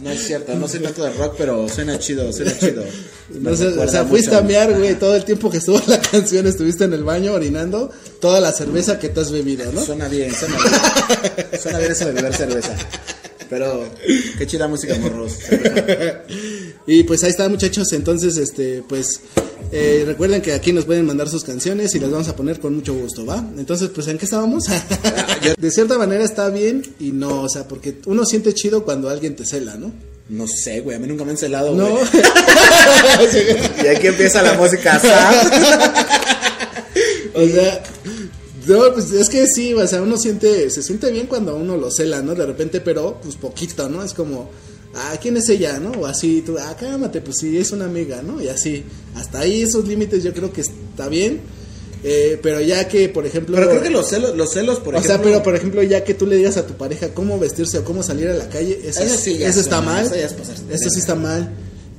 No 0.00 0.10
es 0.10 0.26
cierto, 0.26 0.54
no 0.54 0.66
soy 0.66 0.80
tanto 0.80 1.04
de 1.04 1.12
rock, 1.12 1.36
pero 1.38 1.68
suena 1.68 1.98
chido, 1.98 2.32
suena 2.32 2.58
chido. 2.58 2.84
No 3.30 3.56
sé, 3.56 3.68
o 3.68 3.88
sea, 3.88 4.04
fuiste 4.04 4.34
a 4.34 4.42
miar, 4.42 4.76
güey, 4.76 4.96
todo 4.96 5.14
el 5.14 5.24
tiempo 5.24 5.48
que 5.48 5.58
estuvo 5.58 5.80
la 5.86 6.00
canción, 6.00 6.46
estuviste 6.46 6.84
en 6.84 6.92
el 6.92 7.04
baño 7.04 7.32
orinando 7.32 7.90
toda 8.20 8.40
la 8.40 8.52
cerveza 8.52 8.98
que 8.98 9.08
te 9.08 9.20
has 9.20 9.30
bebido, 9.30 9.70
¿no? 9.72 9.80
Suena 9.80 10.08
bien, 10.08 10.34
suena 10.34 10.56
bien. 10.56 11.60
suena 11.60 11.78
bien 11.78 11.92
eso 11.92 12.06
de 12.06 12.12
beber 12.12 12.34
cerveza. 12.34 12.76
Pero 13.48 13.84
qué 14.38 14.46
chida 14.46 14.66
música, 14.66 14.96
morros. 14.96 15.34
Y 16.86 17.04
pues 17.04 17.22
ahí 17.22 17.30
está, 17.30 17.48
muchachos. 17.48 17.92
Entonces, 17.92 18.36
este, 18.36 18.82
pues 18.88 19.20
eh, 19.70 20.04
recuerden 20.06 20.42
que 20.42 20.52
aquí 20.52 20.72
nos 20.72 20.84
pueden 20.84 21.06
mandar 21.06 21.28
sus 21.28 21.44
canciones 21.44 21.94
y 21.94 22.00
las 22.00 22.10
vamos 22.10 22.28
a 22.28 22.36
poner 22.36 22.60
con 22.60 22.74
mucho 22.74 22.94
gusto, 22.94 23.24
¿va? 23.24 23.44
Entonces, 23.56 23.90
pues, 23.94 24.08
¿en 24.08 24.18
qué 24.18 24.24
estábamos? 24.24 24.64
de 25.58 25.70
cierta 25.70 25.96
manera 25.98 26.24
está 26.24 26.48
bien 26.50 26.82
y 26.98 27.12
no, 27.12 27.42
o 27.42 27.48
sea, 27.48 27.68
porque 27.68 27.98
uno 28.06 28.24
siente 28.24 28.52
chido 28.54 28.84
cuando 28.84 29.08
alguien 29.08 29.36
te 29.36 29.44
cela, 29.46 29.76
¿no? 29.76 29.92
No 30.28 30.46
sé, 30.46 30.80
güey, 30.80 30.96
a 30.96 31.00
mí 31.00 31.06
nunca 31.06 31.24
me 31.24 31.30
han 31.32 31.36
celado, 31.36 31.74
güey. 31.74 31.86
No. 31.86 31.98
y 33.84 33.86
aquí 33.86 34.06
empieza 34.06 34.42
la 34.42 34.54
música. 34.54 34.96
o 37.34 37.46
sea, 37.46 37.82
no, 38.66 38.92
pues 38.94 39.10
es 39.12 39.28
que 39.28 39.46
sí, 39.46 39.74
o 39.74 39.86
sea, 39.86 40.00
uno 40.02 40.16
siente, 40.16 40.70
se 40.70 40.82
siente 40.82 41.10
bien 41.10 41.26
cuando 41.26 41.56
uno 41.56 41.76
lo 41.76 41.90
cela, 41.90 42.22
¿no? 42.22 42.34
De 42.34 42.46
repente, 42.46 42.80
pero 42.80 43.20
pues 43.22 43.36
poquito, 43.36 43.88
¿no? 43.88 44.02
Es 44.02 44.14
como, 44.14 44.50
ah, 44.94 45.16
¿quién 45.20 45.36
es 45.36 45.48
ella, 45.48 45.78
no? 45.78 45.92
O 45.92 46.06
así, 46.06 46.42
tú, 46.42 46.56
ah, 46.58 46.76
cámate, 46.78 47.20
pues 47.20 47.38
sí, 47.40 47.56
es 47.56 47.72
una 47.72 47.86
amiga, 47.86 48.22
¿no? 48.22 48.42
Y 48.42 48.48
así, 48.48 48.84
hasta 49.14 49.40
ahí 49.40 49.62
esos 49.62 49.86
límites 49.86 50.22
yo 50.22 50.32
creo 50.32 50.52
que 50.52 50.60
está 50.60 51.08
bien. 51.08 51.40
Eh, 52.04 52.38
pero 52.42 52.60
ya 52.60 52.88
que, 52.88 53.08
por 53.08 53.26
ejemplo... 53.26 53.54
Pero 53.54 53.70
creo 53.70 53.82
que 53.82 53.90
los 53.90 54.08
celos, 54.08 54.36
los 54.36 54.52
celos 54.52 54.80
por 54.80 54.94
ejemplo... 54.94 55.14
O 55.14 55.16
sea, 55.16 55.22
pero 55.22 55.42
por 55.42 55.54
ejemplo, 55.54 55.82
ya 55.82 56.02
que 56.02 56.14
tú 56.14 56.26
le 56.26 56.36
digas 56.36 56.56
a 56.56 56.66
tu 56.66 56.74
pareja 56.74 57.14
cómo 57.14 57.38
vestirse 57.38 57.78
o 57.78 57.84
cómo 57.84 58.02
salir 58.02 58.28
a 58.28 58.34
la 58.34 58.48
calle, 58.48 58.80
eso, 58.84 59.02
sí, 59.16 59.42
eso 59.42 59.60
está 59.60 59.80
mal. 59.80 60.04
Eso, 60.12 60.90
sí 60.90 60.98
está 60.98 61.14
mal. 61.14 61.52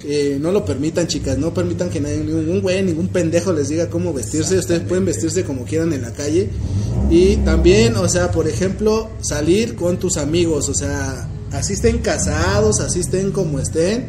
Eh, 0.05 0.37
no 0.41 0.51
lo 0.51 0.65
permitan, 0.65 1.07
chicas, 1.07 1.37
no 1.37 1.53
permitan 1.53 1.89
que 1.89 2.01
nadie, 2.01 2.17
ningún 2.17 2.61
güey, 2.61 2.83
ningún 2.83 3.07
pendejo 3.07 3.53
les 3.53 3.69
diga 3.69 3.89
cómo 3.89 4.11
vestirse. 4.11 4.57
Ustedes 4.57 4.81
pueden 4.81 5.05
vestirse 5.05 5.45
como 5.45 5.63
quieran 5.63 5.93
en 5.93 6.01
la 6.01 6.11
calle. 6.11 6.49
Y 7.09 7.37
también, 7.37 7.95
o 7.95 8.09
sea, 8.09 8.29
por 8.29 8.49
ejemplo, 8.49 9.09
salir 9.21 9.75
con 9.75 9.99
tus 9.99 10.17
amigos, 10.17 10.67
o 10.67 10.73
sea, 10.73 11.29
así 11.53 11.73
estén 11.73 11.99
casados, 11.99 12.79
así 12.81 12.99
estén 12.99 13.31
como 13.31 13.59
estén, 13.59 14.07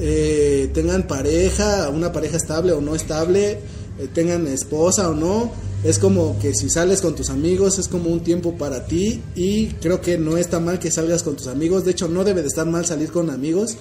eh, 0.00 0.70
tengan 0.72 1.06
pareja, 1.06 1.90
una 1.90 2.12
pareja 2.12 2.36
estable 2.36 2.72
o 2.72 2.80
no 2.80 2.94
estable, 2.94 3.58
eh, 3.98 4.08
tengan 4.14 4.46
esposa 4.46 5.10
o 5.10 5.14
no. 5.14 5.52
Es 5.84 5.98
como 5.98 6.38
que 6.40 6.54
si 6.54 6.70
sales 6.70 7.00
con 7.00 7.14
tus 7.14 7.28
amigos 7.28 7.78
es 7.78 7.86
como 7.86 8.10
un 8.10 8.20
tiempo 8.20 8.56
para 8.56 8.86
ti 8.86 9.22
y 9.34 9.66
creo 9.80 10.00
que 10.00 10.16
no 10.18 10.36
está 10.36 10.58
mal 10.58 10.78
que 10.78 10.90
salgas 10.90 11.22
con 11.22 11.36
tus 11.36 11.46
amigos. 11.46 11.84
De 11.84 11.92
hecho, 11.92 12.08
no 12.08 12.24
debe 12.24 12.42
de 12.42 12.48
estar 12.48 12.66
mal 12.66 12.86
salir 12.86 13.12
con 13.12 13.30
amigos 13.30 13.76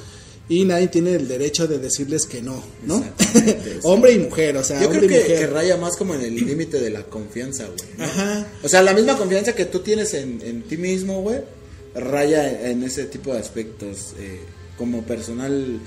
y 0.48 0.65
nadie 0.65 0.88
tiene 0.88 1.15
el 1.15 1.28
derecho 1.28 1.68
de 1.68 1.80
decirles 1.80 2.26
que 2.26 2.41
no, 2.41 2.62
¿no? 2.86 3.04
hombre 3.84 4.12
y 4.12 4.20
mujer, 4.20 4.58
o 4.58 4.63
sea, 4.63 4.80
yo 4.80 4.89
creo 4.89 5.08
que, 5.08 5.48
raya 5.48 5.78
más 5.78 5.96
como 5.96 6.13
en 6.13 6.22
el 6.22 6.36
límite 6.36 6.80
de 6.80 6.91
la 6.91 7.04
confianza, 7.04 7.65
güey. 7.65 8.08
Ajá. 8.08 8.46
O 8.62 8.70
sea, 8.70 8.84
la 8.84 8.94
misma 8.94 9.18
confianza 9.18 9.56
que 9.56 9.65
tú 9.65 9.80
tienes 9.80 10.13
en, 10.13 10.39
en 10.44 10.62
ti 10.63 10.78
mismo, 10.78 11.22
güey, 11.22 11.39
raya 11.96 12.70
en 12.70 12.84
ese 12.84 13.06
tipo 13.06 13.34
de 13.34 13.40
aspectos. 13.40 14.14
Eh, 14.20 14.40
como 14.78 15.04
personal 15.04 15.80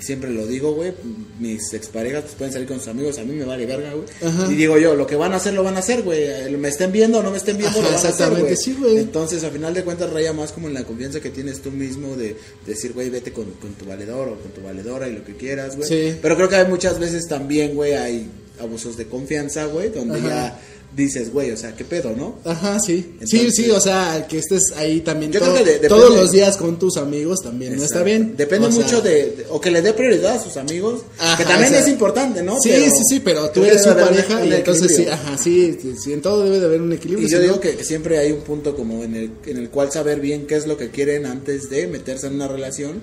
siempre 0.00 0.30
lo 0.30 0.46
digo, 0.46 0.72
güey, 0.72 0.92
mis 1.38 1.74
exparejas 1.74 2.22
pues, 2.22 2.34
pueden 2.34 2.52
salir 2.52 2.66
con 2.66 2.78
sus 2.78 2.88
amigos, 2.88 3.18
a 3.18 3.24
mí 3.24 3.34
me 3.34 3.44
vale 3.44 3.66
verga, 3.66 3.92
güey. 3.92 4.06
Y 4.52 4.54
digo 4.54 4.78
yo, 4.78 4.94
lo 4.94 5.06
que 5.06 5.16
van 5.16 5.32
a 5.32 5.36
hacer, 5.36 5.52
lo 5.52 5.62
van 5.62 5.76
a 5.76 5.80
hacer, 5.80 6.02
güey. 6.02 6.50
Me 6.56 6.68
estén 6.68 6.92
viendo 6.92 7.18
o 7.18 7.22
no 7.22 7.30
me 7.30 7.36
estén 7.36 7.58
viendo, 7.58 7.80
lo 7.80 7.88
van 7.88 7.94
a 7.94 8.08
hacer, 8.08 8.30
güey. 8.30 8.56
Sí, 8.56 8.76
Entonces, 8.96 9.44
al 9.44 9.50
final 9.50 9.74
de 9.74 9.84
cuentas, 9.84 10.10
raya 10.10 10.32
más 10.32 10.52
como 10.52 10.68
en 10.68 10.74
la 10.74 10.84
confianza 10.84 11.20
que 11.20 11.30
tienes 11.30 11.60
tú 11.60 11.70
mismo 11.70 12.16
de, 12.16 12.36
decir, 12.66 12.92
güey, 12.94 13.10
vete 13.10 13.32
con, 13.32 13.46
tu 13.78 13.84
valedor 13.84 14.28
o 14.28 14.36
con 14.36 14.50
tu 14.52 14.62
valedora 14.62 15.08
y 15.08 15.12
lo 15.12 15.24
que 15.24 15.36
quieras, 15.36 15.76
güey. 15.76 15.88
Sí. 15.88 16.18
Pero 16.22 16.36
creo 16.36 16.48
que 16.48 16.56
hay 16.56 16.66
muchas 16.66 16.98
veces 16.98 17.26
también, 17.28 17.74
güey, 17.74 17.92
hay 17.92 18.30
abusos 18.58 18.96
de 18.96 19.06
confianza, 19.06 19.66
güey, 19.66 19.90
donde 19.90 20.22
ya 20.22 20.58
dices, 20.94 21.32
güey, 21.32 21.50
o 21.50 21.56
sea, 21.56 21.76
¿qué 21.76 21.84
pedo, 21.84 22.14
no? 22.16 22.38
Ajá, 22.44 22.78
sí. 22.80 23.16
sí, 23.24 23.50
sí, 23.50 23.70
o 23.70 23.80
sea, 23.80 24.26
que 24.28 24.38
estés 24.38 24.72
ahí 24.76 25.00
también 25.00 25.30
todos 25.32 26.14
los 26.14 26.32
días 26.32 26.56
con 26.56 26.78
tus 26.78 26.96
amigos 26.96 27.40
también, 27.42 27.76
¿no? 27.76 27.84
Está 27.84 28.02
bien. 28.02 28.34
Depende 28.36 28.68
mucho 28.68 29.00
de, 29.02 29.46
o 29.50 29.60
que 29.60 29.70
le 29.70 29.82
dé 29.82 29.92
prioridad 29.92 30.36
a 30.36 30.42
sus 30.42 30.56
amigos, 30.56 31.02
que 31.36 31.44
también 31.44 31.74
es 31.74 31.88
importante, 31.88 32.42
¿no? 32.42 32.58
Sí, 32.60 32.70
sí, 32.72 33.02
sí, 33.08 33.20
pero 33.20 33.50
tú 33.50 33.64
eres 33.64 33.82
su 33.82 33.94
pareja 33.94 34.44
y 34.44 34.52
entonces 34.52 34.96
sí, 34.96 35.06
ajá, 35.06 35.36
sí, 35.36 35.78
sí, 36.02 36.12
en 36.12 36.22
todo 36.22 36.44
debe 36.44 36.60
de 36.60 36.66
haber 36.66 36.80
un 36.80 36.92
equilibrio. 36.92 37.26
Y 37.26 37.30
yo 37.30 37.40
digo 37.40 37.60
que 37.60 37.84
siempre 37.84 38.18
hay 38.18 38.32
un 38.32 38.40
punto 38.40 38.74
como 38.74 39.04
en 39.04 39.14
el, 39.14 39.30
en 39.46 39.58
el 39.58 39.70
cual 39.70 39.92
saber 39.92 40.20
bien 40.20 40.46
qué 40.46 40.56
es 40.56 40.66
lo 40.66 40.76
que 40.76 40.90
quieren 40.90 41.26
antes 41.26 41.68
de 41.68 41.86
meterse 41.86 42.28
en 42.28 42.34
una 42.34 42.48
relación 42.48 43.02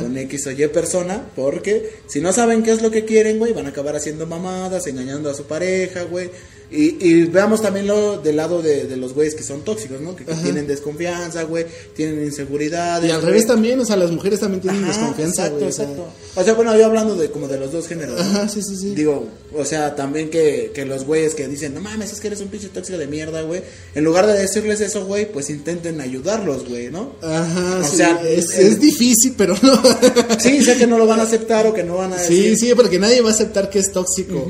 con 0.00 0.16
X 0.16 0.46
o 0.46 0.50
Y 0.50 0.66
persona, 0.68 1.28
porque 1.36 2.00
si 2.06 2.20
no 2.20 2.32
saben 2.32 2.62
qué 2.62 2.72
es 2.72 2.82
lo 2.82 2.90
que 2.90 3.04
quieren, 3.04 3.38
güey, 3.38 3.52
van 3.52 3.66
a 3.66 3.70
acabar 3.70 3.96
haciendo 3.96 4.26
mamadas, 4.26 4.86
engañando 4.86 5.30
a 5.30 5.34
su 5.34 5.44
pareja, 5.44 6.02
güey 6.04 6.30
y, 6.70 6.96
y, 7.06 7.24
veamos 7.26 7.62
también 7.62 7.86
lo 7.86 8.18
del 8.18 8.36
lado 8.36 8.60
de, 8.60 8.86
de 8.86 8.96
los 8.96 9.14
güeyes 9.14 9.36
que 9.36 9.44
son 9.44 9.62
tóxicos, 9.62 10.00
¿no? 10.00 10.16
Que, 10.16 10.24
tienen 10.24 10.66
desconfianza, 10.66 11.44
güey, 11.44 11.66
tienen 11.94 12.24
inseguridad. 12.24 13.02
Y 13.02 13.10
al 13.10 13.22
revés 13.22 13.46
también, 13.46 13.78
o 13.78 13.84
sea, 13.84 13.96
las 13.96 14.10
mujeres 14.10 14.40
también 14.40 14.60
tienen 14.60 14.86
desconfianza, 14.86 15.46
exacto, 15.46 15.66
Exacto. 15.66 16.08
O 16.34 16.42
sea, 16.42 16.54
bueno, 16.54 16.76
yo 16.76 16.86
hablando 16.86 17.16
de 17.16 17.30
como 17.30 17.48
de 17.48 17.58
los 17.58 17.72
dos 17.72 17.86
géneros. 17.86 18.20
Ajá, 18.20 18.48
sí, 18.48 18.62
sí, 18.62 18.76
sí. 18.76 18.94
Digo, 18.94 19.28
o 19.54 19.64
sea, 19.64 19.94
también 19.94 20.28
que, 20.28 20.72
que 20.74 20.84
los 20.84 21.04
güeyes 21.04 21.34
que 21.34 21.46
dicen, 21.48 21.72
no 21.72 21.80
mames, 21.80 22.12
es 22.12 22.20
que 22.20 22.26
eres 22.26 22.40
un 22.40 22.48
pinche 22.48 22.68
tóxico 22.68 22.98
de 22.98 23.06
mierda, 23.06 23.42
güey. 23.42 23.62
En 23.94 24.04
lugar 24.04 24.26
de 24.26 24.34
decirles 24.34 24.80
eso, 24.80 25.06
güey, 25.06 25.30
pues 25.30 25.50
intenten 25.50 26.00
ayudarlos, 26.00 26.68
güey, 26.68 26.90
¿no? 26.90 27.14
Ajá, 27.22 27.78
o 27.78 27.84
sea, 27.84 28.20
es, 28.28 28.50
es, 28.58 28.80
difícil, 28.80 29.34
pero 29.36 29.56
no. 29.62 29.80
sí, 30.38 30.64
sé 30.64 30.76
que 30.76 30.86
no 30.86 30.98
lo 30.98 31.06
van 31.06 31.20
a 31.20 31.22
aceptar 31.22 31.66
o 31.66 31.72
que 31.72 31.84
no 31.84 31.96
van 31.96 32.12
a 32.12 32.16
decir. 32.16 32.56
Sí, 32.56 32.66
sí, 32.66 32.74
porque 32.74 32.98
nadie 32.98 33.20
va 33.22 33.30
a 33.30 33.32
aceptar 33.32 33.70
que 33.70 33.78
es 33.78 33.92
tóxico 33.92 34.46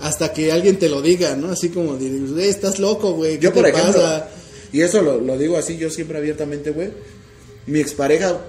hasta 0.00 0.32
que 0.32 0.50
alguien 0.50 0.78
te 0.78 0.88
lo 0.88 1.02
diga, 1.02 1.36
¿no? 1.36 1.54
Así 1.58 1.68
como, 1.68 1.96
güey, 1.96 2.48
estás 2.48 2.78
loco, 2.78 3.12
güey. 3.12 3.38
Yo, 3.38 3.52
por 3.52 3.66
ejemplo, 3.66 4.00
y 4.72 4.80
eso 4.82 5.02
lo, 5.02 5.38
digo 5.38 5.56
así, 5.56 5.76
yo 5.76 5.90
siempre 5.90 6.18
abiertamente, 6.18 6.70
güey. 6.70 6.90
Mi 7.66 7.80
expareja, 7.80 8.40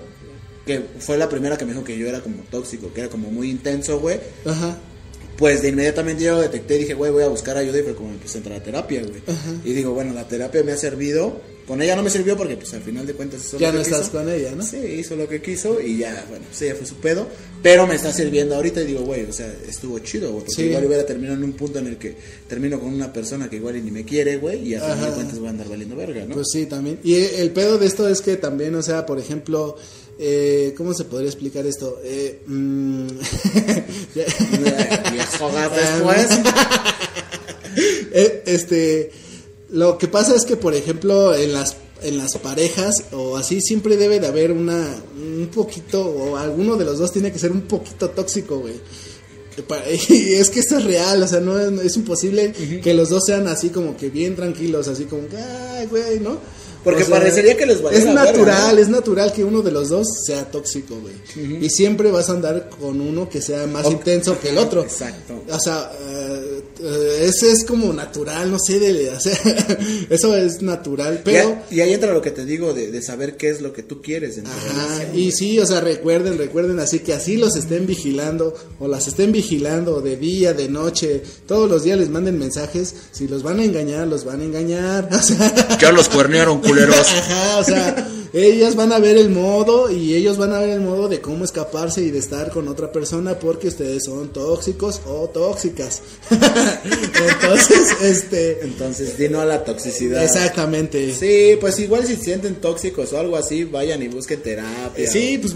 que 0.65 0.83
fue 0.99 1.17
la 1.17 1.27
primera 1.27 1.57
que 1.57 1.65
me 1.65 1.73
dijo 1.73 1.83
que 1.83 1.97
yo 1.97 2.07
era 2.07 2.21
como 2.21 2.43
tóxico, 2.43 2.93
que 2.93 3.01
era 3.01 3.09
como 3.09 3.31
muy 3.31 3.49
intenso, 3.49 3.99
güey. 3.99 4.19
Ajá. 4.45 4.77
Pues 5.39 5.61
de 5.61 5.69
inmediatamente 5.69 6.23
yo 6.23 6.35
lo 6.35 6.41
detecté 6.41 6.75
y 6.75 6.79
dije, 6.79 6.93
güey, 6.93 7.11
voy 7.11 7.23
a 7.23 7.29
buscar 7.29 7.57
ayuda 7.57 7.79
y 7.79 7.83
fue 7.83 7.95
como 7.95 8.09
empecé 8.09 8.37
a 8.37 8.41
entrar 8.41 8.59
a 8.59 8.63
terapia, 8.63 9.01
güey. 9.01 9.21
Y 9.63 9.73
digo, 9.73 9.93
bueno, 9.93 10.13
la 10.13 10.27
terapia 10.27 10.63
me 10.63 10.73
ha 10.73 10.77
servido 10.77 11.41
con 11.69 11.83
ella 11.83 11.95
no 11.95 12.01
me 12.01 12.09
sirvió 12.09 12.35
porque, 12.35 12.57
pues, 12.57 12.73
al 12.73 12.81
final 12.81 13.05
de 13.05 13.13
cuentas 13.13 13.45
hizo 13.45 13.59
Ya 13.59 13.71
no 13.71 13.79
estás 13.79 14.09
con 14.09 14.27
ella, 14.27 14.53
¿no? 14.55 14.63
Sí, 14.63 14.77
hizo 14.77 15.15
lo 15.15 15.29
que 15.29 15.39
quiso 15.39 15.79
y 15.79 15.99
ya, 15.99 16.25
bueno, 16.27 16.43
sí, 16.51 16.65
ya 16.65 16.73
fue 16.73 16.87
su 16.87 16.95
pedo. 16.95 17.27
Pero 17.61 17.85
me 17.85 17.93
está 17.93 18.11
sirviendo 18.11 18.55
ahorita 18.55 18.81
y 18.81 18.87
digo, 18.87 19.01
güey, 19.01 19.25
o 19.25 19.31
sea, 19.31 19.53
estuvo 19.67 19.99
chido, 19.99 20.31
güey. 20.31 20.45
Porque 20.45 20.65
igual 20.65 20.85
hubiera 20.85 21.05
terminado 21.05 21.37
en 21.37 21.43
un 21.43 21.53
punto 21.53 21.77
en 21.77 21.85
el 21.85 21.97
que 21.97 22.15
termino 22.47 22.79
con 22.79 22.91
una 22.91 23.13
persona 23.13 23.47
que 23.51 23.57
igual 23.57 23.85
ni 23.85 23.91
me 23.91 24.03
quiere, 24.03 24.37
güey, 24.37 24.67
y 24.67 24.73
al 24.73 24.81
final 24.81 25.11
de 25.11 25.15
cuentas 25.15 25.37
voy 25.37 25.47
a 25.47 25.51
andar 25.51 25.69
valiendo 25.69 25.95
verga, 25.95 26.25
¿no? 26.25 26.33
Pues 26.33 26.47
sí, 26.51 26.65
también. 26.65 27.01
Y 27.03 27.13
el 27.13 27.51
pedo 27.51 27.77
de 27.77 27.85
esto 27.85 28.09
es 28.09 28.21
que 28.21 28.35
también, 28.37 28.73
o 28.73 28.81
sea, 28.81 29.05
por 29.05 29.19
ejemplo, 29.19 29.75
eh, 30.17 30.73
¿cómo 30.75 30.95
se 30.95 31.03
podría 31.03 31.29
explicar 31.29 31.67
esto? 31.67 31.99
Eh, 32.03 32.41
mmm... 32.47 33.07
después. 35.47 36.27
Eh, 38.11 38.43
este 38.47 39.11
lo 39.71 39.97
que 39.97 40.07
pasa 40.07 40.35
es 40.35 40.45
que, 40.45 40.57
por 40.57 40.73
ejemplo, 40.73 41.35
en 41.35 41.53
las, 41.53 41.77
en 42.01 42.17
las 42.17 42.35
parejas 42.37 43.03
o 43.11 43.37
así 43.37 43.61
siempre 43.61 43.97
debe 43.97 44.19
de 44.19 44.27
haber 44.27 44.51
una, 44.51 44.95
un 45.15 45.49
poquito, 45.53 46.05
o 46.05 46.37
alguno 46.37 46.75
de 46.75 46.85
los 46.85 46.97
dos 46.97 47.11
tiene 47.11 47.31
que 47.31 47.39
ser 47.39 47.51
un 47.51 47.61
poquito 47.61 48.09
tóxico, 48.09 48.59
güey. 48.59 48.75
Y 50.09 50.35
es 50.35 50.49
que 50.49 50.61
esto 50.61 50.77
es 50.77 50.85
real, 50.85 51.21
o 51.21 51.27
sea, 51.27 51.41
no 51.41 51.59
es, 51.59 51.95
imposible 51.97 52.53
que 52.81 52.93
los 52.93 53.09
dos 53.09 53.25
sean 53.25 53.45
así 53.47 53.69
como 53.69 53.97
que 53.97 54.09
bien 54.09 54.33
tranquilos, 54.33 54.87
así 54.87 55.03
como 55.03 55.27
que, 55.27 55.35
ay, 55.35 55.85
güey, 55.87 56.21
¿no? 56.21 56.37
Porque 56.83 57.03
parecería 57.05 57.57
que 57.57 57.65
les 57.65 57.79
Es 57.91 58.05
natural, 58.05 58.79
es 58.79 58.89
natural 58.89 59.33
que 59.33 59.43
uno 59.43 59.61
de 59.61 59.71
los 59.71 59.89
dos 59.89 60.07
sea 60.25 60.49
tóxico, 60.49 60.95
güey. 60.99 61.63
Y 61.63 61.69
siempre 61.69 62.11
vas 62.11 62.29
a 62.29 62.33
andar 62.33 62.69
con 62.69 63.01
uno 63.01 63.29
que 63.29 63.41
sea 63.41 63.67
más 63.67 63.85
intenso 63.85 64.39
que 64.39 64.49
el 64.49 64.57
otro. 64.57 64.81
Exacto. 64.81 65.43
O 65.49 65.59
sea, 65.59 65.91
uh, 65.91 66.83
ese 67.21 67.51
es 67.51 67.65
como 67.65 67.91
natural, 67.91 68.51
no 68.51 68.57
sé, 68.59 68.79
de, 68.79 69.09
o 69.09 69.19
sea, 69.19 69.37
eso 70.09 70.35
es 70.35 70.61
natural, 70.61 71.21
pero... 71.23 71.57
Y, 71.69 71.81
ahí 71.81 71.93
entra 71.93 72.13
lo 72.13 72.21
que 72.21 72.31
te 72.31 72.45
digo 72.45 72.73
de, 72.73 72.91
de, 72.91 73.01
saber 73.01 73.35
qué 73.35 73.49
es 73.49 73.61
lo 73.61 73.73
que 73.73 73.83
tú 73.83 74.01
quieres. 74.01 74.37
En 74.37 74.47
Ajá, 74.47 75.05
y 75.13 75.31
sí, 75.31 75.59
o 75.59 75.65
sea, 75.65 75.81
recuerden, 75.81 76.37
recuerden, 76.37 76.79
así 76.79 76.99
que 76.99 77.13
así 77.13 77.37
los 77.37 77.55
estén 77.55 77.85
vigilando, 77.85 78.55
o 78.79 78.87
las 78.87 79.07
estén 79.07 79.31
vigilando 79.31 80.01
de 80.01 80.15
día, 80.15 80.53
de 80.53 80.69
noche, 80.69 81.21
todos 81.47 81.69
los 81.69 81.83
días 81.83 81.99
les 81.99 82.09
manden 82.09 82.39
mensajes, 82.39 82.95
si 83.11 83.27
los 83.27 83.43
van 83.43 83.59
a 83.59 83.65
engañar, 83.65 84.07
los 84.07 84.23
van 84.23 84.41
a 84.41 84.43
engañar. 84.45 85.09
O 85.19 85.21
sea... 85.21 85.77
Ya 85.79 85.91
los 85.91 86.07
cuernearon, 86.07 86.61
culeros. 86.85 87.07
Ajá, 87.17 87.57
o 87.59 87.63
sea, 87.63 88.07
ellas 88.33 88.75
van 88.75 88.91
a 88.91 88.99
ver 88.99 89.17
el 89.17 89.29
modo 89.29 89.89
y 89.89 90.13
ellos 90.13 90.37
van 90.37 90.53
a 90.53 90.59
ver 90.59 90.69
el 90.69 90.81
modo 90.81 91.07
de 91.07 91.19
cómo 91.19 91.43
escaparse 91.43 92.01
y 92.01 92.11
de 92.11 92.19
estar 92.19 92.51
con 92.51 92.67
otra 92.67 92.91
persona 92.91 93.39
porque 93.39 93.69
ustedes 93.69 94.03
son 94.05 94.29
tóxicos 94.29 95.01
o 95.05 95.29
tóxicas. 95.29 96.01
Entonces, 96.29 98.01
este... 98.01 98.63
Entonces, 98.63 99.17
dino 99.17 99.41
a 99.41 99.45
la 99.45 99.63
toxicidad. 99.63 100.23
Exactamente. 100.23 101.13
Sí, 101.13 101.57
pues 101.59 101.79
igual 101.79 102.05
si 102.05 102.15
sienten 102.15 102.55
tóxicos 102.55 103.11
o 103.13 103.19
algo 103.19 103.35
así, 103.35 103.63
vayan 103.63 104.01
y 104.03 104.07
busquen 104.07 104.41
terapia. 104.41 105.09
Sí, 105.09 105.39
pues 105.39 105.55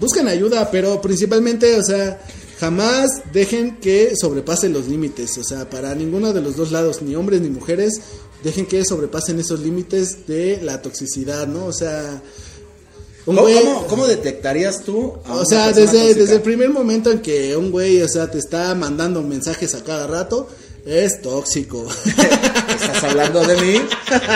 busquen 0.00 0.28
ayuda, 0.28 0.70
pero 0.70 1.00
principalmente, 1.00 1.76
o 1.76 1.82
sea, 1.82 2.20
jamás 2.58 3.10
dejen 3.32 3.76
que 3.76 4.14
sobrepase 4.16 4.68
los 4.68 4.88
límites, 4.88 5.36
o 5.38 5.44
sea, 5.44 5.68
para 5.68 5.94
ninguno 5.94 6.32
de 6.32 6.40
los 6.40 6.56
dos 6.56 6.72
lados, 6.72 7.02
ni 7.02 7.14
hombres 7.14 7.40
ni 7.40 7.50
mujeres, 7.50 8.00
dejen 8.44 8.66
que 8.66 8.84
sobrepasen 8.84 9.40
esos 9.40 9.58
límites 9.60 10.26
de 10.26 10.60
la 10.62 10.82
toxicidad, 10.82 11.48
¿no? 11.48 11.66
O 11.66 11.72
sea, 11.72 12.22
un 13.26 13.36
¿Cómo, 13.36 13.40
güey, 13.40 13.58
¿cómo, 13.88 14.06
detectarías 14.06 14.84
tú? 14.84 15.14
o 15.26 15.44
sea, 15.46 15.72
desde, 15.72 16.14
desde 16.14 16.36
el 16.36 16.42
primer 16.42 16.68
momento 16.68 17.10
en 17.10 17.20
que 17.20 17.56
un 17.56 17.70
güey, 17.70 18.02
o 18.02 18.08
sea, 18.08 18.30
te 18.30 18.38
está 18.38 18.74
mandando 18.74 19.22
mensajes 19.22 19.74
a 19.74 19.82
cada 19.82 20.06
rato, 20.06 20.48
es 20.84 21.22
tóxico. 21.22 21.86
¿Estás 22.04 23.02
hablando 23.02 23.42
de 23.44 23.56
mí? 23.56 23.80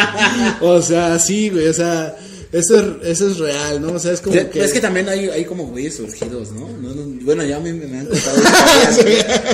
o 0.62 0.80
sea, 0.80 1.18
sí, 1.18 1.50
güey, 1.50 1.68
o 1.68 1.74
sea, 1.74 2.16
eso 2.52 2.78
es, 2.78 3.08
eso 3.08 3.28
es 3.28 3.38
real, 3.38 3.80
¿no? 3.80 3.92
O 3.92 3.98
sea, 3.98 4.12
es 4.12 4.20
como 4.20 4.34
que... 4.50 4.64
Es 4.64 4.72
que 4.72 4.80
también 4.80 5.08
hay, 5.08 5.28
hay 5.28 5.44
como 5.44 5.66
güeyes 5.66 5.96
surgidos, 5.96 6.52
¿no? 6.52 6.66
bueno, 7.22 7.44
ya 7.44 7.60
me, 7.60 7.72
me 7.74 7.98
han 7.98 8.06
contado 8.06 8.38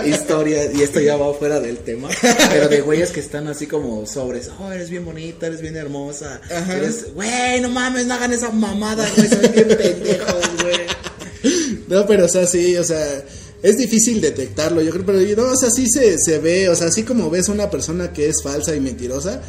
historias, 0.06 0.74
y 0.74 0.82
esto 0.82 1.00
ya 1.00 1.16
va 1.16 1.34
fuera 1.34 1.58
del 1.58 1.78
tema, 1.78 2.08
pero 2.50 2.68
de 2.68 2.80
güeyes 2.82 3.10
que 3.10 3.18
están 3.18 3.48
así 3.48 3.66
como 3.66 4.06
sobres, 4.06 4.48
oh, 4.60 4.70
eres 4.70 4.90
bien 4.90 5.04
bonita, 5.04 5.48
eres 5.48 5.60
bien 5.60 5.76
hermosa, 5.76 6.40
Ajá. 6.44 6.76
eres, 6.76 7.12
güey, 7.14 7.60
no 7.60 7.68
mames, 7.68 8.06
no 8.06 8.14
hagan 8.14 8.32
esa 8.32 8.50
mamada, 8.50 9.08
güey, 9.16 9.28
son 9.28 9.40
bien 9.52 9.68
pendejos, 9.68 10.62
güey. 10.62 11.54
No, 11.88 12.06
pero 12.06 12.26
o 12.26 12.28
sea, 12.28 12.46
sí, 12.46 12.76
o 12.76 12.84
sea 12.84 13.24
es 13.64 13.78
difícil 13.78 14.20
detectarlo, 14.20 14.82
yo 14.82 14.90
creo, 14.90 15.06
pero 15.06 15.18
no, 15.42 15.52
o 15.52 15.56
sea, 15.56 15.70
sí 15.70 15.86
se, 15.88 16.18
se 16.18 16.38
ve, 16.38 16.68
o 16.68 16.76
sea, 16.76 16.88
así 16.88 17.02
como 17.02 17.30
ves 17.30 17.48
una 17.48 17.70
persona 17.70 18.12
que 18.12 18.28
es 18.28 18.42
falsa 18.42 18.76
y 18.76 18.80
mentirosa, 18.80 19.40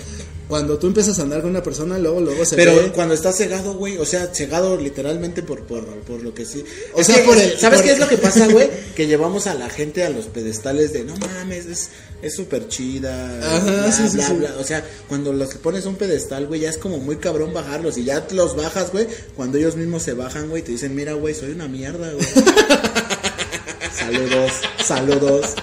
cuando 0.47 0.77
tú 0.77 0.87
empiezas 0.87 1.17
a 1.19 1.23
andar 1.23 1.41
con 1.41 1.49
una 1.49 1.63
persona, 1.63 1.97
luego, 1.97 2.21
luego 2.21 2.45
se 2.45 2.55
Pero 2.55 2.75
ve. 2.75 2.91
cuando 2.93 3.13
estás 3.13 3.37
cegado, 3.37 3.73
güey, 3.75 3.97
o 3.97 4.05
sea, 4.05 4.27
cegado 4.33 4.77
literalmente 4.77 5.41
por, 5.41 5.63
por, 5.63 5.85
por 6.01 6.21
lo 6.21 6.33
que 6.33 6.45
sí. 6.45 6.63
O 6.93 7.03
sea, 7.03 7.23
por 7.23 7.37
el, 7.37 7.57
¿sabes 7.57 7.81
qué 7.81 7.91
es 7.91 7.99
lo 7.99 8.07
que 8.07 8.17
pasa, 8.17 8.47
güey? 8.51 8.69
que 8.95 9.07
llevamos 9.07 9.47
a 9.47 9.55
la 9.55 9.69
gente 9.69 10.03
a 10.03 10.09
los 10.09 10.25
pedestales 10.25 10.93
de, 10.93 11.03
no 11.03 11.15
mames, 11.17 11.65
es 11.65 11.89
es 12.21 12.35
súper 12.35 12.67
chida. 12.67 13.39
Ajá, 13.55 13.91
sí, 13.91 14.09
sí, 14.09 14.19
O 14.59 14.63
sea, 14.63 14.83
cuando 15.07 15.31
los 15.31 15.53
pones 15.55 15.85
un 15.85 15.95
pedestal, 15.95 16.47
güey, 16.47 16.61
ya 16.61 16.69
es 16.69 16.77
como 16.77 16.97
muy 16.97 17.17
cabrón 17.17 17.53
bajarlos. 17.53 17.97
Y 17.97 18.03
ya 18.03 18.25
los 18.31 18.55
bajas, 18.55 18.91
güey, 18.91 19.07
cuando 19.35 19.57
ellos 19.59 19.75
mismos 19.75 20.01
se 20.01 20.13
bajan, 20.13 20.49
güey, 20.49 20.63
te 20.63 20.71
dicen, 20.71 20.95
mira, 20.95 21.13
güey, 21.13 21.35
soy 21.35 21.51
una 21.51 21.67
mierda, 21.67 22.11
güey. 22.11 22.25
saludos, 23.95 24.51
saludos. 24.83 25.53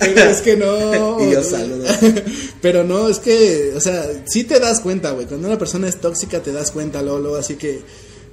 Pero 0.00 0.30
es 0.30 0.40
que 0.40 0.56
no. 0.56 1.20
y 1.28 1.32
yo 1.32 1.42
saludo. 1.44 1.86
Pero 2.64 2.82
no, 2.82 3.10
es 3.10 3.18
que, 3.18 3.74
o 3.76 3.80
sea, 3.80 4.24
sí 4.24 4.44
te 4.44 4.58
das 4.58 4.80
cuenta, 4.80 5.10
güey. 5.10 5.26
Cuando 5.26 5.48
una 5.48 5.58
persona 5.58 5.86
es 5.86 6.00
tóxica, 6.00 6.40
te 6.40 6.50
das 6.50 6.70
cuenta, 6.70 7.02
Lolo. 7.02 7.36
Así 7.36 7.56
que 7.56 7.82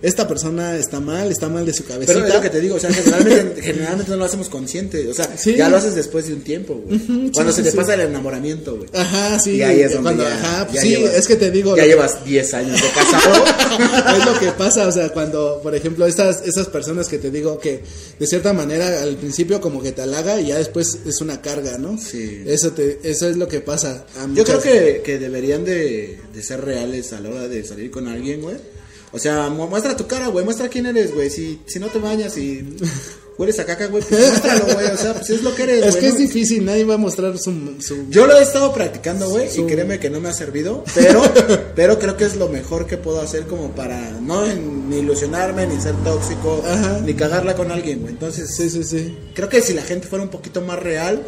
esta 0.02 0.28
persona 0.28 0.76
está 0.78 1.00
mal, 1.00 1.32
está 1.32 1.48
mal 1.48 1.66
de 1.66 1.74
su 1.74 1.86
cabeza. 1.86 2.12
Pero 2.12 2.26
es 2.26 2.34
lo 2.34 2.42
que 2.42 2.50
te 2.50 2.60
digo, 2.60 2.76
o 2.76 2.80
sea, 2.80 2.92
generalmente, 2.92 3.62
generalmente 3.62 4.12
no 4.12 4.18
lo 4.18 4.26
hacemos 4.26 4.50
consciente, 4.50 5.08
o 5.08 5.14
sea, 5.14 5.36
ya 5.36 5.70
lo 5.70 5.78
haces 5.78 5.94
después 5.94 6.28
de 6.28 6.34
un 6.34 6.42
tiempo, 6.42 6.76
güey. 6.76 7.32
cuando 7.32 7.52
se 7.52 7.62
te 7.62 7.72
pasa 7.72 7.94
el 7.94 8.02
enamoramiento, 8.02 8.78
güey. 8.78 8.90
Ajá, 8.94 9.40
sí. 9.40 9.58
Y 9.58 9.62
ahí 9.62 9.82
es 9.82 9.94
donde 9.94 10.24
ya, 10.24 10.34
ajá, 10.34 10.68
sí, 10.74 10.96
es 10.96 11.28
que 11.28 11.36
te 11.36 11.52
digo. 11.52 11.76
Ya 11.78 11.86
llevas 11.86 12.26
10 12.26 12.54
años 12.56 12.82
de 12.82 12.88
casado. 12.90 13.46
es 14.18 14.26
lo 14.26 14.40
que 14.40 14.52
pasa, 14.52 14.88
o 14.88 14.92
sea, 14.92 15.10
cuando, 15.10 15.60
por 15.62 15.76
ejemplo, 15.76 16.08
estas, 16.08 16.42
esas 16.48 16.68
personas 16.68 17.08
que 17.08 17.20
te 17.20 17.30
digo 17.30 17.60
que 17.60 17.84
de 18.20 18.28
cierta 18.28 18.54
manera 18.54 19.04
al 19.04 19.18
principio 19.18 19.62
como 19.62 19.82
que 19.82 19.92
te 19.92 20.02
halaga 20.02 20.40
y 20.42 20.48
ya 20.48 20.58
después 20.58 21.00
es 21.06 21.22
una 21.22 21.42
carga, 21.42 21.78
¿no? 21.78 21.98
Sí. 21.98 22.44
Eso, 22.48 22.72
te, 22.72 23.00
eso 23.04 23.30
es 23.30 23.38
lo 23.38 23.48
que 23.48 23.62
pasa. 23.62 24.06
Yo 24.34 24.44
creo 24.44 24.62
que, 24.62 25.02
que 25.06 25.20
deberían 25.20 25.64
de, 25.64 26.20
de 26.34 26.44
ser 26.44 26.62
reales 26.62 27.14
a 27.14 27.20
la 27.20 27.30
hora 27.30 27.48
de 27.48 27.64
salir 27.64 27.92
con 27.92 28.08
alguien, 28.08 28.42
güey 28.42 28.81
o 29.14 29.20
sea, 29.20 29.50
muestra 29.50 29.96
tu 29.98 30.08
cara, 30.08 30.28
güey, 30.28 30.46
muestra 30.46 30.70
quién 30.70 30.86
eres, 30.86 31.14
güey. 31.14 31.30
Si, 31.30 31.62
si 31.66 31.80
no 31.80 31.88
te 31.88 32.00
bañas 32.00 32.38
y 32.38 32.78
hueles 33.38 33.60
a 33.60 33.66
caca, 33.66 33.88
güey, 33.88 34.02
pues 34.04 34.20
muéstralo, 34.20 34.74
güey. 34.74 34.88
O 34.88 34.98
sea, 34.98 35.14
pues 35.14 35.30
es 35.32 35.44
lo 35.44 35.54
que 35.54 35.64
eres, 35.64 35.86
Es 35.86 35.96
que 35.98 36.08
es 36.08 36.18
difícil, 36.18 36.64
nadie 36.64 36.86
va 36.86 36.94
a 36.94 36.98
mostrar 36.98 37.38
su, 37.38 37.76
su... 37.82 38.10
Yo 38.10 38.26
lo 38.26 38.38
he 38.38 38.42
estado 38.42 38.74
practicando, 38.74 39.30
güey, 39.30 39.50
y 39.54 39.64
créeme 39.64 40.00
que 40.00 40.10
no 40.10 40.22
me 40.22 40.30
ha 40.30 40.34
servido, 40.34 40.86
pero, 40.96 41.24
pero 41.76 42.00
creo 42.00 42.16
que 42.16 42.24
es 42.24 42.38
lo 42.38 42.48
mejor 42.48 42.88
que 42.88 42.98
puedo 42.98 43.20
hacer 43.20 43.48
como 43.48 43.72
para 43.72 44.12
no 44.22 44.46
ni 44.46 45.00
ilusionarme, 45.00 45.68
ni 45.68 45.82
ser 45.82 45.96
tóxico, 46.04 46.64
ni 47.04 47.14
cagarla 47.14 47.56
con 47.56 47.70
alguien, 47.70 48.00
güey. 48.00 48.14
Entonces, 48.14 48.56
sí, 48.56 48.70
sí, 48.70 48.84
sí. 48.86 49.18
Creo 49.34 49.50
que 49.50 49.62
si 49.62 49.74
la 49.74 49.82
gente 49.82 50.08
fuera 50.08 50.24
un 50.24 50.32
poquito 50.32 50.62
más 50.62 50.80
real, 50.80 51.22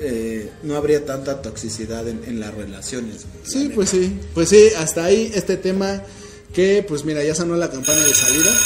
eh, 0.00 0.50
no 0.64 0.74
habría 0.74 1.06
tanta 1.06 1.40
toxicidad 1.40 2.08
en, 2.08 2.24
en 2.26 2.40
las 2.40 2.52
relaciones. 2.52 3.26
Sí, 3.44 3.70
pues 3.72 3.90
sí, 3.90 4.18
pues 4.34 4.48
sí, 4.48 4.70
hasta 4.76 5.04
ahí 5.04 5.30
este 5.34 5.56
tema 5.56 6.02
que 6.56 6.82
pues 6.82 7.04
mira, 7.04 7.22
ya 7.22 7.34
sonó 7.34 7.54
la 7.54 7.70
campana 7.70 8.02
de 8.02 8.14
salida. 8.14 8.50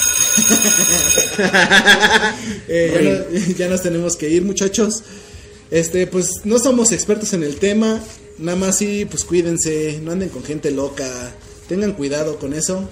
Eh, 2.72 3.54
ya, 3.58 3.68
nos 3.68 3.82
tenemos 3.82 4.16
que 4.16 4.28
ir, 4.28 4.42
muchachos. 4.42 5.02
Este, 5.72 6.06
pues 6.06 6.28
no 6.44 6.60
somos 6.60 6.92
expertos 6.92 7.32
en 7.32 7.42
el 7.42 7.56
tema, 7.56 8.00
nada 8.38 8.56
más 8.56 8.78
sí, 8.78 9.06
pues 9.06 9.24
cuídense, 9.24 9.98
no 10.02 10.12
anden 10.12 10.28
con 10.28 10.44
gente 10.44 10.70
loca, 10.70 11.34
tengan 11.68 11.94
cuidado 11.94 12.38
con 12.38 12.54
eso. 12.54 12.88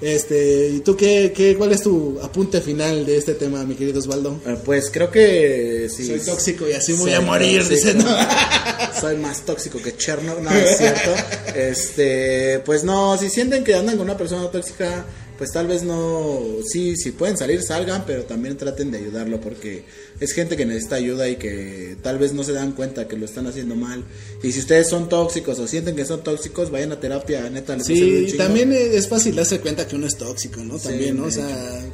Este, 0.00 0.68
¿y 0.68 0.80
tú 0.80 0.96
qué, 0.96 1.32
qué, 1.34 1.56
cuál 1.56 1.72
es 1.72 1.82
tu 1.82 2.18
apunte 2.22 2.60
final 2.60 3.06
de 3.06 3.16
este 3.16 3.34
tema, 3.34 3.64
mi 3.64 3.74
querido 3.74 3.98
Osvaldo? 3.98 4.38
Eh, 4.46 4.56
pues 4.64 4.90
creo 4.92 5.10
que 5.10 5.88
sí. 5.94 6.06
Soy 6.06 6.20
tóxico 6.20 6.68
y 6.68 6.72
así 6.72 6.92
voy 6.94 7.12
a 7.12 7.20
morir, 7.20 7.62
Soy 9.00 9.16
más 9.16 9.42
tóxico 9.42 9.80
que 9.80 9.96
Chernobyl, 9.96 10.44
no 10.44 10.50
es 10.50 10.76
cierto. 10.78 11.10
Este, 11.54 12.60
pues 12.64 12.82
no, 12.82 13.16
si 13.16 13.30
sienten 13.30 13.62
que 13.62 13.74
andan 13.74 13.96
con 13.96 14.06
una 14.06 14.16
persona 14.16 14.50
tóxica, 14.50 15.06
pues 15.38 15.52
tal 15.52 15.66
vez 15.66 15.82
no, 15.82 16.40
sí, 16.66 16.96
si 16.96 17.10
pueden 17.12 17.36
salir, 17.36 17.62
salgan, 17.62 18.04
pero 18.06 18.24
también 18.24 18.56
traten 18.56 18.90
de 18.90 18.98
ayudarlo 18.98 19.40
porque 19.40 19.84
es 20.20 20.32
gente 20.32 20.56
que 20.56 20.64
necesita 20.64 20.96
ayuda 20.96 21.28
y 21.28 21.36
que 21.36 21.96
tal 22.02 22.18
vez 22.18 22.32
no 22.32 22.44
se 22.44 22.52
dan 22.52 22.72
cuenta 22.72 23.08
que 23.08 23.16
lo 23.16 23.24
están 23.24 23.46
haciendo 23.46 23.74
mal. 23.74 24.04
Y 24.42 24.52
si 24.52 24.60
ustedes 24.60 24.88
son 24.88 25.08
tóxicos 25.08 25.58
o 25.58 25.66
sienten 25.66 25.96
que 25.96 26.04
son 26.04 26.22
tóxicos, 26.22 26.70
vayan 26.70 26.92
a 26.92 27.00
terapia, 27.00 27.48
neta. 27.50 27.76
Les 27.76 27.86
sí, 27.86 28.34
también 28.36 28.72
es 28.72 29.08
fácil 29.08 29.34
darse 29.34 29.60
cuenta 29.60 29.86
que 29.88 29.96
uno 29.96 30.06
es 30.06 30.16
tóxico, 30.16 30.62
¿no? 30.62 30.78
También, 30.78 31.16
¿no? 31.16 31.24
O 31.24 31.30
sea, 31.30 31.46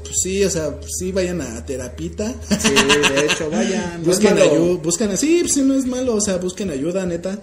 pues 0.03 0.16
sí, 0.22 0.45
o 0.45 0.51
sea, 0.51 0.78
pues 0.78 0.93
sí 0.99 1.12
vayan 1.12 1.41
a 1.41 1.64
terapita. 1.64 2.34
Sí, 2.61 2.68
de 2.68 3.26
hecho, 3.26 3.51
vayan. 3.51 4.03
busquen 4.05 4.36
ayuda, 4.36 4.82
busquen 4.82 5.11
así, 5.11 5.38
pues 5.41 5.55
sí, 5.55 5.62
no 5.62 5.74
es 5.74 5.86
malo, 5.86 6.14
o 6.14 6.20
sea, 6.20 6.36
busquen 6.36 6.70
ayuda, 6.70 7.07
neta. 7.07 7.41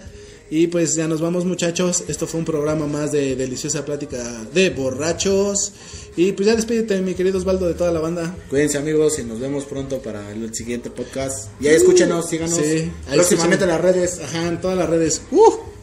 Y 0.50 0.68
pues 0.68 0.94
ya 0.94 1.06
nos 1.06 1.20
vamos 1.20 1.44
muchachos. 1.44 2.04
Esto 2.08 2.26
fue 2.26 2.40
un 2.40 2.46
programa 2.46 2.86
más 2.86 3.12
de 3.12 3.36
deliciosa 3.36 3.84
plática 3.84 4.16
de 4.54 4.70
borrachos. 4.70 5.72
Y 6.16 6.32
pues 6.32 6.46
ya 6.46 6.56
despídete, 6.56 7.00
mi 7.00 7.14
querido 7.14 7.38
Osvaldo, 7.38 7.66
de 7.68 7.74
toda 7.74 7.92
la 7.92 8.00
banda. 8.00 8.34
Cuídense 8.48 8.78
amigos 8.78 9.18
y 9.18 9.24
nos 9.24 9.40
vemos 9.40 9.64
pronto 9.64 9.98
para 9.98 10.30
el 10.32 10.54
siguiente 10.54 10.90
podcast. 10.90 11.50
Y 11.60 11.68
ahí 11.68 11.76
escúchenos, 11.76 12.28
síganos. 12.28 12.56
Sí, 12.56 12.90
próximamente 13.12 13.64
en 13.64 13.70
las 13.70 13.80
redes. 13.80 14.20
Ajá, 14.20 14.48
en 14.48 14.60
todas 14.60 14.76
las 14.76 14.88
redes. 14.88 15.22
¡Uh! 15.30 15.77